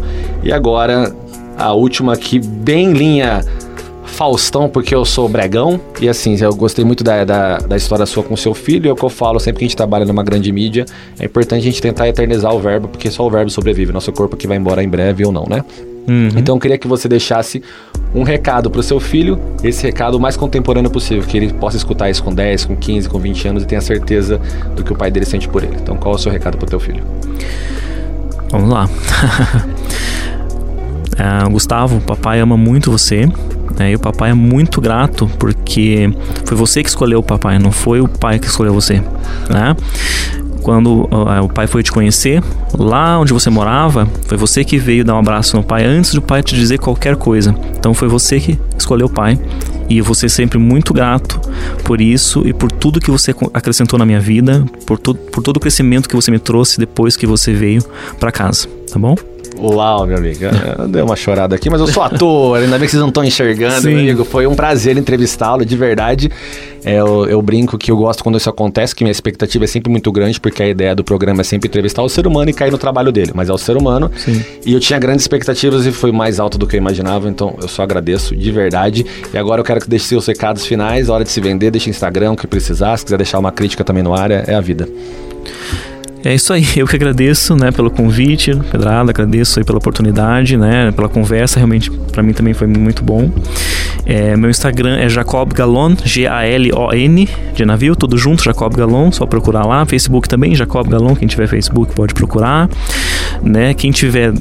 E 0.44 0.52
agora, 0.52 1.14
a 1.58 1.74
última 1.74 2.14
aqui, 2.14 2.40
bem 2.40 2.94
linha 2.94 3.44
Faustão, 4.16 4.70
porque 4.70 4.96
eu 4.96 5.04
sou 5.04 5.28
bregão. 5.28 5.80
E 6.00 6.08
assim, 6.08 6.38
eu 6.40 6.56
gostei 6.56 6.86
muito 6.86 7.04
da, 7.04 7.26
da, 7.26 7.58
da 7.58 7.76
história 7.76 8.06
sua 8.06 8.24
com 8.24 8.36
seu 8.38 8.54
filho. 8.54 8.90
É 8.90 8.94
o 8.94 8.96
que 8.96 9.04
eu 9.04 9.10
falo 9.10 9.40
sempre 9.40 9.60
que 9.60 9.66
a 9.66 9.68
gente 9.68 9.78
trabalha 9.78 10.06
numa 10.06 10.24
grande 10.24 10.52
mídia. 10.52 10.86
É 11.20 11.26
importante 11.26 11.60
a 11.62 11.64
gente 11.64 11.82
tentar 11.82 12.08
eternizar 12.08 12.54
o 12.54 12.60
verbo, 12.60 12.88
porque 12.88 13.12
só 13.12 13.28
o 13.28 13.30
verbo 13.30 13.52
sobrevive. 13.52 13.92
Nosso 13.92 14.12
corpo 14.14 14.38
que 14.38 14.48
vai 14.48 14.58
embora 14.58 14.82
em 14.82 14.88
breve 14.88 15.26
ou 15.26 15.32
não, 15.32 15.46
né? 15.50 15.64
Uhum. 16.08 16.30
Então 16.38 16.56
eu 16.56 16.60
queria 16.60 16.78
que 16.78 16.88
você 16.88 17.08
deixasse 17.08 17.62
um 18.14 18.24
recado 18.24 18.70
pro 18.70 18.82
seu 18.82 19.00
filho, 19.00 19.40
esse 19.64 19.84
recado 19.84 20.16
o 20.16 20.20
mais 20.20 20.38
contemporâneo 20.38 20.90
possível, 20.90 21.24
que 21.24 21.36
ele 21.36 21.52
possa 21.52 21.76
escutar 21.76 22.10
isso 22.10 22.24
com 22.24 22.34
10, 22.34 22.66
com 22.66 22.76
15, 22.76 23.10
com 23.10 23.20
20 23.20 23.48
anos 23.48 23.64
e 23.64 23.66
tenha 23.66 23.82
certeza 23.82 24.40
do 24.76 24.84
que 24.84 24.94
o 24.94 24.96
pai 24.96 25.12
dele 25.12 25.26
sente 25.26 25.50
por 25.50 25.64
ele. 25.64 25.76
Então 25.82 25.98
qual 25.98 26.14
é 26.14 26.16
o 26.16 26.20
seu 26.20 26.32
recado 26.32 26.58
pro 26.58 26.68
teu 26.68 26.80
filho? 26.80 27.04
Vamos 28.50 28.70
lá. 28.70 28.88
Ah, 31.18 31.48
Gustavo, 31.48 31.98
o 31.98 32.02
papai 32.02 32.42
ama 32.42 32.58
muito 32.58 32.92
você. 32.92 33.30
Né, 33.78 33.92
e 33.92 33.96
o 33.96 34.00
papai 34.00 34.32
é 34.32 34.34
muito 34.34 34.80
grato 34.80 35.30
porque 35.38 36.14
foi 36.46 36.58
você 36.58 36.82
que 36.82 36.90
escolheu 36.90 37.20
o 37.20 37.24
papai, 37.24 37.60
não 37.60 37.72
foi 37.72 38.02
o 38.02 38.08
pai 38.08 38.40
que 38.40 38.48
escolheu 38.48 38.74
você. 38.74 39.02
Né? 39.50 39.76
Quando 40.62 41.08
ah, 41.12 41.44
o 41.44 41.50
pai 41.50 41.68
foi 41.68 41.84
te 41.84 41.92
conhecer, 41.92 42.42
lá 42.74 43.20
onde 43.20 43.32
você 43.32 43.52
morava, 43.52 44.08
foi 44.26 44.36
você 44.36 44.64
que 44.64 44.80
veio 44.80 45.06
dar 45.06 45.14
um 45.14 45.20
abraço 45.20 45.56
no 45.56 45.64
pai 45.64 45.86
antes 45.86 46.14
do 46.14 46.22
pai 46.22 46.42
te 46.42 46.56
dizer 46.56 46.80
qualquer 46.80 47.16
coisa. 47.16 47.56
Então 47.78 47.94
foi 47.94 48.08
você 48.08 48.40
que 48.40 48.60
escolheu 48.76 49.06
o 49.06 49.10
pai. 49.10 49.40
E 49.88 50.02
vou 50.02 50.16
ser 50.16 50.30
sempre 50.30 50.58
muito 50.58 50.92
grato 50.92 51.40
por 51.84 52.02
isso 52.02 52.42
e 52.48 52.52
por 52.52 52.72
tudo 52.72 53.00
que 53.00 53.12
você 53.12 53.36
acrescentou 53.54 54.00
na 54.00 54.06
minha 54.08 54.20
vida, 54.20 54.66
por, 54.88 54.98
tu, 54.98 55.14
por 55.14 55.44
todo 55.44 55.58
o 55.58 55.60
crescimento 55.60 56.10
que 56.10 56.16
você 56.16 56.32
me 56.32 56.40
trouxe 56.40 56.80
depois 56.80 57.16
que 57.16 57.28
você 57.28 57.54
veio 57.54 57.84
para 58.20 58.32
casa, 58.32 58.68
tá 58.92 58.98
bom? 58.98 59.16
Uau, 59.60 60.06
meu 60.06 60.18
amigo. 60.18 60.40
Eu 60.78 60.88
dei 60.88 61.02
uma 61.02 61.16
chorada 61.16 61.56
aqui, 61.56 61.70
mas 61.70 61.80
eu 61.80 61.88
sou 61.88 62.04
ator, 62.04 62.58
ainda 62.62 62.78
bem 62.78 62.86
que 62.86 62.92
vocês 62.92 63.02
não 63.02 63.10
estão 63.10 63.24
enxergando, 63.24 63.82
Sim. 63.82 63.90
meu 63.90 64.00
amigo. 64.00 64.26
Foi 64.26 64.46
um 64.46 64.56
prazer 64.56 64.98
entrevistá-lo, 64.98 65.66
de 65.66 65.76
verdade. 65.76 66.30
É, 66.84 67.00
eu, 67.00 67.26
eu 67.26 67.42
brinco 67.42 67.78
que 67.78 67.90
eu 67.90 67.98
gosto 67.98 68.24
quando 68.24 68.38
isso 68.38 68.50
acontece, 68.50 68.96
que 68.96 69.04
minha 69.04 69.12
expectativa 69.12 69.64
é 69.64 69.68
sempre 69.68 69.92
muito 69.92 70.12
grande, 70.12 70.40
porque 70.40 70.62
a 70.62 70.68
ideia 70.68 70.94
do 70.94 71.04
programa 71.04 71.42
é 71.42 71.44
sempre 71.44 71.68
entrevistar 71.68 72.04
o 72.04 72.10
ser 72.10 72.28
humano 72.28 72.50
e 72.50 72.54
cair 72.54 72.72
no 72.72 72.78
trabalho 72.78 73.12
dele. 73.12 73.32
Mas 73.34 73.50
é 73.50 73.54
o 73.54 73.58
ser 73.58 73.76
humano. 73.76 74.12
Sim. 74.18 74.44
E 74.66 74.74
eu 74.74 74.80
tinha 74.80 75.00
grandes 75.00 75.24
expectativas 75.24 75.86
e 75.86 75.92
foi 75.92 76.12
mais 76.12 76.40
alto 76.40 76.58
do 76.58 76.68
que 76.68 76.76
eu 76.76 76.78
imaginava, 76.78 77.28
então 77.28 77.56
eu 77.62 77.68
só 77.68 77.82
agradeço 77.84 78.36
de 78.36 78.52
verdade. 78.52 79.06
E 79.34 79.38
agora 79.38 79.62
eu 79.62 79.66
quero 79.66 79.80
que 79.80 79.90
deixe 79.90 80.06
seus 80.06 80.28
recados 80.28 80.66
finais, 80.66 81.10
hora 81.10 81.24
de 81.24 81.32
se 81.32 81.42
vender, 81.42 81.72
deixe 81.72 81.90
Instagram, 81.90 82.34
o 82.34 82.36
que 82.38 82.46
precisar. 82.46 82.98
Se 82.98 83.06
quiser 83.06 83.18
deixar 83.18 83.40
uma 83.40 83.52
crítica 83.52 83.84
também 83.84 84.04
no 84.04 84.14
ar, 84.14 84.30
é, 84.30 84.44
é 84.48 84.54
a 84.54 84.62
vida. 84.62 84.88
É 86.26 86.34
isso 86.34 86.52
aí, 86.52 86.66
eu 86.76 86.88
que 86.88 86.96
agradeço, 86.96 87.56
né, 87.56 87.72
pelo 87.72 87.92
convite, 87.92 88.56
Pedrada, 88.72 89.12
agradeço 89.12 89.60
aí 89.60 89.64
pela 89.64 89.78
oportunidade, 89.78 90.58
né, 90.58 90.92
pela 90.92 91.08
conversa, 91.08 91.60
realmente 91.60 91.92
para 91.92 92.24
mim 92.24 92.34
também 92.34 92.56
foi 92.56 92.66
muito 92.66 93.04
bom. 93.04 93.30
É, 94.08 94.36
meu 94.36 94.50
Instagram 94.50 94.98
é 94.98 95.08
Jacob 95.08 95.54
Galon, 95.54 95.96
G-A-L-O-N, 96.04 97.30
de 97.54 97.66
navio, 97.66 97.96
tudo 97.96 98.18
junto, 98.18 98.44
Jacob 98.44 98.76
Galon, 98.76 99.12
só 99.12 99.26
procurar 99.26 99.66
lá. 99.66 99.86
Facebook 99.86 100.28
também, 100.28 100.56
Jacob 100.56 100.88
Galon, 100.88 101.16
quem 101.16 101.28
tiver 101.28 101.48
Facebook 101.48 101.94
pode 101.94 102.14
procurar, 102.14 102.70
né, 103.42 103.74
quem 103.74 103.92
tiver 103.92 104.34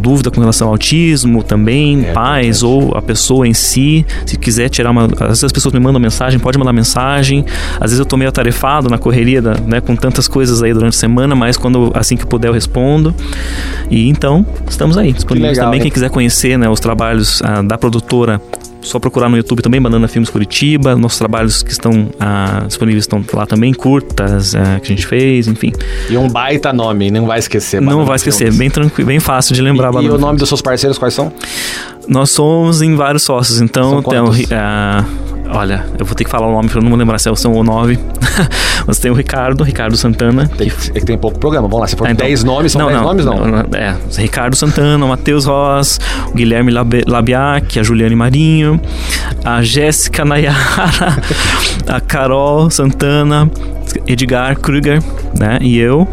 dúvida 0.00 0.30
com 0.30 0.40
relação 0.40 0.68
ao 0.68 0.74
autismo 0.74 1.42
também, 1.42 2.04
É, 2.04 2.12
pais 2.12 2.62
ou 2.62 2.96
a 2.96 3.02
pessoa 3.02 3.46
em 3.46 3.54
si, 3.54 4.04
se 4.26 4.36
quiser 4.36 4.68
tirar 4.68 4.90
uma, 4.90 5.04
às 5.04 5.28
vezes 5.28 5.44
as 5.44 5.52
pessoas 5.52 5.72
me 5.74 5.80
mandam 5.80 6.00
mensagem, 6.00 6.38
pode 6.38 6.58
mandar 6.58 6.72
mensagem, 6.72 7.44
às 7.76 7.90
vezes 7.90 7.98
eu 7.98 8.04
tô 8.06 8.16
meio 8.16 8.28
atarefado 8.28 8.88
na 8.88 8.98
correria, 8.98 9.42
da, 9.42 9.54
né, 9.54 9.80
com 9.80 9.94
tantas 9.96 10.28
coisas 10.28 10.62
aí 10.62 10.72
durante 10.72 10.94
a 10.94 10.98
semana, 10.98 11.34
mas 11.34 11.56
quando 11.56 11.90
assim 11.94 12.16
que 12.16 12.26
puder 12.26 12.48
eu 12.48 12.52
respondo. 12.52 13.14
E 13.90 14.08
então, 14.08 14.44
estamos 14.68 14.96
aí, 14.96 15.12
disponíveis 15.12 15.52
legal, 15.52 15.66
também. 15.66 15.78
hein? 15.78 15.82
Quem 15.82 15.90
quiser 15.92 16.10
conhecer 16.10 16.58
né, 16.58 16.68
os 16.68 16.80
trabalhos 16.80 17.42
ah, 17.42 17.62
da 17.62 17.76
produtora, 17.78 18.40
só 18.82 18.98
procurar 18.98 19.28
no 19.28 19.36
YouTube 19.36 19.62
também, 19.62 19.80
Banana 19.80 20.08
Filmes 20.08 20.28
Curitiba. 20.28 20.94
Nossos 20.96 21.18
trabalhos 21.18 21.62
que 21.62 21.70
estão 21.70 22.10
ah, 22.20 22.64
disponíveis 22.66 23.04
estão 23.04 23.24
lá 23.32 23.46
também, 23.46 23.72
curtas 23.72 24.54
ah, 24.54 24.80
que 24.80 24.92
a 24.92 24.96
gente 24.96 25.06
fez, 25.06 25.48
enfim. 25.48 25.72
E 26.10 26.16
um 26.16 26.28
baita 26.28 26.72
nome, 26.72 27.10
não 27.10 27.26
vai 27.26 27.38
esquecer. 27.38 27.80
Não 27.80 27.88
Banana 27.88 28.04
vai 28.06 28.16
esquecer, 28.16 28.44
Filmes. 28.44 28.58
bem 28.58 28.70
tranquilo, 28.70 29.06
bem 29.06 29.20
fácil 29.20 29.54
de 29.54 29.62
lembrar. 29.62 29.88
E, 29.88 29.90
e 29.90 29.92
Banana 29.94 30.08
o 30.08 30.12
nome 30.12 30.22
Filmes. 30.22 30.40
dos 30.40 30.48
seus 30.48 30.60
parceiros 30.60 30.98
quais 30.98 31.14
são? 31.14 31.32
Nós 32.08 32.30
somos 32.30 32.82
em 32.82 32.94
vários 32.94 33.22
sócios, 33.22 33.60
então 33.60 34.02
tem 34.02 34.18
o 34.18 34.32
ah, 34.52 35.04
olha, 35.52 35.84
eu 35.98 36.04
vou 36.04 36.14
ter 36.14 36.24
que 36.24 36.30
falar 36.30 36.46
o 36.46 36.52
nome 36.52 36.68
para 36.68 36.78
eu 36.78 36.82
não 36.82 36.90
me 36.90 36.96
lembrar 36.96 37.18
se 37.18 37.34
são 37.36 37.52
ou 37.52 37.62
nove. 37.64 37.98
Mas 38.86 38.98
tem 38.98 39.10
o 39.10 39.14
Ricardo, 39.14 39.62
Ricardo 39.62 39.96
Santana. 39.96 40.48
Tem, 40.56 40.68
que- 40.68 40.90
é 40.90 40.94
que 41.00 41.04
tem 41.06 41.16
pouco 41.16 41.38
programa. 41.38 41.68
Vamos 41.68 41.80
lá, 41.82 41.86
se 41.86 41.96
for 41.96 42.06
Ah, 42.06 42.10
então. 42.12 42.26
10 42.26 42.42
nomes, 42.44 42.72
são 42.72 42.86
10 42.86 43.00
nomes, 43.00 43.24
não. 43.24 43.36
É, 43.74 43.94
Ricardo 44.18 44.56
Santana, 44.56 45.04
o 45.04 45.08
Matheus 45.08 45.44
Ross, 45.46 46.00
o 46.28 46.34
Guilherme 46.34 46.70
Labe- 46.72 47.04
Labiac, 47.06 47.78
a 47.78 47.82
Juliane 47.82 48.16
Marinho, 48.16 48.80
a 49.44 49.62
Jéssica 49.62 50.24
Nayara, 50.24 50.56
a 51.86 52.00
Carol 52.00 52.70
Santana, 52.70 53.50
Edgar 54.06 54.58
Kruger, 54.58 55.00
né? 55.38 55.58
E 55.60 55.78
eu. 55.78 56.08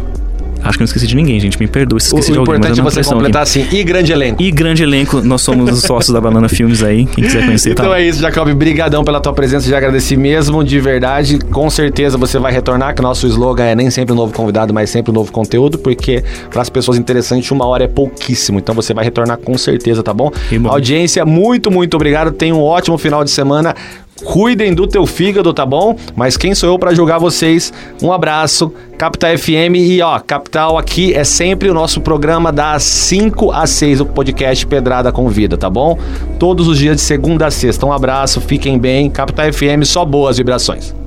Acho 0.64 0.78
que 0.78 0.82
não 0.82 0.86
esqueci 0.86 1.07
de 1.07 1.16
ninguém, 1.16 1.39
gente. 1.39 1.60
Me 1.60 1.68
perdoe 1.68 1.99
se 2.01 2.14
O, 2.14 2.20
esqueci 2.20 2.32
o 2.32 2.34
de 2.34 2.39
alguém. 2.39 2.55
importante 2.55 2.80
é 2.80 2.84
você 2.84 3.03
completar 3.03 3.43
assim. 3.43 3.66
E 3.72 3.84
grande 3.84 4.12
elenco. 4.12 4.41
E 4.41 4.51
grande 4.51 4.84
elenco, 4.84 5.22
nós 5.22 5.41
somos 5.41 5.72
os 5.72 5.82
sócios 5.82 6.14
da 6.14 6.22
Banana 6.22 6.49
Filmes 6.49 6.84
aí. 6.84 7.05
Quem 7.05 7.24
quiser 7.24 7.45
conhecer, 7.45 7.76
tá 7.76 7.84
Então 7.84 7.93
é 7.93 8.03
isso, 8.03 8.20
Jacob. 8.20 8.49
Brigadão 8.53 9.03
pela 9.03 9.20
tua 9.20 9.34
presença. 9.34 9.70
Já 9.70 9.78
agradeci 9.78 10.18
mesmo, 10.18 10.64
de 10.64 10.80
verdade. 10.80 11.39
Com 11.39 11.70
certeza 11.70 12.18
você 12.18 12.38
vai 12.38 12.51
retornar, 12.51 12.93
que 12.93 13.01
nosso 13.01 13.28
slogan 13.28 13.64
é 13.64 13.76
nem 13.76 13.89
sempre 13.89 14.14
um 14.14 14.18
novo 14.18 14.34
convidado, 14.34 14.74
mas 14.74 14.89
sempre 14.89 15.12
um 15.12 15.16
novo 15.16 15.32
conteúdo, 15.32 15.78
porque 15.78 16.24
para 16.49 16.62
as 16.62 16.70
pessoas 16.70 16.97
interessantes, 16.97 17.49
uma 17.51 17.66
hora 17.66 17.86
é 17.86 17.88
pouquíssimo. 17.88 18.60
Então 18.60 18.76
você 18.76 18.93
vai 18.93 19.03
retornar 19.05 19.38
com 19.38 19.57
certeza, 19.57 20.03
tá 20.03 20.14
bom? 20.14 20.32
Bom. 20.60 20.70
Audiência, 20.70 21.26
muito, 21.26 21.72
muito 21.72 21.95
obrigado. 21.95 22.32
Tenha 22.32 22.53
um 22.53 22.62
ótimo 22.62 22.97
final 22.97 23.24
de 23.24 23.32
semana. 23.32 23.76
Cuidem 24.24 24.74
do 24.74 24.88
teu 24.88 25.05
fígado, 25.05 25.53
tá 25.53 25.65
bom? 25.65 25.95
Mas 26.15 26.38
quem 26.38 26.53
sou 26.53 26.70
eu 26.70 26.80
para 26.80 26.93
julgar 26.93 27.20
vocês? 27.20 27.72
Um 28.01 28.11
abraço, 28.11 28.74
Capital 28.97 29.38
FM 29.38 29.76
e 29.76 30.01
ó, 30.01 30.20
Capital 30.20 30.78
aqui 30.78 31.13
é 31.13 31.24
sempre 31.24 31.70
o 31.70 31.74
nosso 31.74 32.01
programa 32.01 32.51
das 32.51 32.84
5 32.84 33.51
às 33.51 33.70
6, 33.72 34.01
o 34.01 34.05
podcast 34.05 34.65
Pedrada 34.67 35.11
com 35.11 35.30
Vida, 35.30 35.57
tá 35.57 35.70
bom? 35.70 35.97
Todos 36.38 36.67
os 36.67 36.78
dias 36.78 36.97
de 36.97 37.01
segunda 37.01 37.47
a 37.47 37.51
sexta. 37.51 37.86
Um 37.86 37.93
abraço, 37.93 38.41
fiquem 38.41 38.78
bem. 38.78 39.09
Capital 39.09 39.51
FM, 39.53 39.84
só 39.86 40.03
boas 40.03 40.38
vibrações. 40.38 40.98